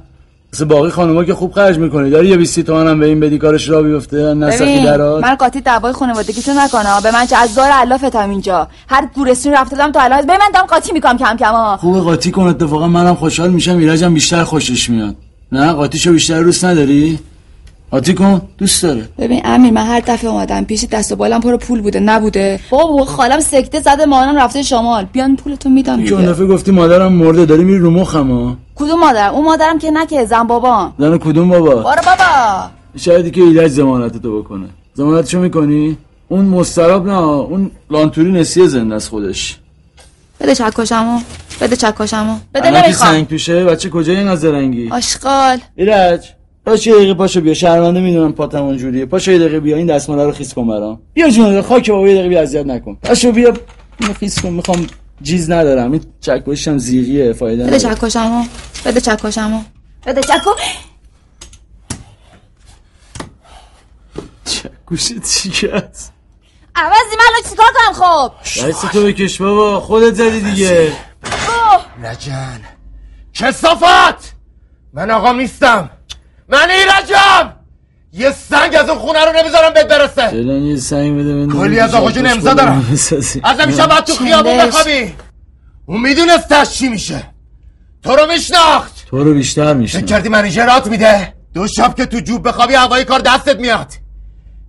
مثل 0.53 0.65
باقی 0.65 0.89
خانوما 0.89 1.23
که 1.23 1.33
خوب 1.33 1.51
خرج 1.51 1.77
می‌کنی 1.77 2.09
داری 2.09 2.27
یه 2.27 2.37
20 2.37 2.59
تومن 2.59 2.87
هم 2.87 2.99
به 2.99 3.05
این 3.05 3.19
بدی 3.19 3.37
کارش 3.37 3.69
را 3.69 3.83
بیفته 3.83 4.33
نسخی 4.33 4.63
ببین 4.63 4.83
درات 4.83 5.23
من 5.23 5.35
قاطی 5.35 5.61
دعوای 5.61 5.93
خانوادگیتو 5.93 6.51
نکنم. 6.53 6.99
به 7.03 7.11
من 7.11 7.25
چه 7.25 7.37
از 7.37 7.55
دار 7.55 7.69
علافتم 7.69 8.29
اینجا. 8.29 8.67
هر 8.87 9.07
گورستون 9.15 9.53
رفته 9.53 9.75
دادم 9.75 9.91
تا 9.91 10.01
الان 10.01 10.21
ببین 10.21 10.35
من 10.35 10.51
دارم 10.53 10.65
قاطی 10.65 10.91
می‌کنم 10.91 11.17
کم 11.17 11.37
کم 11.39 11.51
ها 11.53 11.77
خوبه 11.77 11.99
قاطی 11.99 12.31
کن 12.31 12.41
اتفاقا 12.41 12.87
منم 12.87 13.15
خوشحال 13.15 13.49
میشم. 13.49 13.77
ایرجم 13.77 14.13
بیشتر 14.13 14.43
خوشش 14.43 14.89
میاد. 14.89 15.15
نه 15.51 15.71
قاطیشو 15.71 16.11
بیشتر 16.11 16.43
دوست 16.43 16.65
نداری؟ 16.65 17.19
قاطی 17.91 18.13
کن 18.13 18.41
دوست 18.57 18.83
داره. 18.83 19.09
ببین 19.17 19.41
امیر 19.45 19.73
من 19.73 19.85
هر 19.85 19.99
دفعه 19.99 20.29
اومدم 20.29 20.63
پیش 20.63 20.85
دست 20.85 21.11
و 21.11 21.15
بالم 21.15 21.39
پر 21.39 21.57
پول 21.57 21.81
بوده 21.81 21.99
نبوده. 21.99 22.59
بابا 22.69 23.05
خالم 23.05 23.39
سکته 23.39 23.79
زده 23.79 24.05
مامانم 24.05 24.37
رفته 24.37 24.63
شمال. 24.63 25.05
بیان 25.13 25.35
پولتو 25.35 25.69
میدم 25.69 26.03
که 26.03 26.11
اون 26.13 26.21
دیگه. 26.21 26.33
دفعه 26.33 26.45
گفتی 26.45 26.71
مادرم 26.71 27.13
مرده 27.13 27.45
داری 27.45 27.63
میری 27.63 27.79
رو 27.79 27.91
مخم 27.91 28.31
ها 28.31 28.57
کدوم 28.75 28.99
مادرم 28.99 29.33
اون 29.33 29.45
مادرم 29.45 29.79
که 29.79 29.91
نکه 29.91 30.25
زن 30.25 30.43
بابام 30.43 30.93
زن 30.99 31.17
کدوم 31.17 31.49
بابا؟ 31.49 31.75
بارو 31.75 32.01
بابا. 32.05 32.69
شاید 32.97 33.33
که 33.33 33.41
ایرج 33.41 33.71
زمانت 33.71 34.21
تو 34.21 34.41
بکنه. 34.41 34.65
زمانتشو 34.93 35.39
می‌کنی؟ 35.39 35.97
اون 36.29 36.45
مستراب 36.45 37.07
نه 37.07 37.17
اون 37.17 37.71
لانتوری 37.89 38.31
نسیه 38.31 38.67
زنده 38.67 38.95
از 38.95 39.09
خودش. 39.09 39.57
بده 40.39 40.55
چکشمو 40.55 41.19
بده 41.61 41.75
چکشمو. 41.75 42.35
بده 42.53 42.71
نمی‌خوام. 42.71 43.11
سنگ 43.11 43.27
توشه 43.27 43.65
بچه 43.65 43.89
کجای 43.89 44.15
این 44.17 44.27
از 44.27 44.45
رنگی؟ 44.45 44.89
آشغال. 44.91 45.59
ایرج 45.75 46.25
پاشو 46.65 46.89
یه 46.89 46.95
دقیقه 46.95 47.13
پاشو 47.13 47.41
بیا. 47.41 47.53
شرمنده 47.53 47.99
می‌دونم 47.99 48.33
پاتم 48.33 48.63
اونجوریه. 48.63 49.05
پاشو 49.05 49.31
یه 49.31 49.39
دقیقه 49.39 49.59
بیا. 49.59 49.77
این 49.77 49.87
دستماله 49.87 50.23
رو 50.23 50.31
خیس 50.31 50.53
کن 50.53 50.67
برام. 50.67 50.99
بیا 51.13 51.29
جون 51.29 51.61
خاک 51.61 51.91
بابا 51.91 52.07
یه 52.07 52.13
دقیقه 52.13 52.29
بیا 52.29 52.41
اذیت 52.41 52.65
نکن. 52.65 52.97
پاشو 53.03 53.31
بیا. 53.31 53.53
خیس 54.19 54.41
کن 54.41 54.49
می‌خوام 54.49 54.87
چیز 55.23 55.51
ندارم. 55.51 55.91
این 55.91 56.05
چکشم 56.21 56.77
زیغیه 56.77 57.33
فایده 57.33 57.63
بده 57.63 57.79
چکشمو. 57.79 58.43
بده 58.85 59.01
چکشمو. 59.01 59.61
بده 60.05 60.21
چکو. 60.21 60.49
چکش 64.45 65.13
چیه 65.23 65.73
است 65.73 66.13
عوضی 66.75 67.15
من 67.17 67.25
الان 67.29 67.49
چیکار 67.49 67.65
کنم 67.75 67.93
خب؟ 67.93 68.31
دست 68.69 68.91
تو 68.91 69.03
بکش 69.03 69.41
بابا. 69.41 69.79
خودت 69.79 70.13
زدی 70.13 70.41
دیگه. 70.41 70.93
نجن 72.03 72.61
کسافت! 73.33 74.33
من 74.93 75.11
آقا 75.11 75.31
نیستم. 75.31 75.89
من 76.49 76.69
ایرجم 76.71 77.53
یه 78.15 78.31
سنگ 78.49 78.75
از 78.75 78.89
اون 78.89 78.99
خونه 78.99 79.25
رو 79.25 79.31
نمی‌ذارم 79.39 79.73
بهت 79.73 79.87
برسه. 79.87 80.27
فعلا 80.27 80.53
یه 80.53 80.77
سنگ 80.77 81.19
بده 81.19 81.33
بندازیم 81.33 81.61
کلی 81.61 81.79
از 81.79 81.93
آقا 81.93 82.11
جون 82.11 82.27
امضا 82.27 82.53
دارم. 82.53 82.85
از 83.43 83.59
همیشه 83.59 83.87
باید 83.87 84.03
تو 84.03 84.13
خیابون. 84.13 84.57
بخوابی. 84.57 85.15
اون 85.85 86.01
می‌دونست 86.01 86.49
تش 86.49 86.69
چی 86.69 86.89
میشه. 86.89 87.23
تو 88.03 88.15
رو 88.15 88.27
میشناخت. 88.27 89.05
تو 89.09 89.23
رو 89.23 89.33
بیشتر 89.33 89.65
فکر 89.65 89.73
میشنم 89.73 90.05
کردی 90.05 90.29
منیجرات 90.29 90.87
میده؟ 90.87 91.33
دو 91.53 91.67
شب 91.67 91.95
که 91.95 92.05
تو 92.05 92.19
جوب 92.19 92.47
بخوابی 92.47 92.73
هوای 92.73 93.05
کار 93.05 93.19
دستت 93.19 93.59
میاد. 93.59 93.93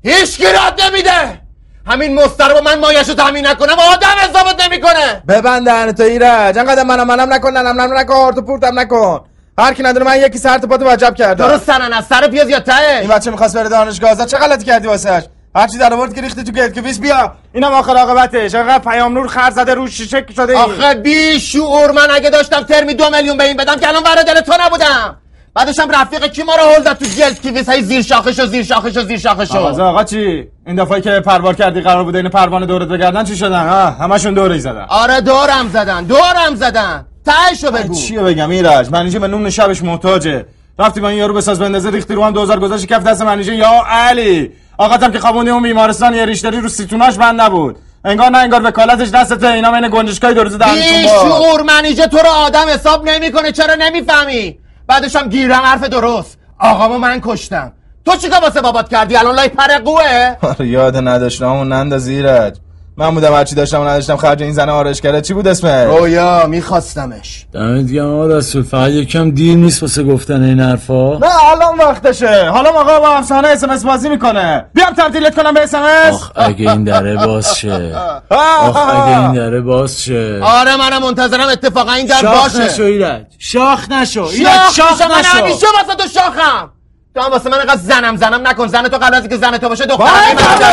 هیچ 0.02 0.40
رات 0.40 0.84
نمیده. 0.86 1.40
همین 1.86 2.14
مستر 2.14 2.54
با 2.54 2.60
من 2.60 2.78
مایشو 2.78 3.14
تامین 3.14 3.46
نکنم 3.46 3.76
آدم 3.92 4.08
حسابت 4.20 4.64
نمی‌کنه. 4.64 5.22
ببند 5.28 5.64
دهن 5.64 5.92
تو 5.92 6.02
ایرج. 6.02 6.58
انقدر 6.58 6.82
منم 6.82 7.06
منم 7.06 7.32
نکن 7.32 7.50
ننم 7.50 7.98
نکن 7.98 8.32
تو 8.32 8.42
پورتم 8.42 8.78
نکن. 8.78 9.20
هر 9.58 9.74
کی 9.74 9.82
ندونه 9.82 10.04
من 10.04 10.20
یکی 10.20 10.38
سر 10.38 10.58
تو 10.58 10.66
پاتو 10.66 10.92
وجب 10.92 11.14
کردم. 11.14 11.48
درست 11.48 11.64
سنن 11.64 11.92
از 11.92 12.06
سر 12.06 12.28
پیاز 12.28 12.48
یا 12.48 12.60
ته؟ 12.60 12.72
این 13.00 13.10
بچه 13.10 13.30
می‌خواست 13.30 13.56
بره 13.56 13.68
دانشگاه 13.68 14.10
ازت 14.10 14.26
چه 14.26 14.36
غلطی 14.36 14.64
کردی 14.64 14.88
واسش 14.88 15.22
هرچی 15.56 15.78
در 15.78 15.94
آورد 15.94 16.14
که 16.14 16.20
ریختی 16.20 16.44
تو 16.44 16.52
گلکویس 16.52 17.00
بیا. 17.00 17.32
اینم 17.52 17.72
آخر 17.72 17.96
عاقبتش. 17.96 18.54
انقدر 18.54 18.78
پیام 18.78 19.14
نور 19.14 19.28
خر 19.28 19.50
زده 19.50 19.74
روش 19.74 19.90
شیشه 19.96 20.26
شده. 20.36 20.58
آخه 20.58 20.94
بی 20.94 21.40
شعور 21.40 21.90
من 21.90 22.10
اگه 22.10 22.30
داشتم 22.30 22.62
ترمی 22.62 22.94
دو 22.94 23.10
میلیون 23.10 23.36
به 23.36 23.44
این 23.44 23.56
بدم 23.56 23.76
که 23.76 23.88
الان 23.88 24.02
برای 24.02 24.24
دل 24.24 24.40
تو 24.40 24.52
نبودم. 24.60 25.16
بعدش 25.54 25.78
هم 25.78 25.90
رفیق 25.90 26.26
کی 26.26 26.42
ما 26.42 26.54
رو 26.54 26.62
هل 26.62 26.82
زد 26.82 26.98
تو 26.98 27.04
گلد 27.04 27.40
کیویس 27.40 27.68
های 27.68 27.82
زیر 27.82 28.02
شاخش 28.02 28.38
و 28.38 28.46
زیر 28.46 28.64
شاخش 28.64 28.96
و 28.96 29.04
زیر 29.04 29.18
شاخش 29.18 29.50
آقا 29.50 29.84
آقا 29.84 30.04
چی؟ 30.04 30.48
این 30.66 30.76
دفعه 30.76 31.00
که 31.00 31.20
پروار 31.20 31.54
کردی 31.54 31.80
قرار 31.80 32.04
بوده 32.04 32.18
این 32.18 32.28
پروانه 32.28 32.66
دورت 32.66 32.88
بگردن 32.88 33.24
چی 33.24 33.36
شدن؟ 33.36 33.68
ها 33.68 33.90
همشون 33.90 34.34
دورش 34.34 34.60
زدن. 34.60 34.86
آره 34.88 35.20
دورم 35.20 35.68
زدن 35.72 36.04
دورم 36.04 36.54
زدن. 36.54 37.06
تهشو 37.26 37.70
بگو. 37.70 37.94
چی 37.94 38.16
بگم 38.16 38.50
ایرج؟ 38.50 38.90
منیجه 38.90 39.18
به 39.18 39.28
نون 39.28 39.50
شبش 39.50 39.82
محتاجه. 39.82 40.46
رفتی 40.78 41.00
با 41.00 41.08
این 41.08 41.18
یارو 41.18 41.34
بساز 41.34 41.58
بندازه 41.58 41.90
ریختی 41.90 42.14
رو 42.14 42.24
هم 42.24 42.32
2000 42.32 42.60
گذاشتی 42.60 42.86
کف 42.86 43.02
دست 43.02 43.22
منیجه 43.22 43.54
یا 43.54 43.82
علی 43.86 44.50
آقاتم 44.78 45.12
که 45.12 45.18
خوابوندی 45.18 45.50
اون 45.50 45.62
بیمارستان 45.62 46.14
یه 46.14 46.24
ریشتری 46.24 46.60
رو 46.60 46.68
سیتوناش 46.68 47.18
بند 47.18 47.40
نبود. 47.40 47.76
انگار 48.04 48.30
نه 48.30 48.38
انگار 48.38 48.62
وکالتش 48.64 49.10
دستته. 49.10 49.48
اینا 49.48 49.70
من 49.70 49.90
گنجشکای 49.92 50.34
دو 50.34 50.42
روزه 50.42 50.58
بی 50.58 50.64
دهنشون. 50.64 51.30
شعور 51.30 51.62
منیجه 51.62 52.06
تو 52.06 52.16
رو 52.16 52.28
آدم 52.28 52.68
حساب 52.68 53.08
نمی‌کنه. 53.08 53.52
چرا 53.52 53.74
نمی‌فهمی؟ 53.74 54.58
بعدش 54.86 55.16
هم 55.16 55.28
گیرم 55.28 55.60
حرف 55.60 55.84
درست. 55.84 56.38
آقامو 56.58 56.98
من 56.98 57.20
کشتم. 57.22 57.72
تو 58.04 58.16
چیکار 58.16 58.40
واسه 58.40 58.60
بابات 58.60 58.88
کردی؟ 58.88 59.16
الان 59.16 59.34
لای 59.34 59.48
پرقوه. 59.48 60.36
آره 60.42 60.66
یاد 60.66 60.96
نداشتم. 60.96 61.48
اون 61.48 61.72
ننداز 61.72 62.08
ایرج. 62.08 62.56
من 62.96 63.14
بودم 63.14 63.32
هرچی 63.34 63.54
داشتم 63.54 63.80
و 63.80 63.84
نداشتم 63.84 64.16
خرج 64.16 64.42
این 64.42 64.52
زن 64.52 64.68
آرش 64.68 65.00
کرده 65.00 65.20
چی 65.20 65.34
بود 65.34 65.48
اسمش؟ 65.48 65.86
رویا 65.86 66.46
میخواستمش. 66.46 67.46
دمت 67.52 67.92
گرم 67.92 68.06
آقا 68.06 68.26
رسول 68.26 68.62
فقط 68.62 68.90
یکم 68.90 69.30
دیر 69.30 69.56
نیست 69.56 69.82
واسه 69.82 70.02
گفتن 70.02 70.42
این 70.42 70.60
حرفا. 70.60 71.18
نه 71.18 71.50
الان 71.50 71.78
وقتشه. 71.78 72.50
حالا 72.50 72.70
آقا 72.70 73.00
با 73.00 73.08
افسانه 73.08 73.48
اس 73.48 73.64
ام 73.64 73.76
بازی 73.76 74.08
می‌کنه. 74.08 74.66
بیام 74.74 74.92
تبدیلت 74.92 75.34
کنم 75.34 75.54
به 75.54 75.62
اس 75.62 75.74
ام 75.74 75.82
آخ 76.12 76.30
اگه 76.36 76.70
این 76.70 76.84
دره 76.84 77.16
باز 77.26 77.58
شه. 77.58 77.96
آخ 78.30 78.76
اگه 78.76 79.20
این 79.20 79.32
دره 79.32 79.60
باز 79.60 80.02
شه. 80.02 80.40
آره 80.42 80.76
منم 80.76 81.02
منتظرم 81.02 81.48
اتفاقا 81.48 81.92
این 81.92 82.06
در 82.06 82.20
شاخ 82.20 82.42
باشه. 82.42 82.64
نشو 82.64 82.82
ایرج. 82.82 83.24
شاخ 83.38 83.90
نشو. 83.90 84.22
ایرج 84.22 84.50
شاخ 84.50 84.74
شاخ 84.74 84.92
میشم، 84.92 85.08
من 85.10 85.18
نشو. 85.18 85.38
همیشه 85.38 85.66
واسه 85.86 85.96
تو 85.98 86.08
شاخم. 86.08 86.70
تو 87.14 87.20
هم 87.20 87.30
واسه 87.30 87.50
من 87.50 87.58
اینقدر 87.58 87.80
زنم 87.80 88.16
زنم 88.16 88.48
نکن. 88.48 88.66
زن 88.66 88.88
تو 88.88 88.96
قبل 88.96 89.14
از 89.14 89.20
اینکه 89.20 89.36
زن 89.36 89.58
تو 89.58 89.68
باشه 89.68 89.86
داداش 89.86 90.08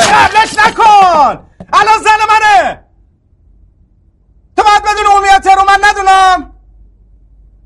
قبلش 0.07 0.67
نکن. 0.67 1.39
الان 1.73 2.03
زن 2.03 2.21
منه. 2.29 2.83
تو 4.55 4.63
باید 4.63 4.83
بدون 4.83 5.05
امیت 5.17 5.47
رو 5.57 5.63
من 5.63 5.79
ندونم. 5.89 6.53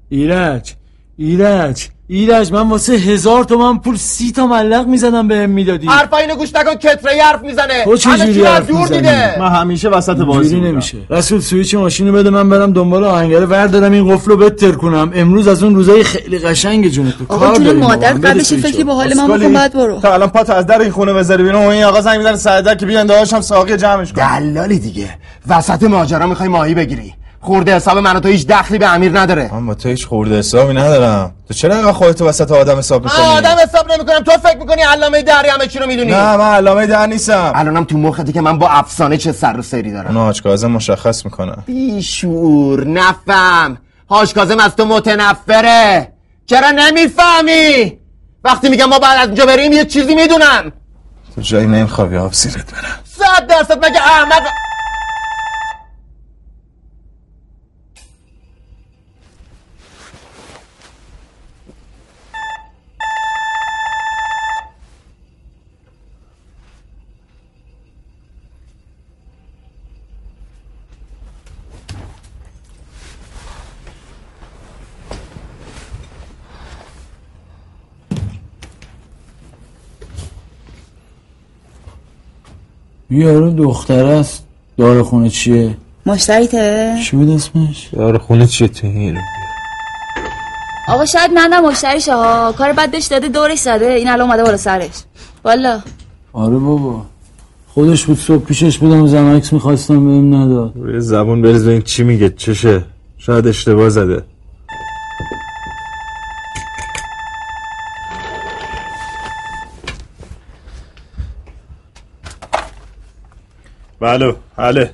ایرج 0.09 0.75
ایرج. 1.17 1.89
ایرج 2.07 2.51
من 2.51 2.69
واسه 2.69 2.93
هزار 2.93 3.43
تومن 3.43 3.77
پول 3.77 3.95
سی 3.95 4.31
تا 4.31 4.47
ملق 4.47 4.87
می‌زدم 4.87 5.27
بهم 5.27 5.49
می‌دادی. 5.49 5.87
حرفا 5.87 6.17
اینو 6.17 6.35
گوش 6.35 6.55
نکن 6.55 6.75
کتره 6.75 7.21
حرف 7.21 7.41
می‌زنه. 7.43 7.83
تو 7.83 7.97
چه 7.97 8.17
جوری 8.17 8.43
حرف 8.43 8.67
دور 8.67 8.79
می‌زنی؟ 8.79 8.97
دیده 8.97 9.35
من 9.39 9.47
همیشه 9.47 9.89
وسط 9.89 10.17
بازی. 10.17 10.59
نمیشه. 10.59 10.97
رسول 11.09 11.39
سویچ 11.39 11.75
ماشینو 11.75 12.11
بده 12.11 12.29
من 12.29 12.49
برم 12.49 12.73
دنبال 12.73 13.03
آهنگره 13.03 13.45
وردارم 13.45 13.91
این 13.91 14.15
قفل 14.15 14.31
رو 14.31 14.37
بتر 14.37 14.71
کنم. 14.71 15.11
امروز 15.15 15.47
از 15.47 15.63
اون 15.63 15.75
روزای 15.75 16.03
خیلی 16.03 16.37
قشنگ 16.37 16.87
جون 16.87 17.13
تو. 17.19 17.33
آقا 17.33 17.47
کار 17.47 17.57
جون 17.57 17.75
مادر 17.75 18.13
قبلش. 18.13 18.53
فکری 18.53 18.83
به 18.83 18.93
حال 18.93 19.13
من. 19.13 19.27
بکن 19.27 19.53
بعد 19.53 19.73
برو. 19.73 19.99
تا 19.99 20.13
الان 20.13 20.29
پات 20.29 20.49
از 20.49 20.65
در 20.65 20.79
این 20.79 20.91
خونه 20.91 21.13
بذاری 21.13 21.43
بیرون. 21.43 21.61
این 21.61 21.83
آقا 21.83 22.01
زنگ 22.01 22.17
می‌زنه 22.17 22.37
سعادت 22.37 22.79
که 22.79 22.85
بیان 22.85 23.05
داشتم 23.07 23.41
ساقی 23.41 23.77
جمعش 23.77 24.13
کن 24.13 24.39
دلالی 24.39 24.79
دیگه. 24.79 25.09
وسط 25.47 25.83
ماجرا 25.83 26.27
می‌خوای 26.27 26.49
ماهی 26.49 26.73
بگیری. 26.73 27.13
خورده 27.45 27.75
حساب 27.75 27.97
من 27.97 28.15
و 28.15 28.19
تو 28.19 28.27
هیچ 28.27 28.47
دخلی 28.47 28.77
به 28.77 28.93
امیر 28.93 29.19
نداره. 29.19 29.49
من 29.53 29.65
با 29.65 29.73
تو 29.73 29.89
هیچ 29.89 30.07
خورده 30.07 30.37
حسابی 30.37 30.73
ندارم. 30.73 31.33
تو 31.47 31.53
چرا 31.53 31.75
اینقدر 31.75 31.91
خودتو 31.91 32.27
وسط 32.27 32.51
آدم 32.51 32.77
حساب 32.77 33.05
من 33.05 33.11
می‌کنی 33.11 33.25
آدم 33.25 33.55
حساب 33.63 33.91
نمی‌کنم. 33.91 34.19
تو 34.19 34.31
فکر 34.31 34.57
می‌کنی 34.57 34.81
علامه 34.81 35.21
دری 35.21 35.49
همه 35.49 35.67
چی 35.67 35.79
رو 35.79 35.87
می‌دونی؟ 35.87 36.11
نه 36.11 36.37
من 36.37 36.53
علامه 36.53 36.87
در 36.87 37.07
نیستم. 37.07 37.51
الانم 37.55 37.83
تو 37.83 37.97
مختی 37.97 38.33
که 38.33 38.41
من 38.41 38.59
با 38.59 38.69
افسانه 38.69 39.17
چه 39.17 39.31
سر 39.31 39.59
و 39.59 39.61
سری 39.61 39.91
دارم. 39.91 40.17
اون 40.17 40.33
کاظم 40.33 40.71
مشخص 40.71 41.25
می‌کنه 41.25 41.55
بیشور 41.65 42.87
نفهم. 42.87 43.77
حاج 44.07 44.33
کاظم 44.33 44.59
از 44.59 44.75
تو 44.75 44.85
متنفره. 44.85 46.13
چرا 46.45 46.71
نمی‌فهمی؟ 46.71 47.99
وقتی 48.43 48.69
میگم 48.69 48.85
ما 48.85 48.99
بعد 48.99 49.19
از 49.19 49.27
اینجا 49.27 49.45
بریم 49.45 49.73
یه 49.73 49.85
چیزی 49.85 50.15
می‌دونم. 50.15 50.71
تو 51.35 51.41
جایی 51.41 51.67
نمیخوابی 51.67 52.17
آب 52.17 52.33
سیرت 52.33 52.55
برم. 52.55 52.99
صد 53.03 53.47
درصد 53.47 53.85
مگه 53.85 54.01
احمق 54.01 54.43
یارو 83.09 83.51
دختر 83.51 84.05
است. 84.05 84.43
دار 84.77 85.03
خونه 85.03 85.29
چیه؟ 85.29 85.77
مشتریته؟ 86.05 86.95
چی 87.03 87.17
بود 87.17 87.29
اسمش؟ 87.29 87.89
یار 87.93 88.17
خونه 88.17 88.47
چیه 88.47 88.67
تو 88.67 88.87
این؟ 88.87 89.17
آقا 90.87 91.05
شاید 91.05 91.31
منم 91.31 91.65
مشتریشه 91.65 92.15
ها. 92.15 92.51
کار 92.51 92.73
بد 92.73 92.91
بهش 92.91 93.05
داده 93.05 93.27
دورش 93.27 93.59
زده. 93.59 93.85
این 93.85 94.07
الان 94.07 94.21
اومده 94.21 94.43
بالا 94.43 94.57
سرش. 94.57 95.03
والا. 95.43 95.79
آره 96.33 96.57
بابا. 96.57 97.05
خودش 97.67 98.05
بود 98.05 98.17
صبح 98.17 98.43
پیشش 98.45 98.77
بودم 98.77 99.01
و 99.01 99.07
زمکس 99.07 99.53
می‌خواستم 99.53 100.05
بهم 100.05 100.35
نداد. 100.35 100.71
روی 100.75 100.99
زبون 100.99 101.41
بریز 101.41 101.65
ببین 101.65 101.81
چی 101.81 102.03
میگه 102.03 102.29
چشه. 102.29 102.83
شاید 103.17 103.47
اشتباه 103.47 103.89
زده. 103.89 104.23
بله 113.99 114.35
بله. 114.57 114.93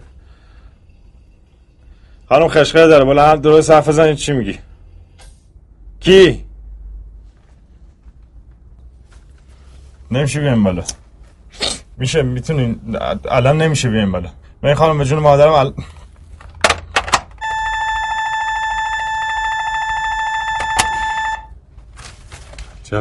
خانم 2.30 2.47
خشخه 2.47 2.88
داره 2.88 3.04
بالا 3.04 3.32
هم 3.32 3.41
درست 3.41 3.72
حرف 3.72 3.88
بزنید 3.89 4.16
چی 4.16 4.34
میگی؟ 4.34 4.60
کی؟ 5.99 6.45
نمیشه 10.12 10.39
بیایم 10.39 10.64
بالا. 10.64 10.84
میشه 11.97 12.22
می‌تونین 12.22 12.97
الان 13.30 13.62
نمیشه 13.62 13.89
بیایم 13.89 14.12
بالا. 14.12 14.30
من 14.64 14.74
خانم 14.74 14.97
به 14.97 15.06
جون 15.06 15.20
مادرم 15.20 15.54
ال... 15.54 15.74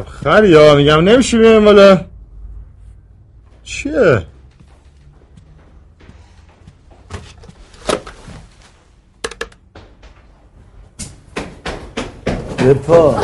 خری 0.06 0.48
یا 0.48 0.74
میگم 0.74 1.00
نمیشه 1.00 1.38
بیایم 1.38 1.64
بالا. 1.64 2.04
چیه؟ 3.64 4.26
بپا 12.64 13.14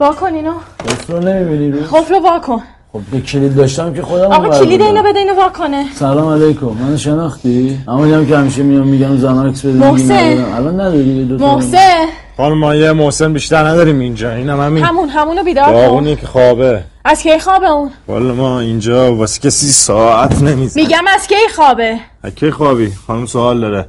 واکن 0.00 0.34
اینو. 0.34 0.52
قفل 0.88 1.12
رو 1.12 1.20
نمی‌بینی 1.20 1.70
رو 1.72 1.80
قفل 1.80 2.14
رو 2.14 2.20
واکن 2.20 2.62
خب 2.92 3.00
به 3.12 3.20
کلید 3.20 3.56
داشتم 3.56 3.94
که 3.94 4.02
خودم 4.02 4.32
آقا 4.32 4.58
کلید 4.58 4.82
اینو 4.82 5.02
بده 5.02 5.18
اینو 5.18 5.34
واکنه 5.34 5.84
سلام 5.94 6.32
علیکم. 6.32 6.66
من 6.66 6.96
شناختی؟ 6.96 7.78
اما 7.88 8.04
هم 8.04 8.26
که 8.26 8.36
همیشه 8.36 8.62
میام 8.62 8.88
میگم 8.88 9.16
زمکس 9.16 9.64
بده 9.64 9.72
میگی 9.72 10.02
محسن. 10.08 10.54
الان 10.54 10.80
نداری 10.80 11.24
دو 11.24 11.38
تا 11.38 11.54
محسن. 11.54 12.06
خانم 12.36 12.58
ما 12.58 12.74
یه 12.74 12.92
محسن 12.92 13.32
بیشتر 13.32 13.64
نداریم 13.68 13.98
اینجا. 13.98 14.32
اینم 14.32 14.60
همین. 14.60 14.84
همون 14.84 15.08
همونو 15.08 15.44
بیدار 15.44 15.64
کن. 15.64 15.72
باغونی 15.72 16.16
که 16.16 16.26
خوابه. 16.26 16.82
از 17.04 17.22
کی 17.22 17.38
خوابه 17.38 17.70
اون؟ 17.70 17.90
والا 18.08 18.34
ما 18.34 18.60
اینجا 18.60 19.14
واسه 19.14 19.40
کسی 19.40 19.66
ساعت 19.66 20.42
نمیزن 20.42 20.80
میگم 20.80 21.04
از 21.14 21.26
کی 21.26 21.34
خوابه. 21.56 21.96
اکی 22.24 22.50
خوابی؟ 22.50 22.92
خانم 23.06 23.26
سوال 23.26 23.60
داره. 23.60 23.88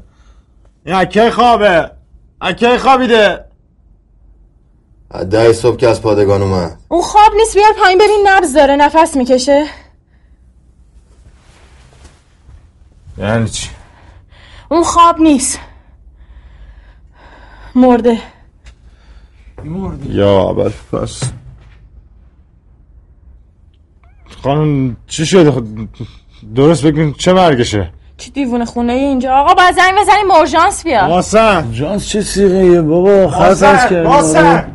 این 0.86 0.96
اکی 0.96 1.30
خوابه؟ 1.30 1.92
اکی 2.42 2.78
خوابیده؟ 2.78 3.46
ده 5.30 5.54
صبح 5.54 5.78
که 5.78 5.88
از 5.88 6.02
پادگان 6.02 6.42
اومد. 6.42 6.78
اون 6.88 7.02
خواب 7.02 7.34
نیست 7.38 7.58
بیار 7.58 7.74
پایین 7.84 7.98
برین 7.98 8.28
نبز 8.28 8.54
داره 8.54 8.76
نفس 8.76 9.16
می‌کشه. 9.16 9.66
یعنی 13.18 13.50
چی؟ 13.50 13.70
اون 14.70 14.84
خواب 14.84 15.22
نیست. 15.22 15.60
مرده. 17.76 18.22
یا 20.10 20.42
اول 20.42 20.72
پس. 20.92 21.32
خانم 24.44 24.98
چی 25.08 25.26
شده؟ 25.26 25.64
درست 26.56 26.86
بگین 26.86 27.14
چه 27.14 27.34
مرگشه؟ 27.34 27.94
چی 28.20 28.32
دیوونه 28.32 28.66
خونه 28.66 28.94
ای 28.94 29.00
اینجا؟ 29.00 29.34
آقا 29.36 29.54
باید 29.54 29.76
زنگ 29.76 29.94
بزنیم 30.02 30.32
اورژانس 30.32 30.84
بیا 30.84 31.08
محسن. 31.08 31.72
جانس 31.72 32.08
چه 32.08 32.22
سیغه 32.22 32.82
بابا؟ 32.82 33.28
خط 33.28 33.42
از 33.42 33.64
محسن 33.64 33.90
کردی 33.90 34.08
محسن. 34.08 34.66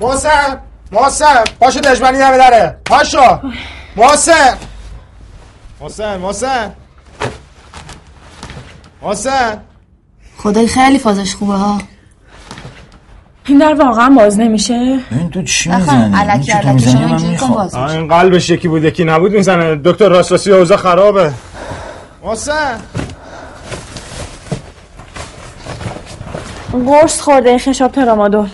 محسن 0.00 0.60
محسن. 0.92 1.44
پاشو 1.60 1.80
دشمنی 1.80 2.18
همه 2.18 2.38
داره 2.38 2.76
پاشو. 2.84 3.38
محسن. 3.96 4.54
محسن 5.80 6.16
محسن. 6.16 6.72
محسن. 9.02 9.58
خدای 10.38 10.66
خیلی 10.66 10.98
فازش 10.98 11.34
خوبه 11.34 11.54
ها. 11.54 11.78
این 13.46 13.58
در 13.58 13.74
واقعا 13.74 14.10
باز 14.10 14.40
نمیشه؟ 14.40 14.74
این 15.10 15.30
تو 15.32 15.42
چی 15.42 15.70
می‌زنی؟ 15.70 16.14
علکی 16.16 16.52
علکی 16.52 16.90
شما 16.90 17.06
اینجوری 17.06 17.36
کن 17.36 17.48
باز 17.48 17.74
آه، 17.74 17.90
این 17.90 18.08
قلبش 18.08 18.50
یکی 18.50 18.68
بود 18.68 18.84
یکی 18.84 19.04
نبود 19.04 19.32
می‌زنه. 19.32 19.80
دکتر 19.84 20.08
راسراسی 20.08 20.52
اوضاع 20.52 20.76
خرابه. 20.76 21.32
محسن 22.24 22.80
قرص 26.86 27.20
خورده 27.20 27.48
این 27.48 27.58
خشاب 27.58 27.92
ترامادول. 27.92 28.48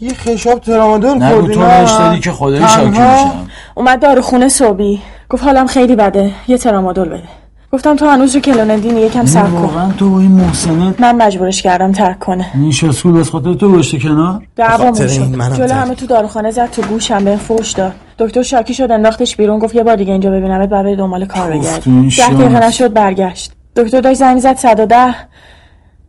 یه 0.00 0.14
خشاب 0.14 0.60
ترامادول 0.60 1.22
نگو 1.22 1.34
خوردی 1.34 1.54
تو 1.54 1.60
نه؟ 1.60 1.80
بهش 1.80 1.90
دادی 1.90 2.20
که 2.20 2.32
خدایی 2.32 2.68
شاکی؟ 2.68 2.88
میشم 2.88 3.48
اومد 3.74 4.02
داروخونه 4.02 4.48
صبحی. 4.48 5.02
گفت 5.30 5.44
حالم 5.44 5.66
خیلی 5.66 5.96
بده. 5.96 6.30
یه 6.48 6.58
ترامادول 6.58 7.08
بده. 7.08 7.28
گفتم 7.72 7.96
تو 7.96 8.08
هنوز 8.08 8.34
رو 8.34 8.40
کلوندین 8.40 8.96
یکم 8.96 9.26
صبر 9.26 9.50
کن. 9.50 9.56
واقعا 9.56 9.92
تو 9.92 10.04
این 10.04 10.30
محسنت 10.30 11.00
من 11.00 11.16
مجبورش 11.16 11.62
کردم 11.62 11.92
ترک 11.92 12.18
کنه. 12.18 12.50
این 12.54 12.72
شاسکول 12.72 13.20
از 13.20 13.30
خاطر 13.30 13.54
تو 13.54 13.72
گشته 13.72 13.98
کنار؟ 13.98 14.42
دعوامون 14.56 14.94
شد 14.94 15.08
جلو. 15.56 15.74
همه 15.74 15.94
تو 15.94 16.06
داروخانه 16.06 16.50
زد 16.50 16.70
تو 16.70 16.82
گوشم 16.82 17.24
به 17.24 17.36
فوش 17.36 17.72
داد. 17.72 17.94
دکتر 18.18 18.42
شاکی 18.42 18.74
شد 18.74 18.90
انداختش 18.90 19.36
بیرون 19.36 19.58
گفت 19.58 19.74
یه 19.74 19.82
بار 19.82 19.96
دیگه 19.96 20.12
اینجا 20.12 20.30
ببینمت 20.30 20.68
بعد 20.68 20.84
بری 20.84 20.96
دنبال 20.96 21.26
کار 21.26 21.52
این 21.52 21.62
ده. 21.62 21.78
دقیقه 21.78 22.66
نشد 22.66 22.92
برگشت. 22.92 23.52
دکتر 23.76 24.00
داشت 24.00 24.18
زنگ 24.18 24.38
زد 24.38 24.56
110 24.56 25.14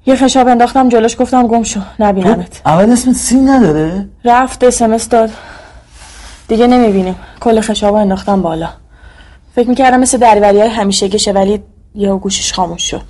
یه 0.05 0.15
خشاب 0.15 0.47
انداختم 0.47 0.89
جلوش 0.89 1.21
گفتم 1.21 1.47
گم 1.47 1.63
شو 1.63 1.79
نبینمت. 1.99 2.61
اول 2.65 2.91
اسمت 2.91 3.15
سین 3.15 3.49
نداره؟ 3.49 4.09
رفت 4.25 4.63
اسمس 4.63 5.09
داد. 5.09 5.29
دیگه 6.47 6.67
نمی‌بینیم. 6.67 7.15
کل 7.39 7.61
خشاب 7.61 7.93
انداختم 7.95 8.41
بالا. 8.41 8.69
فکر 9.55 9.69
می‌کردم 9.69 9.99
مثل 9.99 10.17
دریوری 10.17 10.59
های 10.59 10.69
همیشه 10.69 11.07
گشه 11.07 11.31
ولی 11.31 11.63
یه 11.95 12.15
گوشش 12.15 12.53
خاموش 12.53 12.91
شد. 12.91 13.01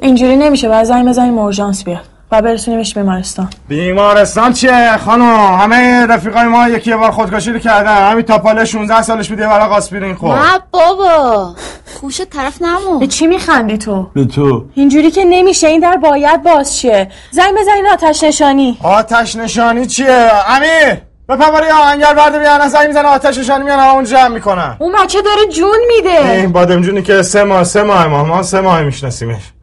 اینجوری 0.00 0.36
نمیشه 0.36 0.68
باید 0.68 0.84
زنگ 0.84 1.08
بزنیم 1.08 1.38
اورژانس 1.38 1.84
بیاد. 1.84 2.15
و 2.32 2.42
برسونیمش 2.42 2.94
بیمارستان. 2.94 3.48
بیمارستان 3.68 4.52
چیه؟ 4.52 4.96
خانم 4.96 5.56
همه 5.60 6.06
رفیقای 6.06 6.44
ما 6.44 6.68
یکی 6.68 6.90
یه 6.90 6.96
بار 6.96 7.10
خودکشی 7.10 7.52
رو 7.52 7.58
کردن. 7.58 8.10
همین 8.10 8.24
تاپاله 8.24 8.64
16 8.64 9.02
سالش 9.02 9.28
بود 9.28 9.38
یه 9.38 9.46
برای 9.46 9.68
آسپرین 9.68 10.14
خورد. 10.14 10.38
نه 10.38 10.60
بابا 10.70 11.54
خوش 12.00 12.20
طرف 12.20 12.62
نمون 12.62 12.98
به 12.98 13.06
چی 13.06 13.26
میخندی 13.26 13.78
تو؟ 13.78 14.06
به 14.14 14.24
تو. 14.24 14.64
اینجوری 14.74 15.10
که 15.10 15.24
نمیشه 15.24 15.66
این 15.66 15.80
در 15.80 15.96
باید 15.96 16.42
باز 16.42 16.80
شه. 16.80 17.08
زنگ 17.30 17.54
بزنین 17.60 17.86
آتش 17.92 18.24
نشانی. 18.24 18.78
آتش 18.82 19.36
نشانی 19.36 19.86
چیه؟ 19.86 20.30
امیر 20.48 21.00
بپر 21.28 21.66
یا 21.68 21.76
آهنگر 21.76 22.14
برده 22.14 22.38
بیان. 22.38 22.68
زنگ 22.68 22.86
می‌زنه 22.86 23.08
آتش 23.08 23.38
نشانی 23.38 23.64
میان 23.64 23.78
همون 23.80 24.04
جمع 24.04 24.28
می‌کنن. 24.28 24.76
اون 24.78 24.94
بچه 25.02 25.22
داره 25.22 25.46
جون 25.52 25.78
میده. 25.96 26.30
این 26.30 26.52
بادمجونی 26.52 27.02
که 27.02 27.22
سه 27.22 27.44
ماه 27.44 27.64
سه 27.64 27.82
ماه 27.82 28.06
ما 28.06 28.24
ما 28.24 28.42
سه 28.42 28.60
ماه 28.60 28.82
میشناسیمش. 28.82 29.32
این 29.32 29.55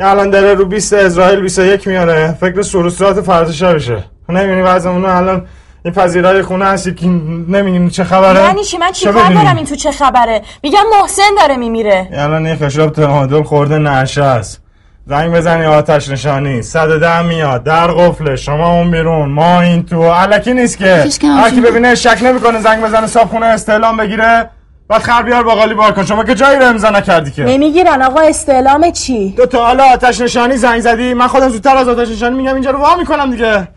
الان 0.00 0.30
داره 0.30 0.54
رو 0.54 0.64
20 0.64 0.92
اسرائیل 0.92 1.40
21 1.40 1.86
میاره. 1.86 2.36
فکر 2.40 2.62
سروسترات 2.62 3.20
فردا 3.20 3.52
شبشه 3.52 4.04
نمی‌بینی 4.28 4.62
وضعمون 4.62 5.04
الان 5.04 5.46
این 5.84 5.94
پذیرای 5.94 6.42
خونه 6.42 6.64
هستی 6.64 6.94
که 6.94 7.06
نمیگین 7.48 7.90
چه 7.90 8.04
خبره. 8.04 8.40
یعنی 8.40 8.64
چی؟ 8.64 8.78
من 8.78 8.92
چه 8.92 9.06
چیکار؟ 9.06 9.32
دارم 9.32 9.56
این 9.56 9.66
تو 9.66 9.74
چه 9.74 9.90
خبره؟ 9.90 10.42
میگم 10.62 10.82
محسن 11.00 11.22
داره 11.40 11.56
میمیره. 11.56 12.08
این 12.10 12.20
الان 12.20 12.46
یه 12.46 12.56
خشاب 12.56 12.92
ترامادول 12.92 13.42
خورده 13.42 13.78
نشه 13.78 14.22
است. 14.22 14.60
زنگ 15.06 15.32
بزنی 15.32 15.66
آتش 15.66 16.08
نشانی. 16.08 16.62
صد 16.62 17.00
ده 17.00 17.22
میاد. 17.22 17.64
در 17.64 17.86
قفله. 17.86 18.36
شما 18.36 18.72
اون 18.72 18.90
بیرون. 18.90 19.28
ما 19.30 19.60
این 19.60 19.86
تو. 19.86 20.12
علکی 20.12 20.54
نیست 20.54 20.78
که. 20.78 21.04
هر 21.22 21.50
کی 21.50 21.60
ببینه 21.60 21.94
شک 21.94 22.18
نمی‌کنه. 22.22 22.60
زنگ 22.60 22.84
بزنه 22.84 23.06
صاحب 23.06 23.28
خونه 23.28 23.46
استعلام 23.46 23.96
بگیره. 23.96 24.50
بعد 24.90 25.02
خر 25.02 25.22
بیار 25.22 25.42
باقالی 25.42 25.74
بار 25.74 25.92
کن. 25.92 26.04
شما 26.04 26.24
که 26.24 26.34
جایی 26.34 26.58
رو 26.58 26.66
امضا 26.66 26.90
نکردی 26.90 27.30
که. 27.30 27.44
نمی‌گیرن 27.44 28.02
آقا 28.02 28.20
استعلام 28.20 28.90
چی؟ 28.90 29.30
دو 29.30 29.46
تا 29.46 29.64
حالا 29.64 29.84
آتش 29.84 30.20
نشانی 30.20 30.56
زنگ 30.56 30.80
زدی. 30.80 31.14
من 31.14 31.26
خودم 31.26 31.48
زودتر 31.48 31.76
از 31.76 31.88
آتش 31.88 32.08
نشانی 32.08 32.36
میگم 32.36 32.54
اینجا 32.54 32.70
رو 32.70 32.78
وا 32.78 32.96
می‌کنم 32.96 33.30
دیگه. 33.30 33.68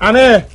انه 0.00 0.46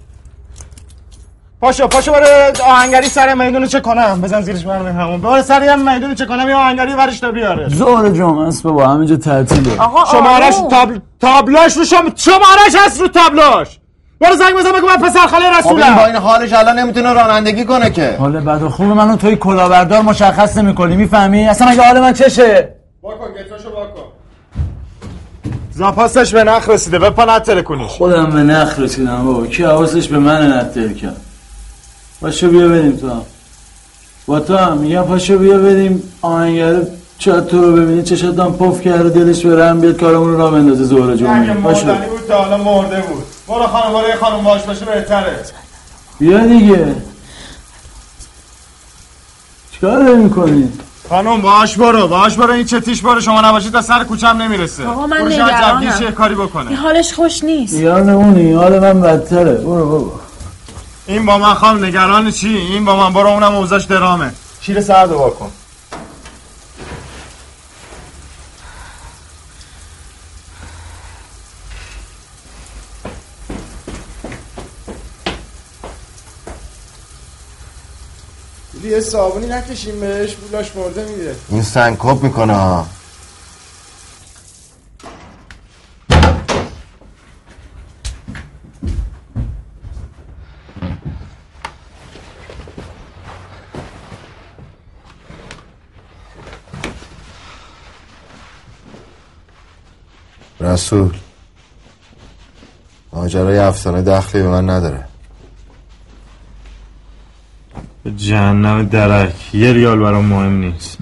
پاشو 1.62 1.88
پاشو 1.88 2.12
برو 2.12 2.26
آهنگری 2.66 3.08
سر 3.08 3.34
میدونو 3.34 3.66
چه 3.66 3.80
کنم. 3.80 4.22
بزن 4.22 4.42
زیرش 4.42 4.64
برم 4.64 4.88
همون. 4.88 5.22
برو 5.22 5.42
سر 5.42 5.64
هم 5.64 5.94
میدونو 5.94 6.14
چه 6.14 6.26
کنم 6.26 6.50
یه 6.50 6.56
آهنگری 6.56 6.94
ورش 6.94 7.20
تا 7.20 7.32
بیاره. 7.32 7.70
زور 7.70 8.10
جمعه 8.10 8.48
است 8.48 8.64
بابا 8.64 8.88
همینجا 8.88 9.18
تعطیله. 9.18 9.82
آقا 9.82 10.06
شمارش. 10.12 10.56
تابل... 10.70 11.00
تابلاش 11.22 11.78
رو 11.78 11.86
شم... 11.86 12.12
شمارش 12.16 12.86
هست 12.86 13.02
رو 13.02 13.08
تابلاش 13.08 13.80
برو 14.22 14.36
زنگ 14.36 14.56
بزن 14.56 14.72
بگو 14.72 14.88
من 14.88 14.98
پسر 15.10 15.28
خاله 15.28 15.46
خب 15.62 15.68
این 15.68 15.76
با 15.76 15.82
رسولم 15.82 15.98
این 16.06 16.16
حالش 16.16 16.54
الان 16.54 16.80
نمی‌تونه 16.80 17.14
رانندگی 17.14 17.66
کنه 17.66 17.90
که. 17.90 18.16
حال 18.20 18.40
بد 18.40 18.64
و 18.64 18.70
خوب 18.70 18.86
منو 18.86 19.16
توی 19.16 19.36
کلاهبردار 19.36 20.02
مشخص 20.02 20.58
نمی‌کنی 20.58 20.96
می‌فهمی؟ 20.96 21.48
اصلا 21.48 21.72
مگه 21.72 21.82
حال 21.82 22.00
من 22.00 22.14
چشه؟ 22.14 22.74
واکن 23.04 23.34
گتاشو 23.34 23.70
واکن 23.70 24.04
زاپاسش 25.72 26.34
به 26.34 26.44
نخ 26.44 26.70
رسیده 26.70 27.00
بپا 27.00 27.26
نتره 27.26 27.62
کنیش 27.62 27.92
خودم 27.92 28.26
به 28.30 28.40
نخ 28.40 28.80
رسیدم 28.80 29.26
بابا. 29.26 29.48
کی 29.48 29.64
حواسش 29.64 30.08
به 30.08 30.20
من 30.20 30.58
نتل 30.58 30.94
کرد؟ 30.94 31.22
پاشو 32.22 32.50
بیا 32.50 32.68
بریم 32.68 32.92
تو 32.96 33.10
هم. 33.10 33.22
با 34.28 34.40
تو 34.40 34.58
هم. 34.58 34.78
میگم 34.78 35.02
پاشو 35.04 35.38
بیا 35.38 35.58
بریم 35.58 36.04
آهنگره 36.22 36.88
شاید 37.20 37.48
تو 37.48 37.62
رو 37.62 37.74
ببینی 37.74 38.04
چشات 38.04 38.40
هم 38.40 38.54
پف 38.54 38.82
کرده 38.82 39.10
دلش 39.10 39.46
به 39.46 39.66
رحم 39.66 39.80
بیاد 39.80 39.98
کارمون 39.98 40.32
رو 40.32 40.38
را 40.38 40.52
بندازه 40.52 40.84
زهره 40.84 41.18
جمعه 41.18 41.54
پاشو 41.54 41.88
مردنی 41.88 42.10
بود 42.10 42.28
تا 42.28 42.38
حالا 42.44 42.58
مرده 42.58 43.02
بود. 43.02 43.24
برو 43.48 43.68
خانم 43.68 43.94
برو 43.94 44.08
یه 44.08 44.16
خانم 44.16 44.44
باش 44.44 44.62
باشه 44.62 44.86
بهتره. 44.86 45.40
بیا 46.20 46.46
دیگه. 46.48 46.96
چیکار 49.72 50.04
داری 50.04 50.16
می‌کنی؟ 50.16 50.70
خانم 51.10 51.42
باش 51.42 51.78
برو 51.78 52.08
باش 52.08 52.36
برو 52.36 52.54
این 52.54 52.66
چتیش 52.66 53.02
برو 53.02 53.22
شما 53.22 53.42
نباشید 53.42 53.72
تا 53.72 53.82
سر 53.82 54.04
کوچم 54.04 54.38
نمی‌رسه. 54.42 54.88
آقا 54.88 55.08
من 55.08 55.18
برو 55.18 55.28
نگرانم. 55.28 56.12
کاری 56.18 56.36
بکنه. 56.36 56.76
حالش 56.76 57.14
خوش 57.14 57.44
نیست. 57.44 57.74
یار 57.74 58.04
نمونی 58.04 58.54
حال 58.54 58.80
من 58.80 59.02
بدتره. 59.02 59.54
برو 59.54 59.90
بابا. 59.90 60.12
این 61.08 61.26
با 61.26 61.38
من 61.38 61.54
خانم 61.54 61.86
نگران 61.86 62.32
چی؟ 62.32 62.48
این 62.48 62.86
با 62.86 62.96
من 62.96 63.14
برو 63.14 63.28
اونم 63.28 63.56
اوزاش 63.56 63.84
درامه. 63.84 64.32
شیر 64.62 64.82
سرد 64.82 65.12
رو 65.12 65.18
واکن 65.18 65.52
یه 78.90 79.00
صابونی 79.00 79.48
نکشیم 79.48 80.00
بهش 80.00 80.36
بولاش 80.36 80.76
مرده 80.76 81.06
میره. 81.06 81.36
این 81.50 81.64
سنکوب 81.64 82.24
می‌کنه 82.24 82.54
ها. 82.54 82.88
رسول 100.62 101.18
ماجرای 103.14 103.58
افسانه 103.58 104.02
دخلی 104.02 104.42
به 104.42 104.48
من 104.48 104.70
نداره. 104.70 105.08
جهنم 108.16 108.84
درک. 108.86 109.56
یه 109.56 109.74
ریال 109.74 110.00
برام 110.00 110.26
مهم 110.26 110.60
نیست. 110.60 110.98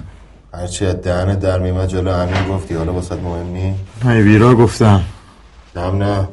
هرچی 0.54 0.86
از 0.86 1.00
دهن 1.02 1.38
در 1.38 1.58
میمد 1.58 1.88
جلو 1.88 2.10
امین 2.10 2.48
گفتی. 2.48 2.74
حالا 2.74 2.92
واسه 2.92 3.16
مهم 3.16 3.46
نی؟ 3.46 3.74
های 4.04 4.22
بیرا 4.22 4.54
گفتم. 4.54 5.02
دم 5.74 5.96
نه. 6.02 6.28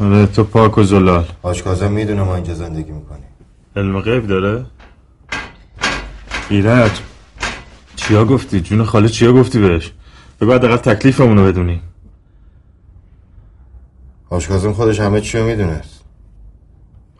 آره 0.00 0.26
تو 0.26 0.44
پاک 0.44 0.78
و 0.78 0.82
زلال. 0.82 1.26
حاج 1.42 1.62
کازم 1.62 1.92
می‌دونه 1.92 2.22
ما 2.22 2.34
اینجا 2.34 2.54
زندگی 2.54 2.92
می‌کنیم. 2.92 3.28
علم 3.76 4.00
غیب 4.00 4.26
داره؟ 4.26 4.66
ایرج 6.48 7.00
چیا 7.96 8.24
گفتی؟ 8.24 8.60
جون 8.60 8.84
خاله 8.84 9.08
چیا 9.08 9.32
گفتی 9.32 9.58
بهش؟ 9.58 9.92
بگو 10.40 10.52
حداقل 10.52 10.76
تکلیفمون 10.76 11.38
رو 11.38 11.44
بدونیم 11.44 11.82
حاج 14.30 14.48
کازم 14.48 14.72
خودش 14.72 15.00
همه 15.00 15.20
چی 15.20 15.38
رو 15.38 15.46
می‌دونست. 15.46 16.04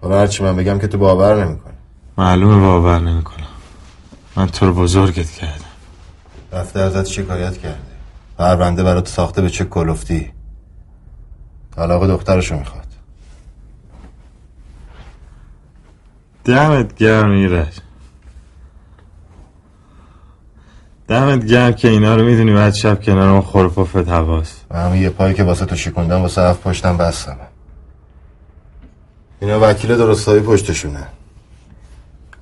حالا 0.00 0.20
هرچی 0.20 0.42
من 0.42 0.56
بگم 0.56 0.78
که 0.78 0.86
تو 0.86 0.98
باور 0.98 1.44
نمی‌کنه 1.44 1.73
معلومه 2.18 2.60
باور 2.60 2.98
نمی‌کنم. 2.98 3.46
من 4.36 4.46
تو 4.46 4.66
رو 4.66 4.74
بزرگت 4.74 5.30
کردم. 5.30 5.64
رفته 6.52 6.80
ازت 6.80 7.06
شکایت 7.06 7.58
کرده. 7.58 7.78
پرونده 8.38 8.82
برات 8.82 9.08
ساخته 9.08 9.42
به 9.42 9.50
چه 9.50 9.64
کلفتی؟ 9.64 10.32
طلاق 11.76 12.06
دخترشو 12.06 12.58
می‌خواد. 12.58 12.84
دمت 16.44 16.94
گرم 16.94 17.30
ایرج. 17.30 17.80
دمت 21.08 21.44
گرم 21.46 21.72
که 21.72 21.88
اینا 21.88 22.16
رو 22.16 22.24
می‌دونی 22.24 22.52
بعد 22.54 22.74
شب 22.74 23.02
کنار 23.02 23.28
اون 23.28 23.40
خورپفت 23.40 24.08
هواست 24.08 24.66
همه 24.74 24.98
یه 24.98 25.10
پایی 25.10 25.34
که 25.34 25.44
واسه 25.44 25.64
تو 25.64 25.76
شکوندم 25.76 26.20
واسه 26.20 26.42
هفت 26.42 26.62
پشتم 26.62 26.96
بستم 26.96 27.36
اینا 29.40 29.60
وکیل 29.62 29.96
درستایی 29.96 30.40
پشتشونه. 30.40 31.06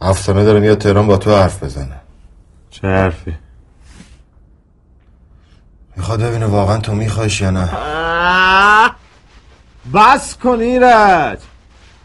افسانه 0.02 0.44
داره 0.44 0.60
میاد 0.60 0.78
تهران 0.78 1.06
با 1.06 1.16
تو 1.16 1.36
حرف 1.36 1.62
بزنه. 1.62 2.00
چه 2.70 2.88
حرفی؟ 2.88 3.34
می‌خواد 5.96 6.22
ببینه 6.22 6.46
واقعا 6.46 6.78
تو 6.78 6.94
میخوایش 6.94 7.40
یا 7.40 7.50
نه. 7.50 7.70
بس 9.94 10.36
کن 10.36 10.60
ایرج. 10.60 11.38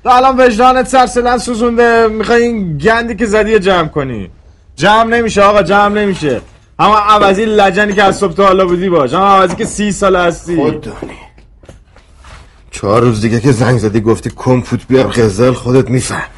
تو 0.04 0.10
الان 0.10 0.40
وجدانت 0.40 0.88
سرسلن 0.88 1.38
سوزونده. 1.38 2.08
می‌خوای 2.08 2.44
این 2.44 2.78
گندی 2.78 3.16
که 3.16 3.26
زدی 3.26 3.60
جمع 3.60 3.88
کنی. 3.88 4.32
جمع 4.76 5.04
نمیشه 5.04 5.42
آقا 5.42 5.64
جمع 5.64 6.02
نمیشه. 6.02 6.42
اما 6.80 6.98
عوضی 6.98 7.46
لجنی 7.46 7.94
که 7.94 8.04
از 8.04 8.18
صبح 8.18 8.34
تا 8.34 8.46
حالا 8.46 8.66
بودی 8.66 8.90
باش. 8.90 9.14
اما 9.14 9.28
عوضی 9.28 9.56
که 9.56 9.66
سی 9.66 9.92
سال 9.92 10.16
هستی. 10.16 10.56
خود 10.56 10.82
دانی 10.82 11.18
چهار 12.72 13.02
روز 13.02 13.22
دیگه 13.22 13.40
که 13.40 13.52
زنگ 13.52 13.78
زدی 13.78 14.02
گفتی 14.02 14.32
کمپوت 14.36 14.88
بیار 14.88 15.08
غزل 15.08 15.54
خودت 15.54 15.90
میفهم. 15.90 16.37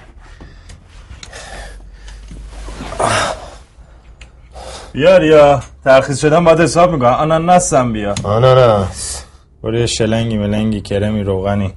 بیار 4.94 5.24
یا 5.24 5.62
ترخیص 5.84 6.22
شدن 6.22 6.44
باید 6.44 6.60
حساب 6.60 6.92
می‌کنم. 6.92 7.14
آناناس 7.14 7.74
هم 7.74 7.94
بیا. 7.94 8.16
آناناس. 8.24 9.24
برو 9.64 9.78
یه 9.78 9.86
شلنگی 9.86 10.38
ملنگی 10.38 10.82
کرمی 10.82 11.24
روغنی. 11.24 11.74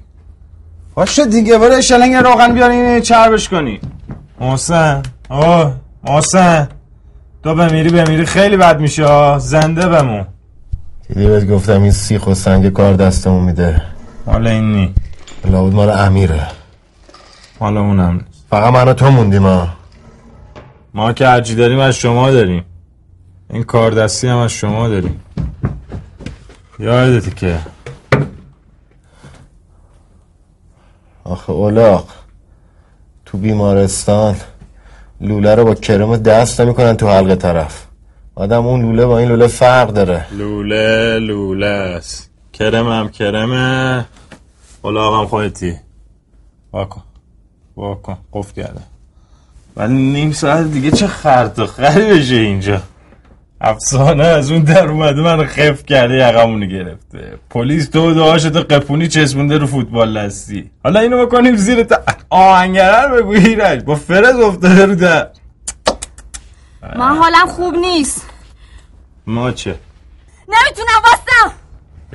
باشه 0.95 1.25
دیگه 1.25 1.57
برو 1.57 1.73
یه 1.73 1.81
شلنگ 1.81 2.15
روغن 2.15 2.53
بیار 2.53 2.69
این 2.69 3.01
چربش 3.01 3.49
کنی. 3.49 3.79
محسن. 4.39 5.03
آه 5.29 5.73
محسن. 6.03 6.67
تو 7.43 7.55
بمیری 7.55 7.89
بمیری. 7.89 8.25
خیلی 8.25 8.57
بد 8.57 8.79
میشه. 8.79 9.39
زنده 9.39 9.87
بمون. 9.87 10.25
دیدی 11.07 11.27
بهت 11.27 11.47
گفتم 11.47 11.81
این 11.81 11.91
سیخ 11.91 12.27
و 12.27 12.33
سنگ 12.33 12.69
کار 12.73 12.93
دستمون 12.93 13.43
میده. 13.43 13.81
حالا 14.25 14.49
این 14.49 14.71
نی. 14.71 14.93
لابد 15.45 15.73
مال 15.73 15.89
امیره. 15.89 16.47
حالا 17.59 17.81
اونم. 17.81 18.25
فقط 18.49 18.73
من 18.73 18.93
تو 18.93 19.11
موندیم 19.11 19.43
ها 19.43 19.67
ما 20.93 21.13
که 21.13 21.27
هرچی 21.27 21.55
داریم 21.55 21.79
از 21.79 21.95
شما 21.95 22.31
داریم. 22.31 22.65
این 23.49 23.63
کار 23.63 23.91
دستی 23.91 24.27
هم 24.27 24.37
از 24.37 24.51
شما 24.51 24.87
داریم. 24.87 25.21
یادتی 26.79 27.31
که. 27.31 27.59
آخه 31.23 31.51
اولاق 31.51 32.07
تو 33.25 33.37
بیمارستان 33.37 34.35
لوله 35.21 35.55
رو 35.55 35.63
با 35.65 35.75
کرم 35.75 36.17
دست 36.17 36.61
نمی‌کنن 36.61 36.97
تو 36.97 37.07
حلقه 37.07 37.35
طرف. 37.35 37.85
آدم 38.35 38.65
اون 38.65 38.81
لوله 38.81 39.05
با 39.05 39.19
این 39.19 39.29
لوله 39.29 39.47
فرق 39.47 39.89
داره. 39.89 40.33
لوله 40.33 41.19
لوله 41.19 41.65
است. 41.65 42.29
کرمم 42.53 43.09
کرمه. 43.09 44.05
اولاغم 44.81 45.25
خودتی. 45.25 45.75
واکن. 46.71 47.03
واکن. 47.75 48.17
قفل 48.33 48.61
کرده 48.61 48.92
ولی 49.77 49.93
نیم 49.93 50.31
ساعت 50.31 50.71
دیگه 50.71 50.91
چه 50.91 51.07
خرد 51.07 51.59
و 51.59 51.67
خری 51.67 52.19
بشه 52.19 52.35
اینجا؟ 52.35 52.81
افسانه 53.61 54.23
از 54.25 54.51
اون 54.51 54.63
در 54.63 54.87
اومده 54.87 55.21
من 55.21 55.45
خف 55.45 55.85
کرده 55.85 56.13
یقمونو 56.13 56.65
گرفته. 56.65 57.39
پلیس 57.49 57.91
دو 57.91 58.13
دعاشتو 58.13 58.59
قپونی 58.59 59.07
چسبونده 59.07 59.57
رو 59.57 59.67
فوتبال 59.67 60.25
دستی. 60.25 60.71
حالا 60.83 60.99
اینو 60.99 61.25
بکنیم 61.25 61.55
زیر 61.55 61.83
تا 61.83 62.03
آهنگره 62.29 63.07
رو 63.07 63.15
بگو 63.15 63.31
ایرج. 63.31 63.83
با 63.83 63.95
فرز 63.95 64.35
افتاده 64.39 64.85
رو 64.85 64.95
در. 64.95 65.29
من 66.95 67.17
حالم 67.17 67.47
خوب 67.47 67.75
نیست. 67.75 68.25
ما 69.27 69.51
چه؟ 69.51 69.79
نمی‌تونم 70.47 71.01
واسم. 71.03 71.53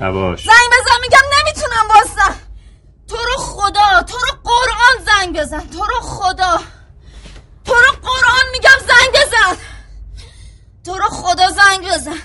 یواش. 0.01 0.45
زنگ 0.45 0.69
بزن 0.73 0.97
میگم 1.03 1.25
نمی‌تونم 1.39 1.89
واسم. 1.89 2.35
تو 3.09 3.17
رو 3.17 3.43
خدا 3.43 4.03
تو 4.07 4.17
رو 4.17 4.39
قرآن 4.45 5.05
زنگ 5.07 5.41
بزن. 5.41 5.61
تو 5.61 5.79
رو 5.79 6.01
خدا. 6.01 6.59
تو 7.69 7.75
رو 7.75 7.93
قرآن 8.03 8.47
میگم 8.53 8.79
زنگ 8.81 9.13
بزن. 9.15 9.57
تو 10.85 10.93
رو 10.99 11.05
خدا 11.09 11.49
زنگ 11.51 11.89
بزن. 11.95 12.19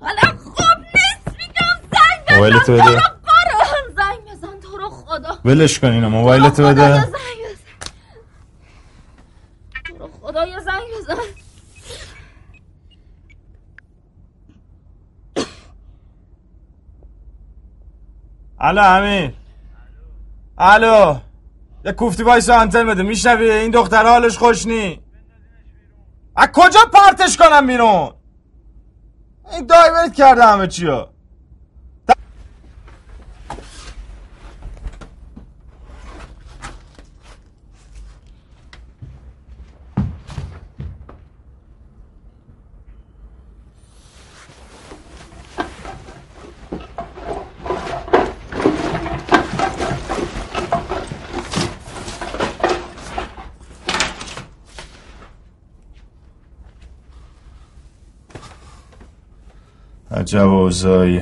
حالا 0.00 0.20
خوب 0.44 0.78
نیست 0.94 1.26
میگم 1.38 1.76
زنگ 1.92 2.24
بزن. 2.26 2.34
موبایلتو 2.34 2.64
تو 2.66 2.72
بده. 2.72 2.84
رو 2.84 3.00
قرآن 3.24 3.94
زنگ 3.96 4.24
بزن. 4.30 4.60
تو 4.60 4.76
رو 4.76 4.90
خدا. 4.90 5.38
ولش 5.44 5.78
کن 5.78 5.88
اینو 5.90 6.08
موبایلتو 6.08 6.50
تو 6.50 6.62
بده. 6.62 7.04
تو 9.84 9.98
رو 9.98 10.10
خدا 10.22 10.46
یه 10.46 10.60
زنگ 10.60 10.82
بزن. 10.98 11.14
الو 18.60 18.82
امیر. 18.82 19.34
الو. 20.58 21.20
یه 21.84 21.92
کوفتی 21.92 22.22
وایسا 22.22 22.50
آنتن 22.50 22.86
بده. 22.86 23.02
میشنوی؟ 23.02 23.50
این 23.50 23.70
دختر 23.70 24.06
حالش 24.06 24.38
خوش 24.38 24.66
نی. 24.66 25.04
از 26.36 26.48
کجا 26.52 26.80
پرتش 26.92 27.36
کنم 27.36 27.66
بیرون؟ 27.66 28.14
این 29.52 29.66
divert 29.66 30.14
کرده 30.14 30.44
همه 30.44 30.66
چیو. 30.66 31.06
اوضاعی 60.38 61.20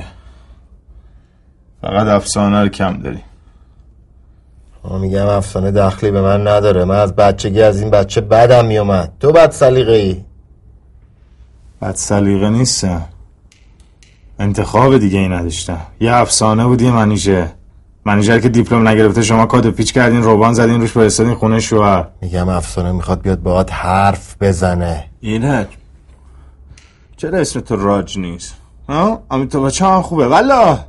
فقط 1.81 2.07
افسانه 2.07 2.61
رو 2.61 2.67
کم 2.67 3.01
داری. 3.01 3.19
ما 4.83 4.97
میگم 4.97 5.27
افسانه 5.27 5.71
دخلی 5.71 6.11
به 6.11 6.21
من 6.21 6.47
نداره. 6.47 6.85
من 6.85 6.95
از 6.95 7.15
بچگی 7.15 7.61
از 7.61 7.81
این 7.81 7.89
بچه 7.89 8.21
بدم 8.21 8.65
میومد. 8.65 9.13
تو 9.19 9.31
بد 9.31 9.51
سلیقه 9.51 9.91
ای 9.91 10.23
بد 11.81 11.95
سلیقه 11.95 12.49
نیستم 12.49 13.05
انتخاب 14.39 14.97
دیگه 14.97 15.19
ای 15.19 15.27
نداشتم. 15.27 15.81
یه 15.99 16.13
افسانه 16.13 16.65
بود 16.65 16.81
یه 16.81 16.91
منیژه. 16.91 17.51
منیژر 18.05 18.39
که 18.39 18.49
دیپلم 18.49 18.87
نگرفته 18.87 19.21
شما 19.21 19.45
کادو 19.45 19.71
پیچ 19.71 19.93
کردین 19.93 20.23
روبان 20.23 20.53
زدین 20.53 20.81
روش 20.81 20.91
فرستادین 20.91 21.35
خونه 21.35 21.59
شوهر. 21.59 22.07
میگم 22.21 22.49
افسانه 22.49 22.91
می‌خواد 22.91 23.21
بیاد 23.21 23.41
باهات 23.41 23.73
حرف 23.73 24.35
بزنه. 24.41 25.05
اینه. 25.19 25.67
چرا 27.17 27.39
اسم 27.39 27.59
تو 27.59 27.75
راج 27.75 28.19
نیست؟ 28.19 28.55
ها 28.93 29.23
امین 29.31 29.49
تو 29.49 29.63
بچه 29.63 29.85
هم 29.85 30.01
خوبه 30.01 30.27
والا 30.27 30.79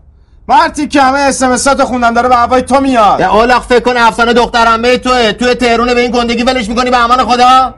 مرتی 0.48 0.88
که 0.88 1.02
همه 1.02 1.18
اسمسات 1.18 1.84
خوندن 1.84 2.12
داره 2.12 2.28
به 2.28 2.36
هوای 2.36 2.62
تو 2.62 2.80
میاد 2.80 3.20
یا 3.20 3.30
اولاق 3.32 3.62
فکر 3.62 3.80
کن 3.80 3.96
افسانه 3.96 4.32
دخترمه 4.32 4.98
توه 4.98 5.32
توی 5.32 5.54
تهرون 5.54 5.94
به 5.94 6.00
این 6.00 6.10
گندگی 6.10 6.42
ولش 6.42 6.68
می‌کنی 6.68 6.90
به 6.90 7.04
امان 7.04 7.24
خدا 7.24 7.74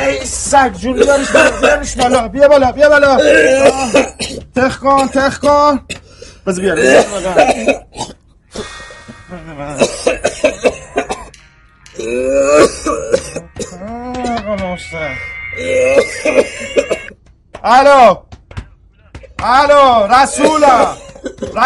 ای 0.00 0.24
سگ 0.26 0.72
جون 0.72 0.92
بیارش 0.92 1.30
بالا 1.30 1.50
بیارش 1.60 1.96
بالا 1.96 2.28
بیا 2.28 2.48
بالا 2.48 2.72
بیا 2.72 2.88
بالا. 2.88 3.18
تخ 4.56 4.78
کن 4.78 5.08
تخ 5.08 5.38
کن 5.38 5.80
بذار 6.46 6.64
بیار. 6.64 7.04
الو 17.64 18.29
الو 19.44 20.06
رسولم. 20.14 20.96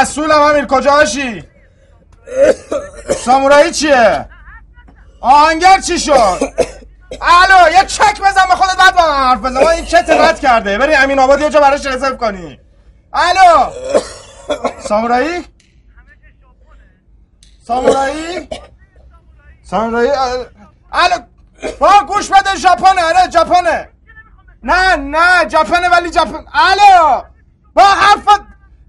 رسولم 0.00 0.40
امیر 0.42 0.66
کجاشی 0.66 1.44
سامورایی 3.24 3.70
چیه؟ 3.72 4.28
آهنگر 5.20 5.80
چی 5.80 5.98
شد؟ 5.98 6.38
الو 7.22 7.72
یه 7.72 7.84
چک 7.84 8.20
بزن 8.20 8.46
به 8.48 8.54
خودت 8.54 8.76
بعد 8.76 8.96
با 8.96 9.02
حرف 9.02 9.38
بزن. 9.38 9.66
این 9.66 9.84
چت 9.84 10.10
رد 10.10 10.40
کرده. 10.40 10.78
بری 10.78 10.94
امین 10.94 11.18
آباد 11.18 11.40
یه 11.40 11.50
جا 11.50 11.60
براش 11.60 11.86
رزرو 11.86 12.16
کنی. 12.16 12.60
الو. 13.12 13.70
سامورایی؟ 14.88 15.44
سامورایی؟ 17.66 18.48
سامورایی 19.70 20.10
ال- 20.10 20.46
الو. 20.92 21.16
با 21.80 21.90
گوش 22.08 22.28
بده 22.30 22.56
ژاپنه. 22.56 23.04
آره 23.04 23.30
ژاپنه. 23.30 23.88
نه 24.62 24.96
نه 24.96 25.48
ژاپنه 25.48 25.88
ولی 25.88 26.12
ژاپن. 26.12 26.44
الو. 26.54 27.22
با 27.74 27.82
حرف 27.82 28.40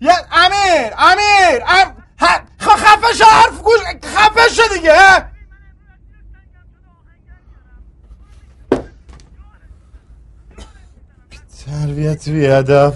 یه 0.01 0.13
امیر 0.31 0.93
امیر 0.97 1.63
ام... 1.67 2.03
ه... 2.19 2.25
خ- 2.59 2.67
خفه 2.67 3.13
شو 3.13 3.25
حرف 3.25 3.61
گوش 3.61 3.79
خفه 4.05 4.49
شو 4.53 4.73
دیگه. 4.75 5.25
تربیت 11.65 12.29
بیادب. 12.29 12.93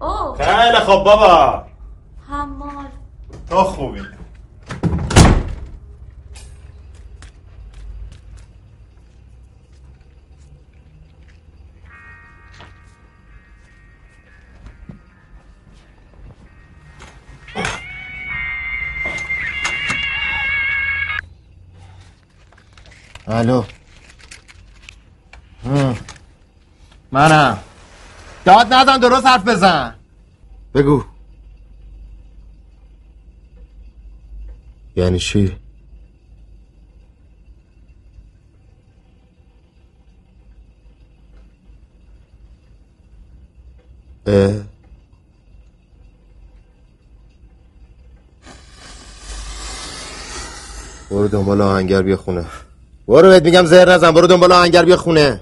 اوه. 0.00 0.36
خیلی 0.44 0.76
خب 0.76 1.02
بابا. 1.04 1.66
حمال 2.28 2.86
تو 3.48 3.56
خوبی. 3.64 4.00
الو. 23.28 23.64
منم. 27.12 27.58
داد 28.44 28.74
نزن 28.74 28.98
درست 28.98 29.26
حرف 29.26 29.44
بزن. 29.44 29.94
بگو. 30.74 31.04
یعنی 34.96 35.18
چی؟ 35.18 35.56
اه. 44.26 44.52
برو 51.10 51.28
دنبال 51.28 51.60
آهنگر 51.60 52.02
بیا 52.02 52.16
خونه. 52.16 52.44
برو 53.08 53.28
بهت 53.28 53.44
میگم 53.44 53.64
زهر 53.64 53.92
نزن 53.92 54.10
برو 54.10 54.26
دنبال 54.26 54.52
آهنگر 54.52 54.84
بیا 54.84 54.96
خونه 54.96 55.40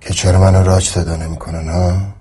که 0.00 0.14
چرا 0.14 0.40
منو 0.40 0.62
راج 0.62 0.88
صدا 0.88 1.16
نمی‌کنن 1.16 1.68
ها 1.68 2.14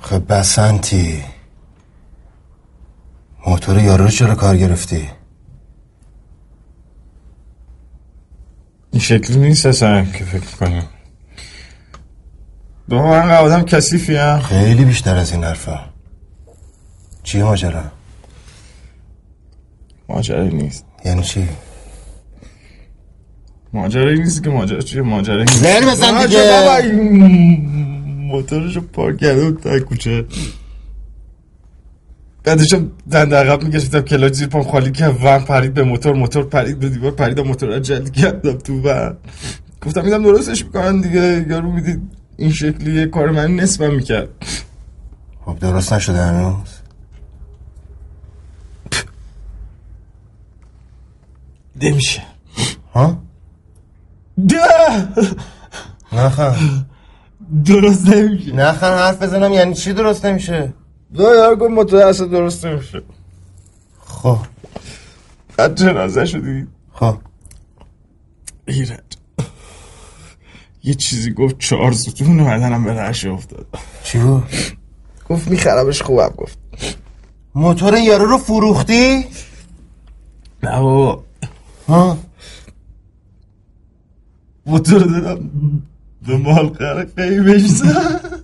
خب 0.00 0.22
بسنتی 0.36 1.24
موتور 3.46 3.78
یارو 3.78 4.04
رو 4.04 4.10
چرا 4.10 4.34
کار 4.34 4.56
گرفتی؟ 4.56 5.08
این 8.92 9.00
شکلی 9.02 9.36
نیست 9.36 9.66
اصلا 9.66 10.04
که 10.04 10.24
فکر 10.24 10.56
کنم 10.56 10.84
دو 12.88 13.02
من 13.02 13.30
آدم 13.30 13.62
کسیفی 13.62 14.16
هم 14.16 14.40
خیلی 14.40 14.84
بیشتر 14.84 15.16
از 15.16 15.32
این 15.32 15.44
حرفا. 15.44 15.80
چیه 17.22 17.44
ماجرا؟ 17.44 17.84
ماجرایی 20.08 20.54
نیست. 20.54 20.84
یعنی 21.04 21.22
چی؟ 21.22 21.48
ماجرایی 23.72 24.18
نیست 24.18 24.44
که 24.44 24.50
ماجرا 24.50 24.80
چیه؟ 24.80 25.02
ماجرایی 25.02 25.44
نیست. 25.44 25.58
زر 25.58 25.90
بزن 25.90 26.10
ماجرا 26.10 26.80
دیگه. 26.80 27.75
موتورشو 28.36 28.80
پارک 28.80 29.18
کرده 29.18 29.44
بود 29.44 29.62
تا 29.62 29.80
کوچه. 29.80 30.24
بعدشم 32.44 32.90
دند 33.10 33.34
عقب 33.34 33.62
میکشیدم 33.62 34.00
کلاج 34.00 34.32
زیر 34.32 34.48
پام 34.48 34.62
خالی 34.62 34.92
که 34.92 35.06
ون 35.06 35.38
پرید 35.38 35.74
به 35.74 35.82
موتور 35.82 36.14
موتور 36.14 36.44
پرید 36.44 36.78
به 36.78 36.88
دیوار 36.88 37.10
پرید 37.10 37.40
موتور 37.40 37.68
رو 37.74 37.78
جلد 37.78 38.12
کردم 38.12 38.58
تو 38.58 38.80
ون. 38.82 39.16
گفتم 39.82 40.04
میدم 40.04 40.22
درستش 40.22 40.64
می‌کنن 40.64 41.00
دیگه 41.00 41.46
یارو 41.48 41.72
می‌دید 41.72 42.00
این 42.36 42.52
شکلیه 42.52 43.06
کار 43.06 43.30
من 43.30 43.56
نصفم 43.56 43.94
می‌کرد. 43.94 44.28
خب 45.44 45.58
درست 45.58 45.92
نشده 45.92 46.22
هنوز؟ 46.22 46.68
نمیشه. 51.82 52.22
ها؟ 52.94 53.22
ده! 54.48 55.08
نخن 56.12 56.86
درست 57.64 58.08
نمیشه. 58.08 58.52
نخن 58.52 58.90
حرف 58.90 59.22
بزنم 59.22 59.52
یعنی 59.52 59.74
چی 59.74 59.92
درست 59.92 60.26
نمیشه؟ 60.26 60.72
دو 61.14 61.22
یار 61.22 61.56
گفت 61.56 61.70
موتور 61.70 62.02
اصلا 62.02 62.26
درست 62.26 62.66
نمیشه. 62.66 63.02
خب. 64.06 64.38
بعد 65.56 65.74
جنازه 65.74 66.24
شدی؟ 66.24 66.66
خب. 66.92 67.16
ایرج. 68.68 69.00
یه 70.82 70.94
چیزی 70.94 71.32
گفت 71.32 71.58
چهار 71.58 71.92
ستون 71.92 72.44
بدنم 72.44 72.84
به 72.84 72.92
رش 72.92 73.24
افتاد. 73.26 73.66
چی 74.04 74.18
بود؟ 74.18 74.44
گفت 75.28 75.48
میخرمش 75.48 76.02
خوبم 76.02 76.34
گفت. 76.36 76.58
موتور 77.54 77.98
یارو 77.98 78.24
رو 78.26 78.38
فروختی؟ 78.38 79.24
نه 80.62 80.80
بابا. 80.80 81.24
ها؟ 81.88 82.18
موتور 84.66 85.00
دادم. 85.02 85.50
به 86.26 86.36
مال 86.36 86.68
قیمش 87.16 87.66
زد 87.66 88.40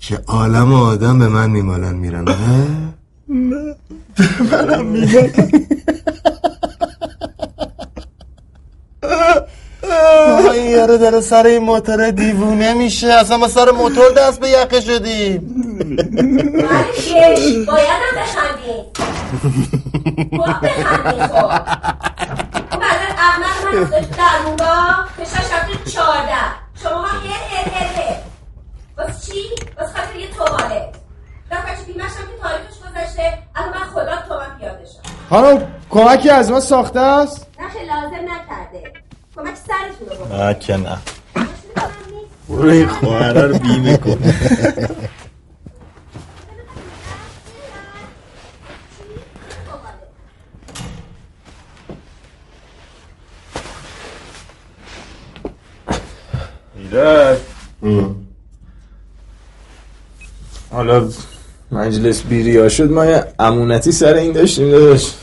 که 0.00 0.16
عالم 0.26 0.72
آدم 0.72 1.18
به 1.18 1.28
من 1.28 1.50
میمالن 1.50 1.94
میرن 1.94 2.24
نه 2.24 2.94
نه. 3.28 3.74
به 4.16 4.42
منم 4.52 4.86
میگن 4.86 5.32
یارو 10.54 10.98
داره 10.98 11.20
سر 11.20 11.46
این 11.46 11.62
موتور 11.62 12.10
دیوونه 12.10 12.74
میشه. 12.74 13.06
اصلا 13.12 13.36
ما 13.36 13.48
سر 13.48 13.70
موتور 13.70 14.12
دست 14.12 14.40
به 14.40 14.48
یقه 14.48 14.80
شدیم. 14.80 15.40
مرکش 16.54 17.06
بایدم 17.66 18.12
بخندیم 18.16 18.84
خب 20.30 20.66
بخندیم 20.66 21.26
خب. 21.26 21.50
اون 22.72 22.80
بعدن 22.80 23.10
احمد 23.18 23.74
من 23.74 23.82
افتاد 23.82 24.00
تو 24.00 24.16
درمونگاه 24.16 25.08
کشش 25.20 25.34
رفته 25.34 25.90
چارده 25.90 26.42
شما 26.82 26.90
ها 26.90 27.06
هر 27.06 27.44
هر 27.50 27.68
هر 27.74 28.02
هر 28.02 28.16
واسه 28.98 29.32
چی؟ 29.32 29.40
واسه 29.78 29.92
خاطر 29.92 30.16
یه 30.16 30.28
توالت 30.30 30.94
دفعه 31.50 31.84
بیمشم 31.86 32.06
که 32.06 32.42
تاریخش 32.42 32.76
گذشته. 32.80 33.38
الان 33.56 33.68
من 33.70 33.84
خدا 33.94 34.16
تومن 34.28 34.58
پیاده 34.58 34.84
شم 34.84 35.10
خانم 35.30 35.66
کمکی 35.90 36.30
از 36.30 36.50
ما 36.50 36.60
ساخته 36.60 37.00
است؟ 37.00 37.46
نه 37.60 37.68
خیلی 37.68 37.86
لازم 37.86 38.14
نکرده. 38.14 38.92
کمک 39.36 39.54
سرتون 39.56 40.08
رو 40.18 40.24
بکن 40.26 40.36
نه 40.36 40.54
که 40.54 40.76
نه. 40.76 40.98
برو 42.48 42.68
این 42.70 42.88
خواهره 42.88 43.42
رو 43.42 43.58
بیمه 43.58 43.96
کن. 43.96 44.18
ایرج 56.76 57.38
حالا 60.70 61.08
مجلس 61.70 62.22
بیریا 62.22 62.68
شد 62.68 62.90
ما 62.90 63.06
یه 63.06 63.24
امونتی 63.38 63.92
سر 63.92 64.14
این 64.14 64.32
داشتیم 64.32 64.70
داشت 64.70 65.14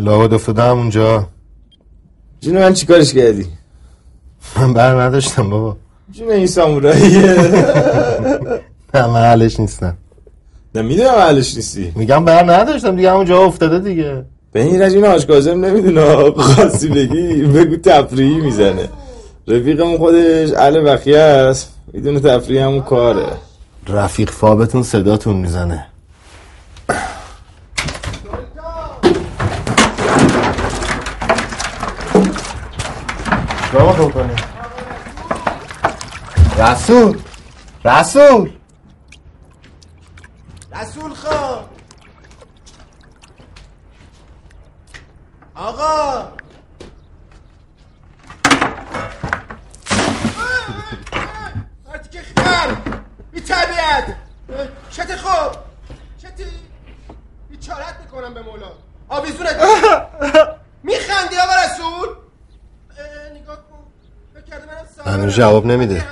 لابد 0.00 0.34
افتادم 0.34 0.78
اونجا. 0.78 1.26
جون 2.40 2.58
من 2.58 2.74
چیکارش 2.74 3.14
کردی؟ 3.14 3.46
من 4.56 4.74
بر 4.74 5.02
نداشتم 5.02 5.50
بابا. 5.50 5.76
جون 6.12 6.30
این 6.30 6.46
ساموراییه. 6.46 7.22
نه 8.94 9.06
من 9.06 9.22
حلش 9.22 9.60
نیستم. 9.60 9.96
نه 10.74 10.82
می‌دونم 10.82 11.10
حلش 11.10 11.56
نیستی. 11.56 11.92
میگم 11.96 12.24
بر 12.24 12.52
نداشتم 12.52 12.96
دیگه 12.96 13.10
همونجا 13.10 13.38
افتاده 13.38 13.78
دیگه. 13.78 14.24
به 14.52 14.62
این 14.62 14.82
رجین 14.82 15.06
آش 15.06 15.30
نمی‌دونه. 15.30 16.30
خاصی 16.30 16.88
بگی 16.88 17.42
بگو 17.42 17.76
تفریحی 17.76 18.40
می‌زنه. 18.40 18.88
رفیقمون 19.48 19.98
خودش 19.98 20.52
اهل 20.52 20.92
بخیه 20.92 21.18
است. 21.18 21.74
می‌دونه 21.92 22.20
تفریح 22.20 22.64
همون 22.64 22.82
کاره. 22.82 23.26
رفیق 23.88 24.30
فابتون 24.30 24.82
صداتون 24.82 25.36
می‌زنه. 25.36 25.86
چیکار 33.70 33.92
باید 33.92 34.10
بکنیم؟ 34.10 34.36
رسول 36.58 37.22
رسول. 37.84 38.52
رسول 40.72 41.14
خان. 41.14 41.64
آقا. 45.54 46.28
مرتی 51.88 52.08
که 52.10 52.22
خر. 52.36 52.74
بی 53.32 53.40
طبیعت. 53.40 54.16
شت 54.90 55.16
خوب. 55.16 55.52
شتی. 56.18 56.44
بیچارت 57.50 58.00
می‌کنم 58.00 58.34
به 58.34 58.42
مولا. 58.42 58.72
آویزونت. 59.08 59.56
میخندی 60.82 61.36
آقا 61.36 61.52
رسول 61.64 62.08
اه، 62.98 63.30
نگاه 63.34 63.56
کن 63.56 63.78
فکر 64.34 64.38
کرده 64.38 64.38
منم 64.38 64.38
سوارم. 64.38 64.38
هنوز 65.06 65.34
جواب 65.34 65.66
نمیده. 65.66 66.06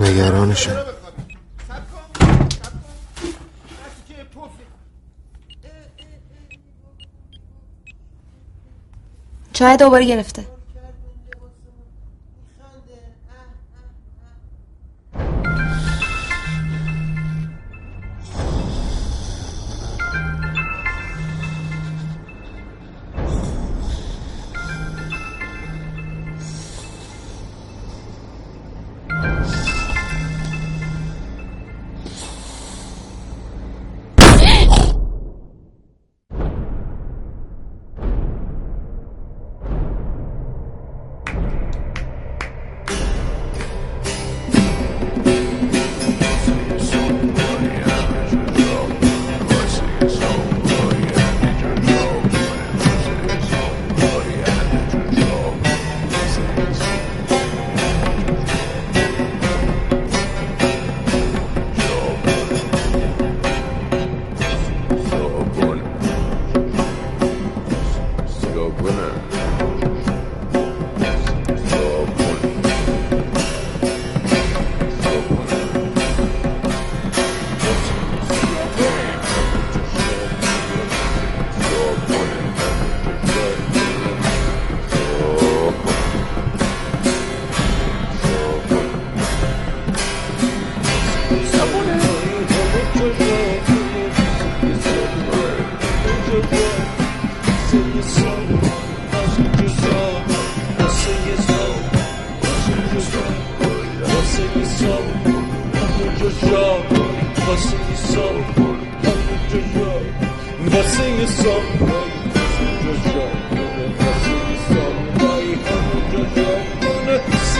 نگرانشم. 0.00 0.84
چای 9.52 9.76
دوباره 9.76 10.04
گرفته. 10.04 10.59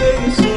Say 0.00 0.24
it's 0.26 0.49